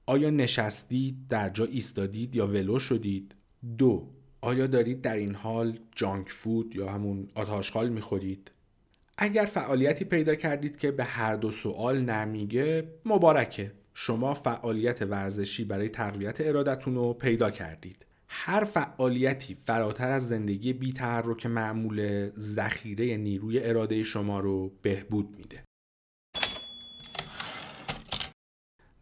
آیا 0.06 0.30
نشستید 0.30 1.28
در 1.30 1.50
جا 1.50 1.66
ایستادید 1.66 2.36
یا 2.36 2.48
ولو 2.48 2.80
شدید؟ 2.80 3.36
دو 3.78 4.10
آیا 4.42 4.68
دارید 4.68 5.02
در 5.02 5.16
این 5.16 5.36
حال 5.36 5.80
جانک 5.96 6.30
فود 6.30 6.76
یا 6.76 6.92
همون 6.92 7.28
آتاشخال 7.36 7.90
می‌خورید؟ 7.90 8.52
اگر 9.18 9.46
فعالیتی 9.46 10.06
پیدا 10.06 10.36
کردید 10.36 10.78
که 10.78 10.92
به 10.92 11.04
هر 11.04 11.36
دو 11.36 11.52
سوال 11.52 12.02
نمیگه 12.02 12.88
مبارکه. 13.06 13.72
شما 14.02 14.34
فعالیت 14.34 15.02
ورزشی 15.02 15.64
برای 15.64 15.90
تقویت 15.90 16.42
ارادتون 16.42 16.96
رو 16.96 17.14
پیدا 17.14 17.52
کردید. 17.52 18.06
هر 18.28 18.64
فعالیتی 18.64 19.56
فراتر 19.56 20.10
از 20.10 20.28
زندگی 20.28 20.74
بی 20.74 20.94
تحرک 20.94 21.46
معمول 21.46 22.30
ذخیره 22.38 23.18
نیروی 23.18 23.60
اراده 23.60 24.04
شما 24.04 24.40
رو 24.40 24.72
بهبود 24.82 25.36
میده. 25.38 25.64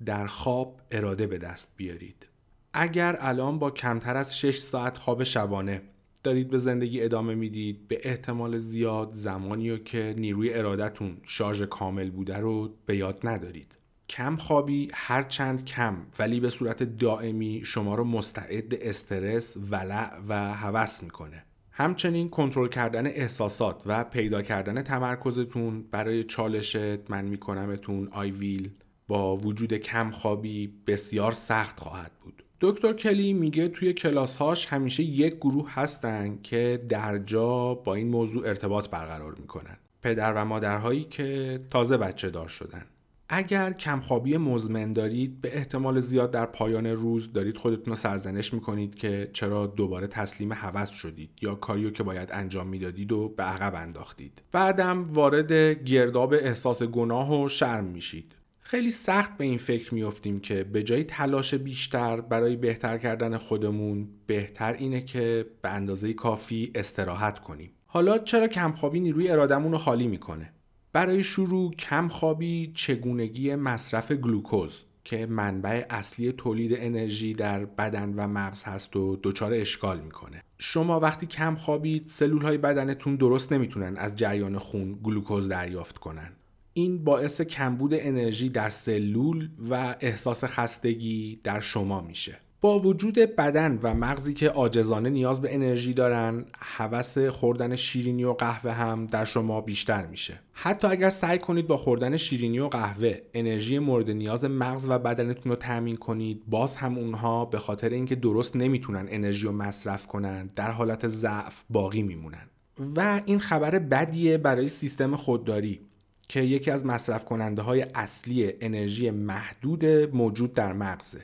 در 0.06 0.28
خواب 0.28 0.82
اراده 0.92 1.28
به 1.28 1.38
دست 1.38 1.74
بیارید. 1.78 2.28
اگر 2.74 3.18
الان 3.20 3.60
با 3.60 3.72
کمتر 3.72 4.18
از 4.18 4.40
6 4.40 4.58
ساعت 4.58 4.98
خواب 4.98 5.24
شبانه 5.24 5.82
دارید 6.24 6.50
به 6.50 6.58
زندگی 6.58 7.02
ادامه 7.02 7.36
می‌دید 7.36 7.88
به 7.88 8.00
احتمال 8.04 8.58
زیاد 8.58 9.14
زمانی 9.14 9.80
که 9.80 10.14
نیروی 10.18 10.54
ارادتون 10.54 11.18
شارژ 11.24 11.62
کامل 11.62 12.10
بوده 12.10 12.38
رو 12.38 12.76
به 12.86 12.98
یاد 12.98 13.20
ندارید. 13.24 13.77
کم 14.10 14.36
خوابی 14.36 14.88
هر 14.94 15.24
چند 15.24 15.66
کم 15.66 15.96
ولی 16.20 16.40
به 16.40 16.50
صورت 16.50 16.84
دائمی 16.84 17.62
شما 17.66 17.96
رو 17.96 18.04
مستعد 18.04 18.74
استرس، 18.74 19.58
ولع 19.72 20.20
و 20.28 20.54
هوس 20.54 21.04
می‌کنه. 21.04 21.44
همچنین 21.72 22.30
کنترل 22.30 22.68
کردن 22.68 23.08
احساسات 23.08 23.82
و 23.86 24.04
پیدا 24.04 24.42
کردن 24.42 24.82
تمرکزتون 24.82 25.84
برای 25.92 26.24
چالشت 26.24 27.10
من 27.12 27.26
میکنمتون 27.26 28.08
آی 28.12 28.32
ویل 28.32 28.70
با 29.08 29.36
وجود 29.36 29.74
کم 29.74 30.12
خوابی 30.12 30.74
بسیار 30.88 31.32
سخت 31.32 31.80
خواهد 31.80 32.12
بود. 32.24 32.44
دکتر 32.62 32.94
کلی 32.94 33.34
میگه 33.34 33.68
توی 33.68 33.94
کلاسهاش 33.94 34.66
همیشه 34.66 35.04
یک 35.04 35.36
گروه 35.36 35.74
هستن 35.74 36.40
که 36.44 36.86
در 36.90 37.18
جا 37.18 37.74
با 37.74 37.96
این 37.96 38.08
موضوع 38.08 38.48
ارتباط 38.48 38.90
برقرار 38.90 39.36
می‌کنن. 39.36 39.78
پدر 40.02 40.34
و 40.34 40.46
مادرهایی 40.46 41.04
که 41.04 41.60
تازه 41.70 41.98
بچه 41.98 42.30
دار 42.30 42.48
شدن. 42.48 42.86
اگر 43.30 43.74
کمخوابی 43.74 44.38
مزمن 44.38 44.94
دارید 44.94 45.42
به 45.42 45.58
احتمال 45.58 46.00
زیاد 46.00 46.32
در 46.32 46.46
پایان 46.46 46.86
روز 46.88 47.34
دارید 47.34 47.58
خودتون 47.58 47.86
رو 47.86 47.96
سرزنش 47.96 48.54
می‌کنید 48.54 48.96
که 48.96 49.30
چرا 49.34 49.68
دوباره 49.68 50.08
تسلیم 50.08 50.52
هوس 50.52 50.90
شدید 50.90 51.30
یا 51.42 51.56
کاریو 51.56 51.90
که 51.90 52.04
باید 52.04 52.30
انجام 52.32 52.68
می‌دادید 52.68 53.12
و 53.12 53.30
به 53.30 53.44
عقب 53.44 53.76
انداختید. 53.76 54.42
بعدم 54.52 55.04
وارد 55.04 55.52
گرداب 55.84 56.34
احساس 56.34 56.84
گناه 56.84 57.44
و 57.44 57.50
شرم 57.50 57.86
میشید. 57.86 58.36
خیلی 58.60 58.92
سخت 58.92 59.38
به 59.38 59.46
این 59.46 59.58
فکر 59.58 59.94
میافتیم 59.94 60.40
که 60.40 60.64
به 60.64 60.84
جای 60.84 61.04
تلاش 61.04 61.54
بیشتر 61.54 62.22
برای 62.22 62.56
بهتر 62.56 62.98
کردن 62.98 63.38
خودمون 63.38 64.08
بهتر 64.28 64.74
اینه 64.74 65.02
که 65.02 65.46
به 65.62 65.70
اندازه 65.70 66.14
کافی 66.14 66.72
استراحت 66.76 67.40
کنیم. 67.40 67.72
حالا 67.86 68.18
چرا 68.18 68.48
کمخوابی 68.48 69.00
نیروی 69.00 69.30
ارادمون 69.30 69.72
رو 69.72 69.78
خالی 69.78 70.08
می‌کنه؟ 70.08 70.54
برای 70.94 71.24
شروع 71.24 71.74
کم 71.74 72.08
خوابی 72.08 72.72
چگونگی 72.76 73.56
مصرف 73.56 74.12
گلوکوز 74.12 74.84
که 75.04 75.26
منبع 75.26 75.86
اصلی 75.90 76.32
تولید 76.32 76.72
انرژی 76.76 77.34
در 77.34 77.66
بدن 77.66 78.14
و 78.14 78.28
مغز 78.28 78.64
هست 78.64 78.96
و 78.96 79.20
دچار 79.24 79.54
اشکال 79.54 80.00
می‌کنه. 80.00 80.44
شما 80.60 81.00
وقتی 81.00 81.26
کم 81.26 81.56
خوابید 81.56 82.06
سلول 82.08 82.42
های 82.42 82.58
بدنتون 82.58 83.16
درست 83.16 83.54
نمی‌تونن 83.54 83.98
از 83.98 84.16
جریان 84.16 84.58
خون 84.58 85.00
گلوکوز 85.04 85.48
دریافت 85.48 85.98
کنن. 85.98 86.32
این 86.74 87.04
باعث 87.04 87.42
کمبود 87.42 87.92
انرژی 87.94 88.50
در 88.50 88.70
سلول 88.70 89.50
و 89.70 89.96
احساس 90.00 90.44
خستگی 90.44 91.40
در 91.44 91.60
شما 91.60 92.02
میشه. 92.02 92.40
با 92.62 92.80
وجود 92.80 93.16
بدن 93.16 93.80
و 93.84 93.94
مغزی 93.94 94.34
که 94.34 94.50
عاجزانه 94.50 95.10
نیاز 95.10 95.42
به 95.42 95.56
انرژی 95.56 95.94
دارن 95.94 96.46
هوس 96.60 97.18
خوردن 97.18 97.76
شیرینی 97.76 98.24
و 98.24 98.34
قهوه 98.34 98.72
هم 98.72 99.06
در 99.06 99.26
شما 99.26 99.62
بیشتر 99.62 100.06
میشه. 100.06 100.40
حتی 100.54 100.88
اگر 100.88 101.10
سعی 101.10 101.40
کنید 101.40 101.68
با 101.68 101.78
خوردن 101.78 102.18
شیرینی 102.18 102.60
و 102.60 102.68
قهوه 102.68 103.18
انرژی 103.34 103.80
مورد 103.80 104.10
نیاز 104.10 104.46
مغز 104.46 104.88
و 104.90 105.00
بدنتون 105.00 105.52
رو 105.52 105.56
تامین 105.56 105.96
کنید 105.96 106.44
باز 106.48 106.76
هم 106.76 106.98
اونها 106.98 107.46
به 107.46 107.60
خاطر 107.60 107.90
اینکه 107.90 108.16
درست 108.16 108.56
نمی‌تونن 108.56 109.06
انرژی 109.10 109.46
رو 109.46 109.52
مصرف 109.52 110.08
کنن 110.08 110.48
در 110.56 110.72
حالت 110.72 111.08
ضعف 111.08 111.64
باقی 111.70 112.02
میمونن. 112.02 112.48
و 112.96 113.22
این 113.26 113.40
خبر 113.40 113.80
بدیه 113.80 114.38
برای 114.38 114.68
سیستم 114.68 115.16
خودداری 115.16 115.80
که 116.28 116.42
یکی 116.42 116.72
از 116.72 116.86
مصرف 116.86 117.26
کننده 117.26 117.62
های 117.62 117.86
اصلی 117.96 118.54
انرژی 118.62 119.10
محدود 119.10 119.86
موجود 119.86 120.54
در 120.54 120.74
مغزه. 120.74 121.22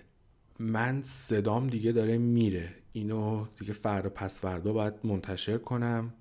من 0.63 1.03
صدام 1.03 1.67
دیگه 1.67 1.91
داره 1.91 2.17
میره. 2.17 2.69
اینو 2.93 3.45
دیگه 3.59 3.73
فردا 3.73 4.09
پس 4.09 4.39
فردا 4.39 4.73
باید 4.73 4.93
منتشر 5.03 5.57
کنم. 5.57 6.13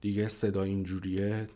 دیگه 0.00 0.28
صدا 0.28 0.62
اینجوریه. 0.62 1.46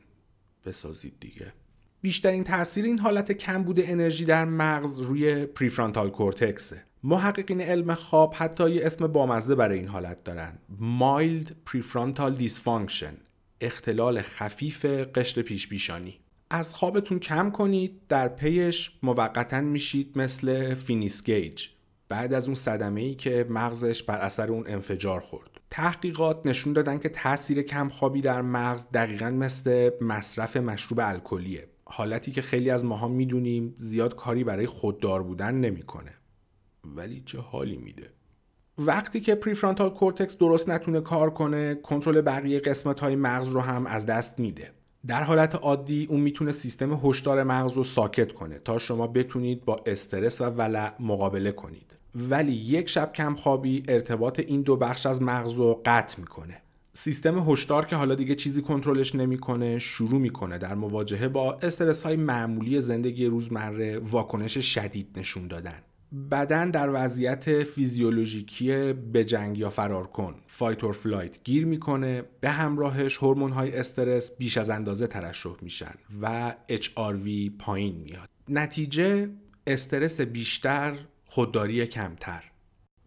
بسازید 0.64 1.14
دیگه. 1.20 1.52
بیشترین 2.00 2.44
تاثیر 2.44 2.84
این 2.84 2.98
حالت 2.98 3.32
کم 3.32 3.62
بوده 3.62 3.84
انرژی 3.86 4.24
در 4.24 4.44
مغز 4.44 4.98
روی 4.98 5.46
prefrontal 5.46 6.10
cortex 6.10 6.64
ه. 6.64 6.82
محققین 7.04 7.60
علم 7.60 7.94
خواب 7.94 8.34
حتی 8.34 8.70
یه 8.70 8.86
اسم 8.86 9.06
بامزه 9.06 9.54
برای 9.54 9.78
این 9.78 9.88
حالت 9.88 10.24
دارن. 10.24 10.58
mild 10.78 11.56
prefrontal 11.66 12.34
dysfunction 12.34 13.14
اختلال 13.60 14.22
خفیف 14.22 14.84
قشر 14.84 15.42
پیش 15.42 15.68
بیشانی 15.68 16.20
از 16.50 16.74
خوابتون 16.74 17.18
کم 17.18 17.50
کنید 17.50 18.00
در 18.08 18.28
پیش 18.28 18.92
موقتا 19.02 19.60
میشید 19.60 20.18
مثل 20.18 20.74
Phineas 20.74 21.24
Gage. 21.24 21.68
بعد 22.08 22.32
از 22.32 22.46
اون 22.46 22.54
صدمه 22.54 23.00
ای 23.00 23.14
که 23.14 23.46
مغزش 23.48 24.02
بر 24.02 24.18
اثر 24.18 24.50
اون 24.50 24.64
انفجار 24.66 25.20
خورد. 25.20 25.50
تحقیقات 25.70 26.46
نشون 26.46 26.72
دادن 26.72 26.98
که 26.98 27.08
تاثیر 27.08 27.62
کمخوابی 27.62 28.20
در 28.20 28.42
مغز 28.42 28.84
دقیقا 28.94 29.30
مثل 29.30 29.90
مصرف 30.00 30.56
مشروب 30.56 31.00
الکلیه. 31.02 31.68
حالتی 31.84 32.32
که 32.32 32.42
خیلی 32.42 32.70
از 32.70 32.84
ماها 32.84 33.08
می‌دونیم 33.08 33.74
زیاد 33.78 34.16
کاری 34.16 34.44
برای 34.44 34.66
خوددار 34.66 35.22
بودن 35.22 35.54
نمی‌کنه. 35.54 36.12
ولی 36.84 37.22
چه 37.26 37.38
حالی 37.38 37.76
میده؟ 37.76 38.10
وقتی 38.78 39.20
که 39.20 39.34
prefrontal 39.34 39.90
cortex 39.90 40.36
درست 40.36 40.68
نتونه 40.68 41.00
کار 41.00 41.30
کنه 41.30 41.74
کنترل 41.74 42.20
بقیه 42.20 42.60
قسمت 42.60 43.00
های 43.00 43.16
مغز 43.16 43.48
رو 43.48 43.60
هم 43.60 43.86
از 43.86 44.06
دست 44.06 44.38
میده. 44.38 44.72
در 45.06 45.22
حالت 45.22 45.54
عادی 45.54 46.06
اون 46.10 46.20
می‌تونه 46.20 46.52
سیستم 46.52 46.92
هشدار 46.92 47.42
مغز 47.42 47.72
رو 47.72 47.84
ساکت 47.84 48.32
کنه 48.32 48.58
تا 48.58 48.78
شما 48.78 49.06
بتونید 49.06 49.64
با 49.64 49.82
استرس 49.86 50.40
و 50.40 50.44
ولع 50.44 50.94
مقابله 51.00 51.52
کنید. 51.52 51.97
ولی 52.30 52.52
یک 52.52 52.88
شب 52.88 53.12
کم 53.12 53.34
خوابی 53.34 53.82
ارتباط 53.88 54.40
این 54.40 54.62
دو 54.62 54.76
بخش 54.76 55.06
از 55.06 55.22
مغز 55.22 55.52
رو 55.52 55.82
قطع 55.84 56.20
می‌کنه. 56.20 56.62
سیستم 56.92 57.38
هشدار 57.38 57.86
که 57.86 57.96
حالا 57.96 58.14
دیگه 58.14 58.34
چیزی 58.34 58.62
کنترلش 58.62 59.14
نمی‌کنه 59.14 59.78
شروع 59.78 60.20
می‌کنه 60.20 60.58
در 60.58 60.74
مواجهه 60.74 61.28
با 61.28 61.58
استرس 61.62 62.02
های 62.02 62.16
معمولی 62.16 62.80
زندگی 62.80 63.26
روزمره 63.26 63.98
واکنش 63.98 64.58
شدید 64.58 65.08
نشون 65.16 65.48
دادن. 65.48 65.78
بدن 66.30 66.70
در 66.70 66.90
وضعیت 66.92 67.62
فیزیولوژیکی 67.62 68.92
جنگ 69.24 69.58
یا 69.58 69.70
فرار 69.70 70.06
کن 70.06 70.34
fight 70.46 70.84
or 70.84 70.92
flight 70.92 71.38
گیر 71.44 71.66
می‌کنه 71.66 72.22
به 72.40 72.50
همراهش 72.50 73.16
هورمون 73.16 73.52
های 73.52 73.76
استرس 73.76 74.30
بیش 74.38 74.58
از 74.58 74.70
اندازه 74.70 75.06
ترشح 75.06 75.50
میشن 75.62 75.94
و 76.22 76.54
HRV 76.70 77.50
پایین 77.58 77.94
میاد. 77.94 78.28
نتیجه 78.48 79.28
استرس 79.66 80.20
بیشتر 80.20 80.98
خودداری 81.28 81.86
کمتر. 81.86 82.44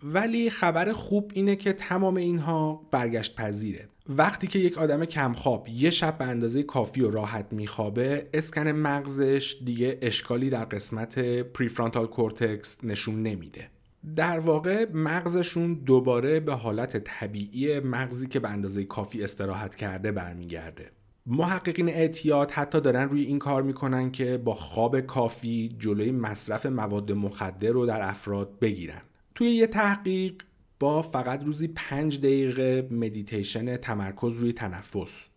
ولی 0.03 0.49
خبر 0.49 0.91
خوب 0.91 1.31
اینه 1.33 1.55
که 1.55 1.73
تمام 1.73 2.15
اینها 2.15 2.87
برگشت 2.91 3.35
پذیره. 3.35 3.87
وقتی 4.09 4.47
که 4.47 4.59
یک 4.59 4.77
آدم 4.77 5.05
کمخواب 5.05 5.67
یه 5.67 5.89
شب 5.89 6.17
به 6.17 6.25
اندازه 6.25 6.63
کافی 6.63 7.01
و 7.01 7.11
راحت 7.11 7.47
میخوابه 7.51 8.23
اسکن 8.33 8.67
مغزش 8.67 9.57
دیگه 9.65 9.97
اشکالی 10.01 10.49
در 10.49 10.65
قسمت 10.65 11.19
prefrontal 11.39 12.07
cortex 12.07 12.77
نشون 12.83 13.23
نمیده. 13.23 13.69
در 14.15 14.39
واقع 14.39 14.85
مغزشون 14.93 15.73
دوباره 15.73 16.39
به 16.39 16.53
حالت 16.53 16.97
طبیعی 16.97 17.79
مغزی 17.79 18.27
که 18.27 18.39
به 18.39 18.49
اندازه 18.49 18.83
کافی 18.83 19.23
استراحت 19.23 19.75
کرده 19.75 20.11
برمیگرده. 20.11 20.91
محققین 21.25 21.89
اعتیاد 21.89 22.51
حتی 22.51 22.81
دارن 22.81 23.09
روی 23.09 23.23
این 23.23 23.39
کار 23.39 23.63
می‌کنن 23.63 24.11
که 24.11 24.37
با 24.37 24.53
خواب 24.53 24.99
کافی 24.99 25.75
جلوی 25.79 26.11
مصرف 26.11 26.65
مواد 26.65 27.11
مخدر 27.11 27.69
رو 27.69 27.85
در 27.85 28.09
افراد 28.09 28.59
بگیرن. 28.59 29.01
توی 29.35 29.49
یه 29.49 29.67
تحقیق 29.67 30.33
با 30.79 31.01
فقط 31.01 31.43
روزی 31.43 31.67
پنج 31.67 32.19
دقیقه 32.19 32.87
مدیتیشن 32.91 33.77
تمرکز 33.77 34.35
روی 34.35 34.53
تنفس. 34.53 35.27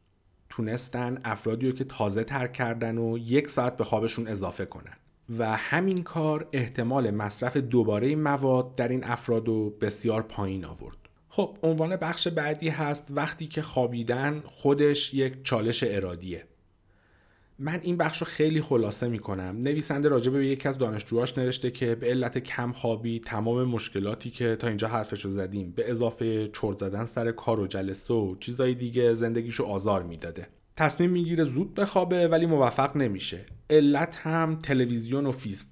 تونستن 0.49 1.21
افرادی 1.25 1.67
رو 1.67 1.73
که 1.73 1.85
تازه 1.85 2.25
ترک 2.25 2.53
کردن 2.53 2.99
و 2.99 3.19
یک 3.19 3.49
ساعت 3.49 3.77
به 3.77 3.85
خوابشون 3.85 4.29
اضافه 4.29 4.65
کنن. 4.65 4.97
و 5.39 5.57
همین 5.57 6.03
کار 6.03 6.49
احتمال 6.53 7.11
مصرف 7.11 7.57
دوباره 7.57 8.17
مواد 8.17 8.75
در 8.75 8.89
این 8.89 9.05
افراد 9.05 9.49
رو 9.49 9.71
بسیار 9.71 10.23
پایین 10.23 10.65
آورد. 10.65 11.04
خب 11.37 11.59
عنوان 11.63 11.97
بخش 11.97 12.29
بعدی 12.29 12.69
هست 12.69 13.07
وقتی 13.11 13.47
که 13.47 13.63
خوابیدن 13.63 14.43
خودش 14.47 15.15
یک 15.15 15.45
چالش 15.45 15.85
ارادیه. 15.87 16.45
من 17.59 17.81
این 17.83 17.97
بخش 17.97 18.19
رو 18.19 18.27
خیلی 18.27 18.61
خلاصه 18.63 19.09
می 19.09 19.19
کنم 19.19 19.57
نویسنده 19.61 20.09
راجع 20.09 20.33
به 20.33 20.47
یکی 20.47 20.69
از 20.69 20.79
دانشجوهاش 20.79 21.39
نوشته 21.39 21.71
که 21.71 21.95
به 21.95 22.07
علت 22.07 22.39
کم 22.39 22.73
خوابی 22.73 23.21
تمام 23.21 23.65
مشکلاتی 23.65 24.31
که 24.31 24.57
تا 24.57 24.69
اینجا 24.69 24.89
حرفش 24.89 25.25
رو 25.25 25.31
زدیم 25.31 25.71
به 25.71 25.91
اضافه 25.91 26.49
چرت 26.49 26.79
زدن 26.79 27.07
سر 27.07 27.33
کار 27.33 27.61
و 27.61 27.67
جلسه 27.67 28.15
و 28.15 28.37
چیزای 28.41 28.75
دیگه 28.75 29.15
زندگیشو 29.15 29.65
آزار 29.65 30.03
می‌داده. 30.03 30.47
تصمیم 30.77 31.11
می‌گیره 31.11 31.45
زود 31.45 31.75
بخوابه 31.75 32.29
ولی 32.29 32.47
موفق 32.47 32.97
نمیشه. 32.97 33.47
علت 33.71 34.17
هم 34.17 34.59
تلویزیون 34.59 35.27
و 35.27 35.33
فیس... 35.33 35.65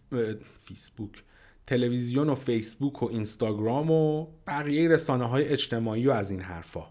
فیسبوک. 0.64 1.22
تلویزیون 1.66 2.28
و 2.28 2.34
فیسبوک 2.34 3.02
و 3.02 3.06
اینستاگرام 3.06 3.90
و 3.90 4.26
بقیه 4.46 4.88
رسانه 4.88 5.24
های 5.24 5.48
اجتماعی 5.48 6.06
و 6.06 6.10
از 6.10 6.30
این 6.30 6.40
حرفا. 6.40 6.84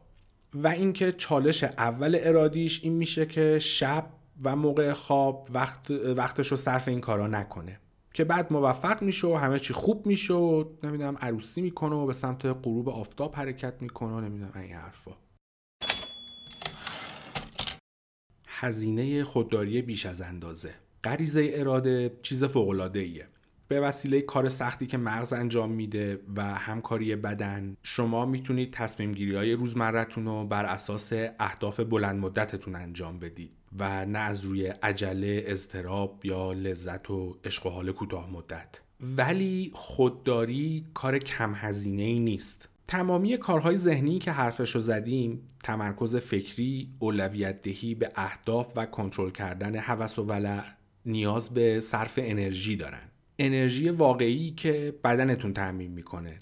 و 0.53 0.67
اینکه 0.67 1.11
چالش 1.11 1.63
اول 1.63 2.19
ارادیش 2.22 2.84
این 2.84 2.93
میشه 2.93 3.26
که 3.26 3.59
شب 3.59 4.05
و 4.43 4.55
موقع 4.55 4.93
خواب 4.93 5.49
وقت 5.53 5.91
وقتش 5.91 6.47
رو 6.47 6.57
صرف 6.57 6.88
این 6.88 7.01
کارا 7.01 7.28
نکنه. 7.28 7.80
که 8.13 8.24
بعد 8.24 8.53
موفق 8.53 9.01
میشه 9.01 9.28
و 9.28 9.36
همه 9.36 9.59
چی 9.59 9.74
خوب 9.74 10.05
میشه 10.05 10.34
و 10.34 10.65
نمی‌دونم 10.84 11.17
عروسی 11.22 11.61
می‌کنه 11.61 11.95
و 11.95 12.05
به 12.05 12.13
سمت 12.13 12.45
غروب 12.45 12.89
آفتاب 12.89 13.36
حرکت 13.36 13.82
می‌کنه 13.82 14.13
و 14.13 14.22
نمی‌دونم 14.22 14.51
این 14.55 14.74
حرفا. 14.74 15.11
هزینه 18.47 19.24
خودداری 19.24 19.82
بیش 19.82 20.05
از 20.05 20.22
اندازه. 20.22 20.74
غریزه 21.03 21.51
اراده 21.53 22.17
چیز 22.22 22.43
فوق 22.43 22.91
ایه 22.95 23.28
به 23.72 23.80
وسیله 23.80 24.22
کار 24.22 24.49
سختی 24.49 24.88
که 24.88 24.97
مغز 24.97 25.34
انجام 25.34 25.72
میده 25.72 26.19
و 26.36 26.43
همکاری 26.43 27.15
بدن 27.15 27.78
شما 27.84 28.26
می‌تونید 28.26 28.72
تصمیم 28.72 29.11
گیری 29.11 29.36
های 29.36 29.53
روزمرتون 29.53 30.26
رو 30.26 30.45
بر 30.45 30.65
اساس 30.65 31.13
اهداف 31.39 31.80
بلند 31.80 32.19
مدتتون 32.19 32.76
انجام 32.76 33.19
بدید 33.19 33.51
و 33.80 34.05
نه 34.05 34.19
از 34.19 34.41
روی 34.41 34.67
عجله، 34.67 35.43
اضطراب 35.45 36.26
یا 36.26 36.53
لذت 36.53 37.09
و 37.09 37.38
عشق 37.45 37.65
و 37.65 37.69
حال 37.69 37.91
کوتاه 37.91 38.32
مدت. 38.32 38.82
ولی 39.01 39.72
خودداری 39.74 40.84
کار 40.93 41.19
کم 41.19 41.53
هزینه 41.55 42.03
ای 42.03 42.19
نیست. 42.19 42.69
تمامی 42.88 43.38
کارهای 43.38 43.78
ذهنی 43.78 44.19
که 44.19 44.32
حرفش 44.32 44.76
رو 44.76 44.82
زدیم 44.82 45.47
تمرکز 45.63 46.15
فکری، 46.15 46.89
اولویت 46.99 47.61
دهی 47.61 47.95
به 47.95 48.09
اهداف 48.15 48.72
و 48.76 48.86
کنترل 48.86 49.30
کردن 49.30 49.76
هوس 49.76 50.19
و 50.19 50.24
ولع 50.24 50.63
نیاز 51.05 51.49
به 51.49 51.80
صرف 51.80 52.19
انرژی 52.22 52.76
دارن. 52.76 53.11
انرژی 53.45 53.89
واقعی 53.89 54.51
که 54.51 54.95
بدنتون 55.03 55.53
تعمین 55.53 55.91
می‌کنه. 55.91 56.39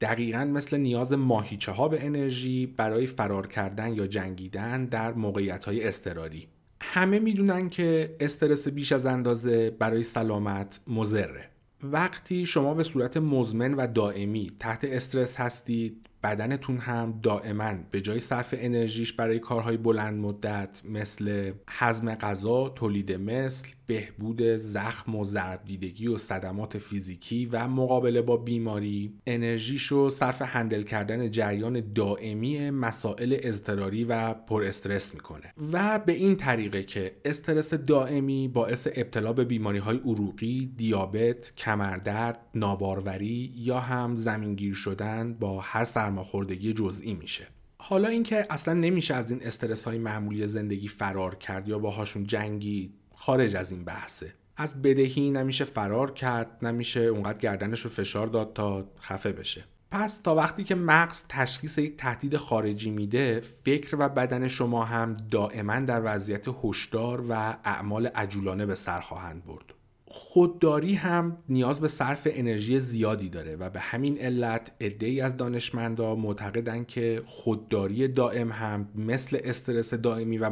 دقیقا 0.00 0.44
مثل 0.44 0.76
نیاز 0.76 1.12
ماهیچه 1.12 1.72
ها 1.72 1.88
به 1.88 2.06
انرژی 2.06 2.66
برای 2.66 3.06
فرار 3.06 3.46
کردن 3.46 3.94
یا 3.94 4.06
جنگیدن 4.06 4.84
در 4.84 5.12
موقعیت 5.12 5.64
های 5.64 5.84
استراری 5.88 6.48
همه 6.80 7.18
می‌دونن 7.18 7.68
که 7.68 8.16
استرس 8.20 8.68
بیش 8.68 8.92
از 8.92 9.06
اندازه 9.06 9.70
برای 9.70 10.02
سلامت 10.02 10.80
مزره 10.86 11.50
وقتی 11.82 12.46
شما 12.46 12.74
به 12.74 12.84
صورت 12.84 13.16
مزمن 13.16 13.74
و 13.74 13.86
دائمی 13.86 14.50
تحت 14.60 14.84
استرس 14.84 15.36
هستید 15.36 16.08
بدنتون 16.26 16.78
هم 16.78 17.18
دائما 17.22 17.74
به 17.90 18.00
جای 18.00 18.20
صرف 18.20 18.54
انرژیش 18.58 19.12
برای 19.12 19.38
کارهای 19.38 19.76
بلند 19.76 20.20
مدت 20.20 20.82
مثل 20.84 21.52
هضم 21.68 22.14
غذا، 22.14 22.68
تولید 22.68 23.12
مثل، 23.12 23.68
بهبود 23.86 24.42
زخم 24.56 25.14
و 25.14 25.24
ضرب 25.24 25.64
دیدگی 25.64 26.06
و 26.06 26.18
صدمات 26.18 26.78
فیزیکی 26.78 27.46
و 27.46 27.68
مقابله 27.68 28.22
با 28.22 28.36
بیماری 28.36 29.14
انرژیشو 29.26 30.08
صرف 30.08 30.42
هندل 30.42 30.82
کردن 30.82 31.30
جریان 31.30 31.92
دائمی 31.94 32.70
مسائل 32.70 33.36
اضطراری 33.42 34.04
و 34.04 34.34
پر 34.34 34.64
استرس 34.64 35.14
می‌کنه. 35.14 35.52
و 35.72 35.98
به 35.98 36.12
این 36.12 36.36
طریقه 36.36 36.82
که 36.82 37.12
استرس 37.24 37.74
دائمی 37.74 38.48
باعث 38.48 38.88
ابتلا 38.94 39.32
به 39.32 39.44
بیماری 39.44 39.78
های 39.78 39.96
عروقی، 39.96 40.72
دیابت، 40.76 41.52
کمردرد، 41.56 42.38
ناباروری 42.54 43.52
یا 43.56 43.80
هم 43.80 44.16
زمینگیر 44.16 44.74
شدن 44.74 45.34
با 45.34 45.60
هر 45.60 45.84
سرماخوردگی 46.16 46.72
جزئی 46.72 47.14
میشه. 47.14 47.46
حالا 47.78 48.08
اینکه 48.08 48.46
اصلا 48.50 48.74
نمیشه 48.74 49.14
از 49.14 49.30
این 49.30 49.40
استرس 49.42 49.84
های 49.84 49.98
معمولی 49.98 50.46
زندگی 50.46 50.88
فرار 50.88 51.34
کرد 51.34 51.68
یا 51.68 51.78
باهاشون 51.78 52.26
جنگی 52.26 52.92
خارج 53.14 53.56
از 53.56 53.72
این 53.72 53.84
بحثه. 53.84 54.34
از 54.56 54.82
بدهی 54.82 55.30
نمیشه 55.30 55.64
فرار 55.64 56.10
کرد 56.10 56.64
نمیشه 56.64 57.00
اونقدر 57.00 57.38
گردنش 57.38 57.80
رو 57.80 57.90
فشار 57.90 58.26
داد 58.26 58.52
تا 58.52 58.88
خفه 59.00 59.32
بشه. 59.32 59.64
پس 59.90 60.16
تا 60.16 60.34
وقتی 60.34 60.64
که 60.64 60.74
مغز 60.74 61.22
تشخیص 61.28 61.78
یک 61.78 61.96
تهدید 61.96 62.36
خارجی 62.36 62.90
میده 62.90 63.42
فکر 63.64 63.96
و 63.98 64.08
بدن 64.08 64.48
شما 64.48 64.84
هم 64.84 65.14
دائما 65.30 65.80
در 65.80 66.02
وضعیت 66.04 66.46
هشدار 66.64 67.24
و 67.28 67.32
اعمال 67.64 68.06
عجولانه 68.06 68.66
به 68.66 68.74
سر 68.74 69.00
خواهند 69.00 69.44
برد. 69.44 69.75
خودداری 70.18 70.94
هم 70.94 71.36
نیاز 71.48 71.80
به 71.80 71.88
صرف 71.88 72.28
انرژی 72.30 72.80
زیادی 72.80 73.28
داره 73.28 73.56
و 73.56 73.70
به 73.70 73.80
همین 73.80 74.18
علت 74.18 74.70
ای 74.80 75.20
از 75.20 75.36
دانشمندا 75.36 76.14
معتقدن 76.14 76.84
که 76.84 77.22
خودداری 77.24 78.08
دائم 78.08 78.52
هم 78.52 78.88
مثل 78.94 79.38
استرس 79.44 79.94
دائمی 79.94 80.38
و, 80.38 80.50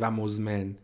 و 0.00 0.10
مزمن 0.10 0.74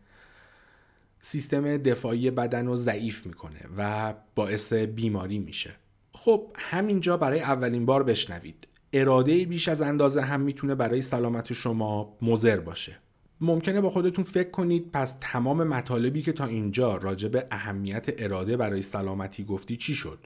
سیستم 1.21 1.77
دفاعی 1.77 2.31
بدن 2.31 2.67
رو 2.67 2.77
ضعیف 2.77 3.27
می‌کنه 3.27 3.61
و 3.77 4.15
باعث 4.35 4.73
بیماری 4.73 5.39
میشه. 5.39 5.71
خب 6.13 6.47
همینجا 6.55 7.17
برای 7.17 7.41
اولین 7.41 7.87
بار 7.87 8.03
بشنوید. 8.03 8.69
اراده 8.93 9.45
بیش 9.45 9.69
از 9.69 9.81
اندازه 9.81 10.21
هم 10.21 10.41
می‌تونه 10.41 10.75
برای 10.75 11.03
سلامت 11.03 11.53
شما 11.53 12.17
مضر 12.23 12.61
باشه. 12.61 12.97
ممکنه 13.41 13.81
با 13.81 13.91
خودتون 13.91 14.25
فکر 14.25 14.51
کنید 14.51 14.91
پس 14.93 15.15
تمام 15.21 15.65
مطالبی 15.65 16.23
که 16.23 16.33
تا 16.33 16.45
اینجا 16.45 16.97
راجع 16.97 17.29
به 17.29 17.47
اهمیت 17.51 18.07
اراده 18.19 18.57
برای 18.57 18.83
سلامتی 18.83 19.45
گفتی 19.45 19.77
چی 19.77 19.95
شد؟ 19.95 20.19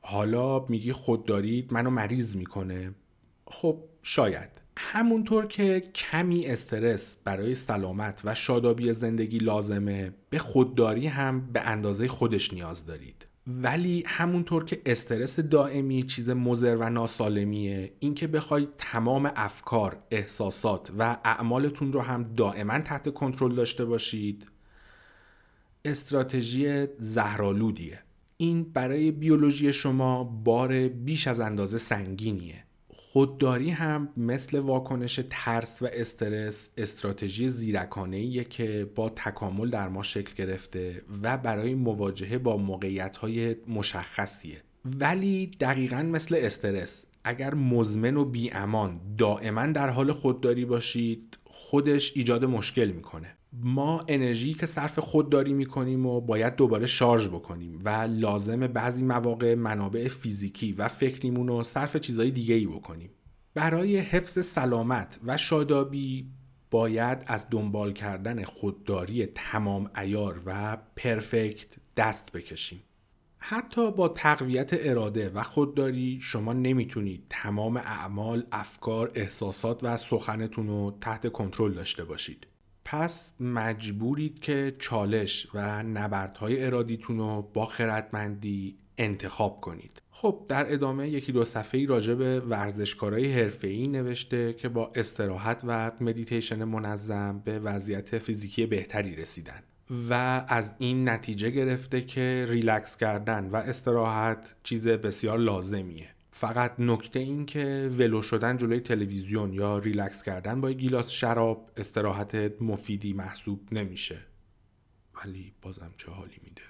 حالا 0.00 0.66
میگی 0.68 0.92
خوددارید 0.92 1.72
منو 1.72 1.90
مریض 1.90 2.36
می‌کنه. 2.36 2.94
خب 3.46 3.78
شاید. 4.02 4.48
همونطور 4.76 5.46
که 5.46 5.80
کمی 5.94 6.46
استرس 6.46 7.16
برای 7.24 7.54
سلامت 7.54 8.22
و 8.24 8.34
شادابی 8.34 8.92
زندگی 8.92 9.38
لازمه 9.38 10.14
به 10.30 10.38
خودداری 10.38 11.06
هم 11.06 11.52
به 11.52 11.60
اندازه 11.60 12.08
خودش 12.08 12.52
نیاز 12.52 12.86
دارید. 12.86 13.26
ولی 13.46 14.04
همونطور 14.06 14.64
که 14.64 14.82
استرس 14.86 15.40
دائمی 15.40 16.02
چیز 16.02 16.30
مضر 16.30 16.76
و 16.76 16.90
ناسالمیه 16.90 17.92
اینکه 17.98 18.26
بخواید 18.26 18.68
تمام 18.78 19.32
افکار، 19.36 19.98
احساسات 20.10 20.92
و 20.98 21.16
اعمالتون 21.24 21.92
رو 21.92 22.00
هم 22.00 22.34
دائما 22.36 22.80
تحت 22.80 23.14
کنترل 23.14 23.54
داشته 23.54 23.84
باشید 23.84 24.46
استراتژی 25.84 26.86
زهرالودیه 26.98 28.02
این 28.36 28.62
برای 28.62 29.10
بیولوژی 29.10 29.72
شما 29.72 30.24
بار 30.24 30.88
بیش 30.88 31.28
از 31.28 31.40
اندازه 31.40 31.78
سنگینیه. 31.78 32.64
خودداری 33.12 33.70
هم 33.70 34.08
مثل 34.16 34.58
واکنش 34.58 35.20
ترس 35.30 35.82
و 35.82 35.88
استرس 35.92 36.70
استراتژی 36.76 37.48
زیرکانه 37.48 38.44
که 38.44 38.90
با 38.94 39.08
تکامل 39.08 39.70
در 39.70 39.88
ما 39.88 40.02
شکل 40.02 40.34
گرفته 40.44 41.02
و 41.22 41.38
برای 41.38 41.74
مواجهه 41.74 42.38
با 42.38 42.56
موقعیت 42.56 43.16
های 43.16 43.56
مشخصیه. 43.68 44.62
ولی 44.84 45.50
دقیقا 45.60 46.02
مثل 46.02 46.36
استرس 46.38 47.04
اگر 47.24 47.54
مزمن 47.54 48.16
و 48.16 48.24
بیامان 48.24 49.00
دائما 49.18 49.66
در 49.66 49.88
حال 49.88 50.12
خودداری 50.12 50.64
باشید 50.64 51.38
خودش 51.44 52.12
ایجاد 52.16 52.44
مشکل 52.44 52.90
می‌کنه. 52.90 53.36
ما 53.52 54.00
انرژی 54.08 54.54
که 54.54 54.66
صرف 54.66 54.98
خودداری 54.98 55.52
می‌کنیم 55.52 56.06
و 56.06 56.20
باید 56.20 56.56
دوباره 56.56 56.86
شارژ 56.86 57.28
بکنیم 57.28 57.80
و 57.84 57.88
لازم 58.10 58.66
بعضی 58.66 59.04
مواقع 59.04 59.54
منابع 59.54 60.08
فیزیکی 60.08 60.72
و 60.72 60.88
فکریمون 60.88 61.48
رو 61.48 61.62
صرف 61.62 61.96
چیزهای 61.96 62.30
دیگه 62.30 62.54
ای 62.54 62.66
بکنیم. 62.66 63.10
برای 63.54 63.96
حفظ 63.96 64.44
سلامت 64.46 65.20
و 65.24 65.36
شادابی 65.36 66.30
باید 66.70 67.18
از 67.26 67.46
دنبال 67.50 67.92
کردن 67.92 68.44
خودداری 68.44 69.26
تمام 69.26 69.90
عیار 69.96 70.42
و 70.46 70.78
perfect 70.96 71.76
دست 71.96 72.32
بکشیم. 72.32 72.82
حتی 73.38 73.90
با 73.90 74.08
تقویت 74.08 74.70
اراده 74.72 75.30
و 75.30 75.42
خودداری 75.42 76.18
شما 76.22 76.52
نمی‌تونید 76.52 77.26
تمام 77.30 77.76
اعمال، 77.76 78.46
افکار، 78.52 79.12
احساسات 79.14 79.84
و 79.84 79.96
سخنتون 79.96 80.66
رو 80.66 80.98
تحت 81.00 81.32
کنترل 81.32 81.72
داشته 81.72 82.04
باشید. 82.04 82.46
پس 82.84 83.32
مجبورید 83.40 84.38
که 84.38 84.76
چالش 84.78 85.48
و 85.54 85.82
نبردهای 85.82 86.64
ارادیتون 86.64 87.18
رو 87.18 87.50
با 87.54 87.66
خردمندی 87.66 88.76
انتخاب 88.98 89.60
کنید. 89.60 90.02
خب 90.10 90.44
در 90.48 90.72
ادامه 90.72 91.08
یکی 91.08 91.32
دو 91.32 91.44
صفحه 91.44 91.86
راجع 91.86 92.14
به 92.14 92.40
ورزشکارای 92.40 93.32
حرفه‌ای 93.32 93.86
نوشته 93.86 94.52
که 94.52 94.68
با 94.68 94.92
استراحت 94.94 95.62
و 95.66 95.92
مدیتیشن 96.00 96.64
منظم 96.64 97.42
به 97.44 97.58
وضعیت 97.58 98.18
فیزیکی 98.18 98.66
بهتری 98.66 99.16
رسیدن 99.16 99.62
و 100.10 100.44
از 100.48 100.74
این 100.78 101.08
نتیجه 101.08 101.50
گرفته 101.50 102.00
که 102.00 102.46
ریلکس 102.48 102.96
کردن 102.96 103.48
و 103.50 103.56
استراحت 103.56 104.54
چیز 104.62 104.88
بسیار 104.88 105.38
لازمیه. 105.38 106.08
فقط 106.34 106.74
نکته 106.78 107.18
این 107.18 107.46
که 107.46 107.90
ولو 107.98 108.22
شدن 108.22 108.56
جلوی 108.56 108.80
تلویزیون 108.80 109.52
یا 109.52 109.78
ریلکس 109.78 110.22
کردن 110.22 110.60
با 110.60 110.72
گیلاس 110.72 111.10
شراب 111.10 111.70
استراحت 111.76 112.62
مفیدی 112.62 113.12
محسوب 113.12 113.68
نمیشه. 113.72 114.18
ولی 115.14 115.52
بازم 115.62 115.94
چه 115.96 116.10
حالی 116.10 116.36
میده. 116.42 116.62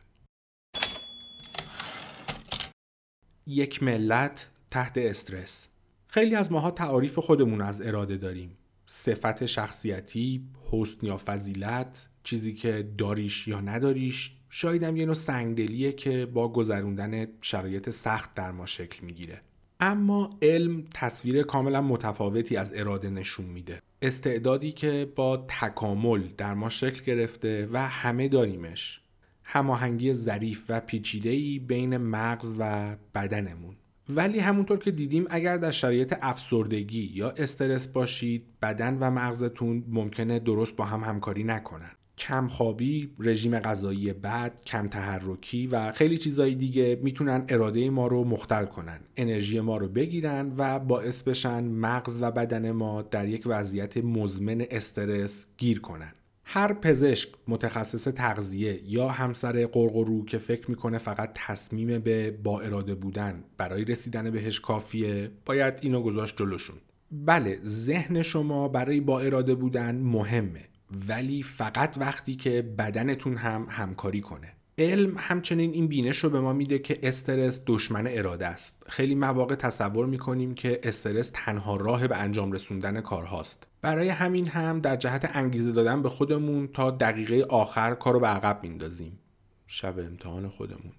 یک 3.47 3.83
ملت 3.83 4.51
تحت 4.71 4.99
استرس. 4.99 5.69
خیلی 6.07 6.35
از 6.35 6.53
ماها 6.53 6.71
تعاریف 6.71 7.19
خودمون 7.19 7.61
از 7.61 7.83
اراده 7.83 8.17
داریم. 8.17 8.57
صفت 8.87 9.47
شخصیتی، 9.47 10.49
حسن 10.71 11.07
یا 11.07 11.17
فضیلت، 11.27 12.09
چیزی 12.25 12.55
که 12.55 12.93
داریش 12.99 13.49
یا 13.49 13.61
نداریش. 13.61 14.37
شاید 14.49 14.83
هم 14.83 14.97
یه 14.97 15.07
نوع 15.07 15.15
سنگدلیه 15.15 15.93
که 15.93 16.27
با 16.27 16.53
گذروندن 16.53 17.27
شرایط 17.41 17.91
سخت 17.91 18.35
در 18.35 18.53
ما 18.53 18.67
شکل 18.67 19.07
می‌گیره. 19.07 19.41
اما 19.85 20.31
علم 20.43 20.85
تصویر 20.95 21.43
کاملا 21.43 21.81
متفاوتی 21.81 22.57
از 22.57 22.73
اراده 22.75 23.11
نشون 23.11 23.47
میده. 23.47 23.81
استعدادی 24.03 24.73
که 24.73 25.13
با 25.17 25.37
تکامل 25.37 26.23
در 26.39 26.55
ما 26.55 26.69
شکل 26.69 27.05
گرفته 27.05 27.69
و 27.73 27.89
همه 27.89 28.29
داریمش. 28.29 29.01
هماهنگی 29.45 30.15
ظریف 30.15 30.65
و 30.69 30.81
پیچیده‌ای 30.81 31.59
بین 31.59 31.97
مغز 31.97 32.55
و 32.59 32.97
بدنمون. 33.15 33.77
ولی 34.09 34.39
همونطور 34.39 34.79
که 34.79 34.91
دیدیم 34.91 35.27
اگر 35.31 35.57
در 35.57 35.71
شرایط 35.71 36.15
افسردگی 36.23 37.11
یا 37.15 37.31
استرس 37.31 37.89
باشید 37.89 38.45
بدن 38.63 38.99
و 39.01 39.11
مغزتون 39.11 39.85
ممکنه 39.89 40.39
درست 40.39 40.77
با 40.77 40.85
هم 40.85 41.01
همکاری 41.01 41.45
نکنن. 41.45 41.91
کمخوابی، 42.19 43.13
رژیم 43.19 43.59
غذایی 43.59 44.13
بد، 44.13 44.61
کم 44.67 44.89
تحرکی 44.89 45.67
و 45.67 45.93
خیلی 45.93 46.19
چیزایی 46.19 46.55
دیگه 46.55 46.99
می‌تونن 47.03 47.45
اراده 47.49 47.91
ما 47.91 48.07
رو 48.07 48.25
مختل 48.25 48.65
کنن. 48.65 49.01
انرژی 49.17 49.61
ما 49.61 49.77
رو 49.77 49.89
بگیرن 49.89 50.53
و 50.57 50.79
باعث 50.79 51.23
بشن 51.23 51.65
مغز 51.65 52.19
و 52.23 52.31
بدن 52.31 52.71
ما 52.71 53.03
در 53.03 53.29
یک 53.29 53.43
وضعیت 53.47 53.97
مزمن 53.97 54.67
استرس 54.71 55.47
گیر 55.59 55.81
کنن. 55.81 56.13
هر 56.45 56.73
پزشک 56.73 57.29
متخصص 57.49 58.05
تغذیه 58.05 58.81
یا 58.87 59.09
همسر 59.09 59.67
قرقرو 59.67 60.25
که 60.25 60.39
فکر 60.39 60.71
می‌کنه 60.71 60.99
فقط 60.99 61.31
تصمیم 61.35 61.99
به 61.99 62.31
با 62.31 62.61
اراده 62.61 62.95
بودن 62.95 63.45
برای 63.59 63.85
رسیدن 63.85 64.31
بهش 64.31 64.61
کافیه 64.61 65.31
باید 65.47 65.79
اینو 65.83 66.03
گذاشت 66.03 66.37
جلوشون. 66.37 66.77
بله 67.13 67.61
ذهن 67.65 68.23
شما 68.23 68.69
برای 68.69 69.01
با 69.01 69.21
اراده 69.21 69.55
بودن 69.55 69.95
مهمه. 69.97 70.69
ولی 71.09 71.43
فقط 71.43 71.97
وقتی 71.99 72.35
که 72.35 72.63
بدنتون 72.63 73.37
هم 73.37 73.67
همکاری 73.71 74.21
کنه. 74.21 74.53
علم 74.79 75.15
همچنین 75.19 75.73
این 75.73 75.87
بینش 75.87 76.19
رو 76.19 76.31
به 76.31 76.41
ما 76.41 76.53
میده 76.53 76.79
که 76.79 76.99
استرس 77.03 77.61
دشمن 77.67 78.07
اراده 78.07 78.47
است. 78.47 78.83
خیلی 78.89 79.15
مواقع 79.15 79.55
تصور 79.55 80.07
می‌کنیم 80.07 80.55
که 80.55 80.81
استرس 80.83 81.31
تنها 81.35 81.77
راه 81.77 82.09
به 82.09 82.17
انجام 82.17 82.53
رسوندن 82.53 83.01
کارهاست. 83.01 83.67
برای 83.83 84.09
همین 84.09 84.49
هم 84.49 84.81
در 84.81 84.97
جهت 84.97 85.31
انگیزه 85.37 85.73
دادن 85.73 86.03
به 86.03 86.09
خودمون 86.09 86.69
تا 86.69 86.91
دقیقه 86.91 87.47
آخر 87.49 87.95
کار 87.95 88.13
رو 88.13 88.21
به 88.21 88.27
عقب 88.27 88.63
میندازیم 88.63 89.19
شب 89.67 89.99
امتحان 89.99 90.49
خودمون. 90.49 90.93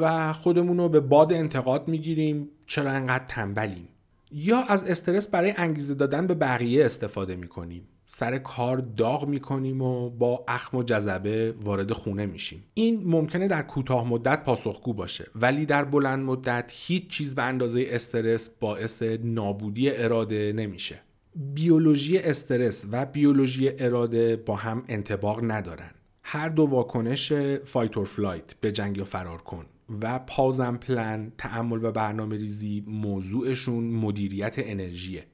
و 0.00 0.32
خودمون 0.32 0.78
رو 0.78 0.88
به 0.88 1.00
باد 1.00 1.32
انتقاد 1.32 1.88
می‌گیریم. 1.88 2.48
چرا 2.66 2.90
انقدر 2.90 3.24
تنبلیم؟ 3.28 3.88
یا 4.32 4.58
از 4.58 4.84
استرس 4.84 5.28
برای 5.28 5.54
انگیزه 5.56 5.94
دادن 5.94 6.26
به 6.26 6.34
بقیه 6.34 6.84
استفاده 6.84 7.36
می‌کنیم. 7.36 7.88
سر 8.06 8.38
کار 8.38 8.76
داغ 8.76 9.28
می‌کنیم 9.28 9.82
و 9.82 10.10
با 10.10 10.44
اخم 10.48 10.76
و 10.76 10.82
جذبه 10.82 11.54
وارد 11.64 11.92
خونه 11.92 12.26
میشیم. 12.26 12.64
این 12.74 13.02
ممکنه 13.04 13.48
در 13.48 13.62
کوتاه 13.62 14.08
مدت 14.08 14.44
پاسخگو 14.44 14.94
باشه 14.94 15.26
ولی 15.34 15.66
در 15.66 15.84
بلند 15.84 16.24
مدت 16.24 16.72
هیچ 16.74 17.08
چیز 17.08 17.34
به 17.34 17.42
اندازه 17.42 17.86
استرس 17.88 18.48
باعث 18.60 19.02
نابودی 19.22 19.90
اراده 19.90 20.52
نمیشه. 20.56 21.00
بیولوژی 21.34 22.18
استرس 22.18 22.86
و 22.92 23.06
بیولوژی 23.06 23.70
اراده 23.78 24.36
با 24.36 24.56
هم 24.56 24.84
انتباق 24.88 25.50
ندارن. 25.50 25.90
هر 26.22 26.48
دو 26.48 26.62
واکنش 26.62 27.32
fight 27.64 27.96
or 27.96 28.06
flight 28.06 28.54
بجنگ 28.60 28.96
یا 28.96 29.04
فرار 29.04 29.42
کن. 29.42 29.64
و 30.02 30.18
pause 30.18 30.54
and 30.54 30.76
plan 30.76 31.32
تأمل 31.38 31.84
و 31.84 31.92
برنامه 31.92 32.36
ریزی 32.36 32.84
موضوعشون 32.86 33.84
مدیریت 33.84 34.54
انرژیه. 34.58 35.24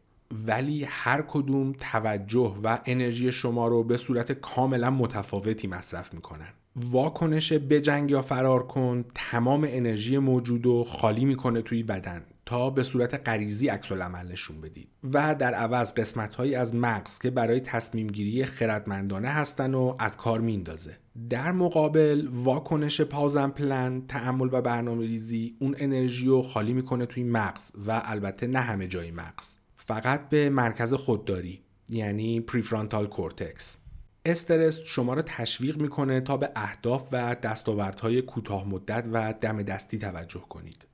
ولی 0.47 0.85
هر 0.85 1.23
کدوم 1.23 1.73
توجه 1.73 2.57
و 2.65 2.79
انرژی 2.85 3.33
شما 3.33 3.69
رو 3.69 3.85
به 3.85 3.97
صورت 3.97 4.33
کاملا 4.33 4.91
متفاوتی 4.91 5.67
مصرف 5.67 6.15
می‌کنن. 6.15 6.49
واکنش 6.77 7.53
بجنگ 7.53 8.11
یا 8.11 8.23
فرار 8.23 8.67
کن 8.67 9.05
تمام 9.15 9.67
انرژی 9.69 10.19
موجود 10.19 10.67
رو 10.67 10.85
خالی 10.85 11.25
می‌کنه 11.25 11.63
توی 11.63 11.83
بدن 11.83 12.23
تا 12.47 12.71
به 12.71 12.83
صورت 12.83 13.29
غریزی 13.29 13.69
عکس 13.69 13.93
العمل 13.93 14.33
نشون 14.33 14.61
بدید. 14.61 14.89
و 15.13 15.35
در 15.35 15.55
عوض 15.55 15.93
قسمت 15.95 16.35
هایی 16.35 16.55
از 16.55 16.75
مغز 16.75 17.19
که 17.19 17.31
برای 17.31 17.61
تصمیم 17.61 18.07
گیری 18.07 18.45
خردمندانه 18.45 19.29
هستن 19.29 19.75
و 19.75 19.95
از 19.99 20.17
کار 20.17 20.41
میندازه 20.41 20.97
در 21.31 21.53
مقابل 21.53 22.29
واکنش 22.33 23.01
pause 23.01 23.32
and 23.32 23.51
plan 23.51 24.03
تأمل 24.07 24.49
و 24.53 24.63
برنامه 24.63 25.07
ریزی 25.07 25.57
اون 25.59 25.75
انرژی 25.79 26.27
رو 26.27 26.43
خالی 26.43 26.73
می‌کنه 26.73 27.07
توی 27.07 27.25
مغز 27.25 27.71
و 27.87 28.03
البته 28.05 28.47
نه 28.47 28.59
همه 28.59 28.87
جای 28.87 29.11
مغز. 29.11 29.57
فقط 29.93 30.29
به 30.29 30.51
مرکز 30.51 30.95
خودداری 30.95 31.61
یعنی 31.89 32.41
prefrontal 32.41 33.07
cortex 33.07 33.79
استرس 34.27 34.81
شما 34.85 35.15
را 35.15 35.23
تشویق 35.23 35.77
می‌کنه 35.77 36.21
تا 36.21 36.37
به 36.37 36.51
اهداف 36.57 37.09
و 37.13 37.37
دستاوردهای 37.43 38.23
کوتاه 38.23 38.69
مدت 38.69 39.09
و 39.13 39.35
دم 39.41 39.63
دستی 39.63 39.99
توجه 39.99 40.41
کنید. 40.49 40.87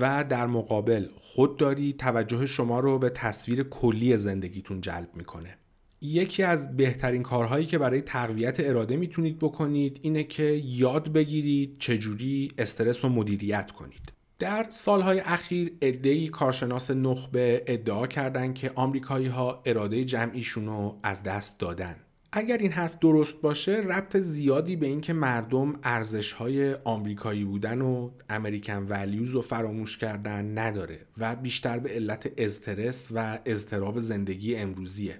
و 0.00 0.24
در 0.24 0.46
مقابل 0.46 1.08
خودداری 1.16 1.92
توجه 1.92 2.46
شما 2.46 2.80
رو 2.80 2.98
به 2.98 3.10
تصویر 3.10 3.62
کلی 3.62 4.16
زندگیتون 4.16 4.80
جلب 4.80 5.08
می‌کنه. 5.14 5.58
یکی 6.00 6.42
از 6.42 6.76
بهترین 6.76 7.22
کارهایی 7.22 7.66
که 7.66 7.78
برای 7.78 8.02
تقویت 8.02 8.60
اراده 8.60 8.96
می‌تونید 8.96 9.38
بکنید 9.38 10.00
اینه 10.02 10.24
که 10.24 10.62
یاد 10.64 11.12
بگیرید 11.12 11.76
چجوری 11.78 12.52
استرس 12.58 13.04
رو 13.04 13.10
مدیریت 13.10 13.70
کنید. 13.70 14.12
در 14.38 14.66
سالهای 14.70 15.20
اخیر 15.20 15.72
ادهی 15.80 16.28
کارشناس 16.28 16.90
نخبه 16.90 17.64
ادعا 17.66 18.06
کردند 18.06 18.54
که 18.54 18.72
آمریکایی 18.74 19.26
ها 19.26 19.62
اراده 19.66 20.04
جمعیشون 20.04 20.66
رو 20.66 20.98
از 21.02 21.22
دست 21.22 21.58
دادن. 21.58 21.96
اگر 22.32 22.58
این 22.58 22.72
حرف 22.72 22.98
درست 22.98 23.40
باشه 23.40 23.72
ربط 23.72 24.16
زیادی 24.16 24.76
به 24.76 24.86
اینکه 24.86 25.12
مردم 25.12 25.74
ارزش 25.82 26.32
های 26.32 26.74
آمریکایی 26.74 27.44
بودن 27.44 27.80
و 27.80 28.10
امریکن 28.30 28.86
ولیوز 28.88 29.30
رو 29.30 29.40
فراموش 29.40 29.98
کردن 29.98 30.58
نداره 30.58 30.98
و 31.18 31.36
بیشتر 31.36 31.78
به 31.78 31.90
علت 31.90 32.32
استرس 32.38 33.08
و 33.14 33.38
اضطراب 33.46 33.98
زندگی 33.98 34.56
امروزیه. 34.56 35.18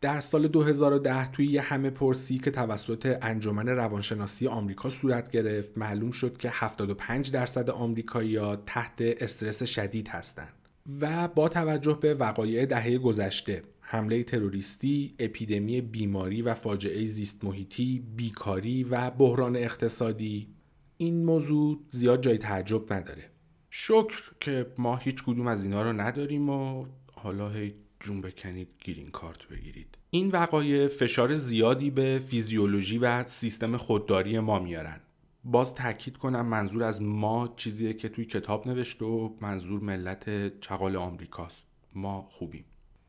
در 0.00 0.20
سال 0.20 0.48
2010 0.48 1.30
توی 1.30 1.46
یه 1.46 1.60
همه 1.60 1.90
پرسی 1.90 2.38
که 2.38 2.50
توسط 2.50 3.18
انجمن 3.22 3.68
روانشناسی 3.68 4.46
آمریکا 4.46 4.88
صورت 4.88 5.30
گرفت 5.30 5.78
معلوم 5.78 6.10
شد 6.10 6.36
که 6.36 6.50
75 6.52 7.32
درصد 7.32 7.70
آمریکایی‌ها 7.70 8.56
تحت 8.56 8.94
استرس 9.00 9.62
شدید 9.62 10.08
هستند 10.08 10.52
و 11.00 11.28
با 11.28 11.48
توجه 11.48 11.98
به 12.00 12.14
وقایع 12.14 12.66
دهه 12.66 12.98
گذشته 12.98 13.62
حمله 13.80 14.22
تروریستی، 14.22 15.08
اپیدمی 15.18 15.80
بیماری 15.80 16.42
و 16.42 16.54
فاجعه 16.54 17.04
زیست 17.04 17.44
محیطی، 17.44 18.04
بیکاری 18.16 18.84
و 18.84 19.10
بحران 19.10 19.56
اقتصادی 19.56 20.48
این 20.96 21.24
موضوع 21.24 21.80
زیاد 21.90 22.22
جای 22.22 22.38
تعجب 22.38 22.92
نداره. 22.92 23.30
شکر 23.70 24.32
که 24.40 24.66
ما 24.78 24.96
هیچ 24.96 25.24
کدوم 25.24 25.46
از 25.46 25.64
اینا 25.64 25.82
رو 25.82 25.92
نداریم 25.92 26.50
و 26.50 26.86
حالا 27.14 27.50
هی 27.50 27.74
جون 28.00 28.20
بکنید 28.20 28.68
گیرین 28.84 29.10
کارت 29.10 29.48
بگیرید. 29.48 29.98
این 30.10 30.30
وقایع 30.30 30.88
فشار 30.88 31.34
زیادی 31.34 31.90
به 31.90 32.22
فیزیولوژی 32.28 32.98
و 32.98 33.24
سیستم 33.24 33.76
خودداری 33.76 34.38
ما 34.38 34.58
میارن. 34.58 35.00
باز 35.44 35.74
تاکید 35.74 36.16
کنم 36.16 36.46
منظور 36.46 36.82
از 36.82 37.02
ما 37.02 37.54
چیزیه 37.56 37.92
که 37.92 38.08
توی 38.08 38.24
کتاب 38.24 38.68
نوشته 38.68 39.04
و 39.04 39.30
منظور 39.40 39.80
ملت 39.80 40.52
چغال 40.60 40.96
آمریکاست. 40.96 41.64
ما 41.94 42.28
خوبیم. 42.30 42.64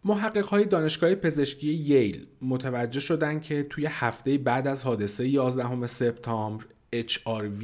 محقق 0.05 0.45
های 0.45 0.65
دانشگاه 0.65 1.15
پزشکی 1.15 1.67
ییل 1.67 2.27
متوجه 2.41 2.99
شدن 2.99 3.39
که 3.39 3.63
توی 3.63 3.85
هفته 3.85 4.37
بعد 4.37 4.67
از 4.67 4.83
حادثه 4.83 5.27
11 5.27 5.87
سپتامبر 5.87 6.65
HRV 6.95 7.63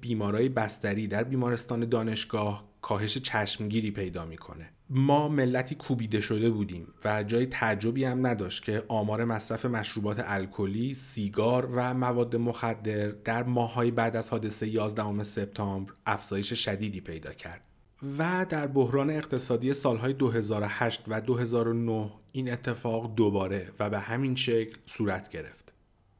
بیمارای 0.00 0.48
بستری 0.48 1.06
در 1.06 1.24
بیمارستان 1.24 1.88
دانشگاه 1.88 2.68
کاهش 2.82 3.18
چشمگیری 3.18 3.90
پیدا 3.90 4.24
می‌کنه. 4.24 4.75
ما 4.90 5.28
ملتی 5.28 5.74
کوبیده 5.74 6.20
شده 6.20 6.50
بودیم 6.50 6.86
و 7.04 7.22
جای 7.22 7.46
تعجبی 7.46 8.04
هم 8.04 8.26
نداشت 8.26 8.64
که 8.64 8.84
آمار 8.88 9.24
مصرف 9.24 9.64
مشروبات 9.64 10.22
الکلی، 10.24 10.94
سیگار 10.94 11.68
و 11.72 11.94
مواد 11.94 12.36
مخدر 12.36 13.08
در 13.08 13.42
ماههای 13.42 13.90
بعد 13.90 14.16
از 14.16 14.30
حادثه 14.30 14.68
11 14.68 15.22
سپتامبر 15.22 15.92
افزایش 16.06 16.52
شدیدی 16.52 17.00
پیدا 17.00 17.32
کرد. 17.32 17.60
و 18.18 18.46
در 18.48 18.66
بحران 18.66 19.10
اقتصادی 19.10 19.74
سالهای 19.74 20.12
2008 20.12 21.04
و 21.08 21.20
2009 21.20 22.10
این 22.32 22.52
اتفاق 22.52 23.14
دوباره 23.14 23.72
و 23.78 23.90
به 23.90 23.98
همین 23.98 24.36
شکل 24.36 24.76
صورت 24.86 25.28
گرفت. 25.28 25.65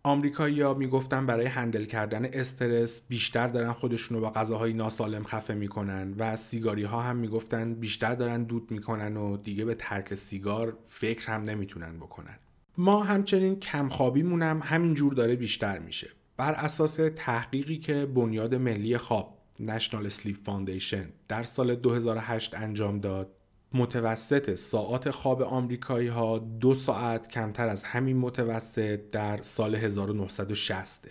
آمریکایی 0.07 0.61
ها 0.61 0.74
می‌گفتن 0.74 1.26
برای 1.26 1.46
هندل 1.46 1.84
کردن 1.84 2.24
استرس 2.24 3.02
بیشتر 3.09 3.48
دارن 3.48 3.72
خودشون 3.72 4.16
رو 4.16 4.22
با 4.22 4.30
غذاهای 4.30 4.72
ناسالم 4.72 5.24
خفه 5.24 5.54
می‌کنن 5.54 6.14
و 6.18 6.36
سیگاری 6.36 6.82
ها 6.82 7.02
هم 7.02 7.16
می‌گفتن 7.16 7.74
بیشتر 7.74 8.14
دارن 8.14 8.44
دود 8.44 8.70
می‌کنن 8.70 9.16
و 9.16 9.36
دیگه 9.36 9.64
به 9.64 9.74
ترک 9.74 10.14
سیگار 10.14 10.78
فکر 10.88 11.32
هم 11.32 11.42
نمی‌تونن 11.42 11.96
بکنن. 11.96 12.38
ما 12.78 13.02
همچنین 13.02 13.61
کمخوابیمون 13.61 14.42
هم 14.42 14.61
همین 14.64 14.94
جور 14.94 15.14
داره 15.14 15.36
بیشتر 15.36 15.78
میشه. 15.78 16.11
بر 16.36 16.52
اساس 16.52 16.98
تحقیقی 17.16 17.78
که 17.78 18.07
بنیاد 18.07 18.54
ملی 18.54 18.98
خواب 18.98 19.38
National 19.59 20.11
Sleep 20.12 20.48
Foundation 20.48 21.07
در 21.28 21.42
سال 21.42 21.74
2008 21.74 22.54
انجام 22.54 23.00
داد 23.00 23.32
متوسط 23.73 24.55
ساعات 24.55 25.11
خواب 25.11 25.43
آمریکایی 25.43 26.09
ها 26.09 26.39
دو 26.39 26.75
ساعت 26.75 27.29
کمتر 27.29 27.69
از 27.69 27.83
همین 27.83 28.17
متوسط 28.17 29.01
در 29.12 29.43
سال 29.43 29.75
1960 29.75 31.07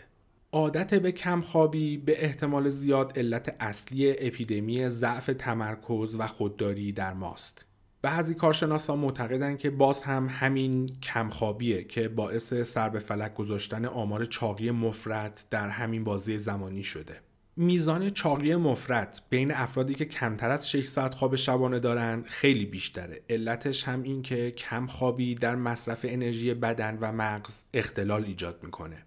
عادت 0.56 0.94
به 0.94 1.12
کم 1.12 1.42
خوابی 1.42 1.98
به 1.98 2.24
احتمال 2.24 2.70
زیاد 2.70 3.20
علت 3.20 3.56
اصلی 3.60 4.12
اپیدمی 4.20 4.90
ضعف 4.90 5.30
تمرکز 5.40 6.16
و 6.20 6.28
خودداری 6.28 6.92
در 6.92 7.14
ماست. 7.14 7.66
بعضی 8.02 8.36
کارشناسان 8.36 9.00
معتقدند 9.00 9.58
که 9.58 9.70
باز 9.70 10.02
هم 10.02 10.28
همین 10.30 10.90
کمخوابیه 11.04 11.84
که 11.84 12.08
باعث 12.08 12.54
سر 12.54 12.90
به 12.90 13.00
فلک 13.00 13.34
گذاشتن 13.34 13.86
آمار 13.86 14.26
چاقی 14.26 14.72
مفرد 14.72 15.42
در 15.50 15.70
همین 15.70 16.04
بازی 16.04 16.38
زمانی 16.38 16.84
شده. 16.84 17.25
میزان 17.58 18.10
چاقی 18.10 18.56
مفرد 18.56 19.22
بین 19.30 19.52
افرادی 19.52 19.96
که 19.96 20.06
کمتر 20.06 20.50
از 20.50 20.70
6 20.70 20.86
ساعت 20.86 21.14
خواب 21.14 21.36
شبانه 21.36 21.80
دارن 21.80 22.24
خیلی 22.28 22.66
بیشتره. 22.66 23.22
علتش 23.30 23.84
هم 23.84 24.04
این 24.04 24.22
که 24.22 24.52
کم 24.52 24.88
خوابی 24.88 25.36
در 25.36 25.56
مصرف 25.56 26.06
انرژی 26.10 26.54
بدن 26.54 26.98
و 27.02 27.12
مغز 27.12 27.64
اختلال 27.74 28.26
ایجاد 28.26 28.60
می‌کنه. 28.64 28.98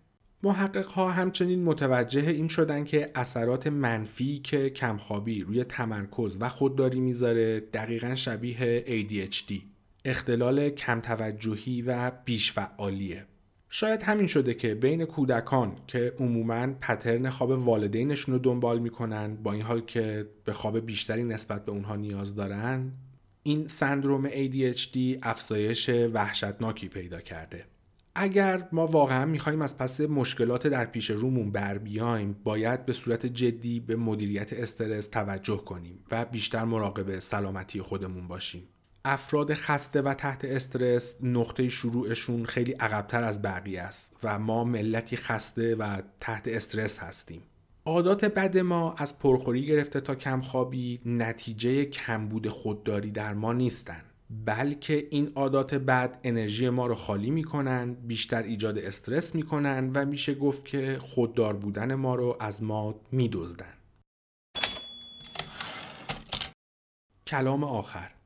محقق 0.43 0.87
ها 0.87 1.11
همچنین 1.11 1.65
متوجه 1.65 2.29
این 2.29 2.49
شدن 2.49 2.85
که 2.85 3.11
اثرات 3.15 3.67
منفی 3.67 4.39
که 4.39 4.71
کمخوابی 4.71 5.43
روی 5.43 5.65
تمرکز 5.65 6.37
و 6.41 6.49
خودداری 6.49 7.01
می‌ذاره 7.01 7.61
دقیقا 7.61 8.15
شبیه 8.15 8.85
ADHD 8.87 9.55
اختلال 10.05 10.71
کم 10.71 11.01
توجهی 11.01 11.83
و 11.83 12.11
بیش 12.25 12.53
فعالیه 12.53 13.27
شاید 13.71 14.03
همین 14.03 14.27
شده 14.27 14.55
که 14.55 14.75
بین 14.75 15.05
کودکان 15.05 15.77
که 15.87 16.14
عموما 16.19 16.66
پترن 16.81 17.31
خواب 17.31 17.51
والدینشون 17.51 18.35
رو 18.35 18.41
دنبال 18.41 18.79
می‌کنن 18.79 19.37
با 19.37 19.53
این 19.53 19.62
حال 19.62 19.81
که 19.81 20.29
به 20.45 20.53
خواب 20.53 20.79
بیشتری 20.87 21.23
نسبت 21.23 21.64
به 21.64 21.73
اونها 21.73 21.97
نیاز 21.97 22.35
دارن 22.35 22.93
این 23.43 23.66
سندروم 23.66 24.29
ADHD 24.29 24.99
افزایش 25.23 25.89
وحشتناکی 25.89 26.89
پیدا 26.89 27.21
کرده. 27.21 27.64
اگر 28.14 28.69
ما 28.73 28.87
واقعا 28.87 29.27
می‌خوایم 29.27 29.62
از 29.62 29.79
پس 29.79 30.01
مشکلات 30.01 30.66
در 30.66 30.85
پیش 30.85 31.11
رومون 31.11 31.53
بر 31.53 31.79
بیایم 31.79 32.37
باید 32.45 32.87
به 32.87 32.93
صورت 32.93 33.27
جدی 33.27 33.81
به 33.81 33.97
مدیریت 33.97 34.53
استرس 34.53 35.07
توجه 35.07 35.57
کنیم 35.57 35.99
و 36.11 36.25
بیشتر 36.25 36.64
مراقب 36.64 37.19
سلامتی 37.19 37.83
خودمون 37.83 38.29
باشیم. 38.29 38.62
افراد 39.09 39.55
خسته 39.55 40.03
و 40.03 40.15
تحت 40.15 40.45
استرس 40.45 41.17
نقطه 41.23 41.69
شروعشون 41.69 42.45
خیلی 42.45 42.73
عقبتر 42.73 43.25
از 43.25 43.43
بقیه 43.43 43.83
است 43.83 44.17
و 44.23 44.39
ما 44.39 44.65
ملتی 44.65 45.17
خسته 45.17 45.75
و 45.75 46.03
تحت 46.21 46.49
استرس 46.49 46.99
هستیم. 46.99 47.43
عادات 47.85 48.25
بد 48.25 48.59
ما 48.59 48.93
از 48.93 49.19
پرخوری 49.19 49.67
گرفته 49.67 50.01
تا 50.01 50.15
کمخوابی 50.15 51.01
نتیجه 51.07 51.85
کمبود 51.85 52.49
خودداری 52.49 53.11
در 53.11 53.35
ما 53.35 53.53
نیستن 53.53 54.03
بلکه 54.31 55.09
این 55.11 55.33
عادات 55.35 55.75
بد 55.75 56.19
انرژی 56.25 56.69
ما 56.69 56.87
رو 56.87 56.95
خالی 56.95 57.31
می‌کنن 57.31 57.95
بیشتر 57.95 58.43
ایجاد 58.43 58.79
استرس 58.79 59.35
می‌کنن 59.35 59.91
و 59.95 60.05
میشه 60.05 60.35
گفت 60.35 60.65
که 60.65 60.99
خوددار 61.01 61.57
بودن 61.57 61.95
ما 61.95 62.15
رو 62.15 62.37
از 62.41 62.63
ما 62.63 63.01
میدزدن. 63.13 63.75
کلام 67.27 67.65
آخر. 67.65 68.18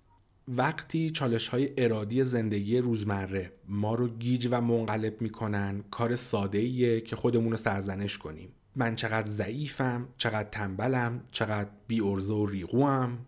وقتی 0.48 1.10
چالش 1.10 1.48
های 1.48 1.68
ارادی 1.76 2.24
زندگی 2.24 2.78
روزمره 2.78 3.52
ما 3.68 3.94
رو 3.94 4.08
گیج 4.08 4.48
و 4.50 4.60
منقلب 4.60 5.20
می‌کنن 5.20 5.84
کار 5.90 6.14
ساده 6.14 6.58
ایه 6.58 7.00
که 7.00 7.16
خودمون 7.16 7.50
رو 7.50 7.56
سرزنش 7.56 8.18
کنیم. 8.18 8.48
من 8.76 8.94
چقدر 8.94 9.28
ضعیفم 9.28 10.08
چقدر 10.16 10.48
تنبلم 10.50 11.20
چقدر 11.30 11.70
بی 11.86 12.00
و 12.00 12.46
ریغوام. 12.46 13.18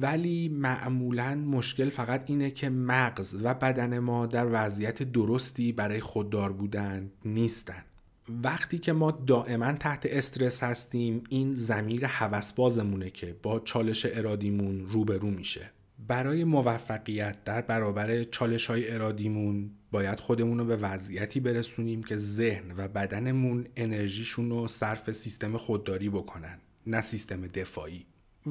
ولی 0.00 0.48
معمولا 0.48 1.34
مشکل 1.34 1.90
فقط 1.90 2.30
اینه 2.30 2.50
که 2.50 2.68
مغز 2.68 3.36
و 3.42 3.54
بدن 3.54 3.98
ما 3.98 4.26
در 4.26 4.46
وضعیت 4.52 5.02
درستی 5.02 5.72
برای 5.72 6.00
خوددار 6.00 6.52
بودن 6.52 7.10
نیستن. 7.24 7.84
وقتی 8.42 8.78
که 8.78 8.92
ما 8.92 9.10
دائما 9.10 9.72
تحت 9.72 10.06
استرس 10.06 10.62
هستیم 10.62 11.24
این 11.28 11.54
زمیر 11.54 12.06
حوسبازمونه 12.06 13.10
که 13.10 13.36
با 13.42 13.60
چالش 13.60 14.06
ارادیمون 14.06 14.86
روبرو 14.88 15.30
میشه. 15.30 15.70
برای 16.08 16.44
موفقیت 16.44 17.44
در 17.44 17.60
برابر 17.60 18.24
چالش 18.24 18.66
های 18.66 18.90
ارادیمون 18.90 19.70
باید 19.90 20.20
خودمون 20.20 20.58
رو 20.58 20.64
به 20.64 20.76
وضعیتی 20.76 21.40
برسونیم 21.40 22.02
که 22.02 22.16
ذهن 22.16 22.74
و 22.76 22.88
بدنمون 22.88 23.66
انرژیشون 23.76 24.50
رو 24.50 24.68
صرف 24.68 25.10
سیستم 25.12 25.56
خودداری 25.56 26.08
بکنن 26.08 26.58
نه 26.86 27.00
سیستم 27.00 27.46
دفاعی. 27.46 28.06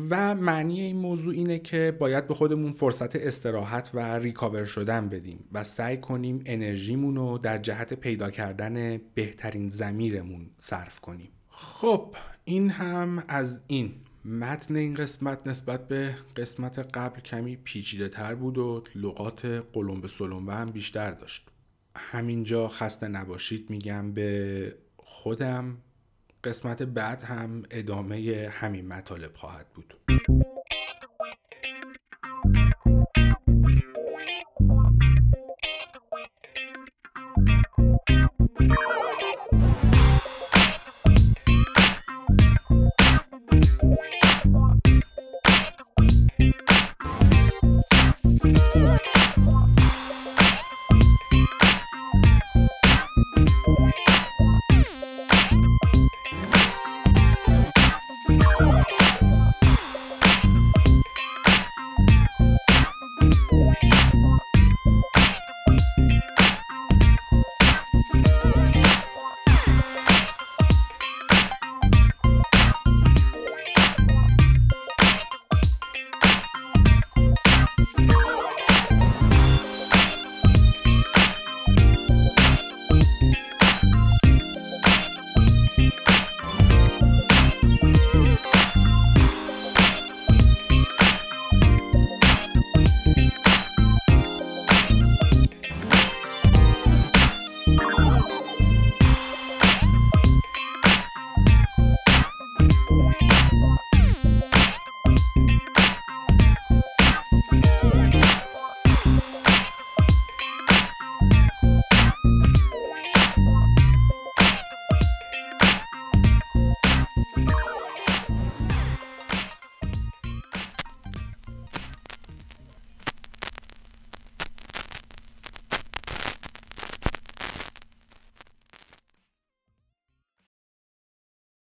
و 0.10 0.36
معنی 0.36 0.82
این 0.82 0.98
موضوع 0.98 1.34
اینه 1.34 1.60
که 1.60 1.98
باید 2.00 2.28
به 2.28 2.34
خودمون 2.34 2.72
فرصت 2.72 3.16
استراحت 3.16 3.92
و 3.94 4.00
ریکاور 4.00 4.66
شدن 4.66 5.10
بدیم 5.10 5.46
و 5.52 5.64
سعی 5.64 5.98
کنیم 5.98 6.44
انرژیمون 6.46 7.16
رو 7.16 7.38
در 7.38 7.58
جهت 7.58 7.94
پیدا 7.94 8.30
کردن 8.30 9.02
بهترین 9.14 9.70
زمیرمون 9.70 10.50
صرف 10.58 11.00
کنیم. 11.00 11.30
خب 11.50 12.16
این 12.46 12.70
هم 12.70 13.24
از 13.28 13.60
این. 13.68 13.92
متن 14.30 14.76
این 14.76 14.94
قسمت 14.94 15.48
نسبت 15.48 15.88
به 15.88 16.16
قسمت 16.36 16.80
قبل 16.80 17.22
کمی 17.22 17.56
پیچیده 17.56 18.08
تر 18.08 18.36
بود 18.36 18.58
و 18.58 18.84
لغات 18.96 19.46
قلم 19.46 20.02
به 20.02 20.08
سلمبه 20.08 20.54
هم 20.54 20.66
بیشتر 20.66 21.12
داشت. 21.12 21.48
همینجا 21.96 22.68
خسته 22.68 23.08
نباشید 23.08 23.70
میگم 23.70 24.12
به 24.12 24.76
خودم. 24.98 25.78
قسمت 26.44 26.82
بعد 26.84 27.22
هم 27.22 27.64
ادامه 27.72 28.50
همین 28.54 28.88
مطالب 28.88 29.36
خواهد 29.36 29.66
بود. 29.74 29.94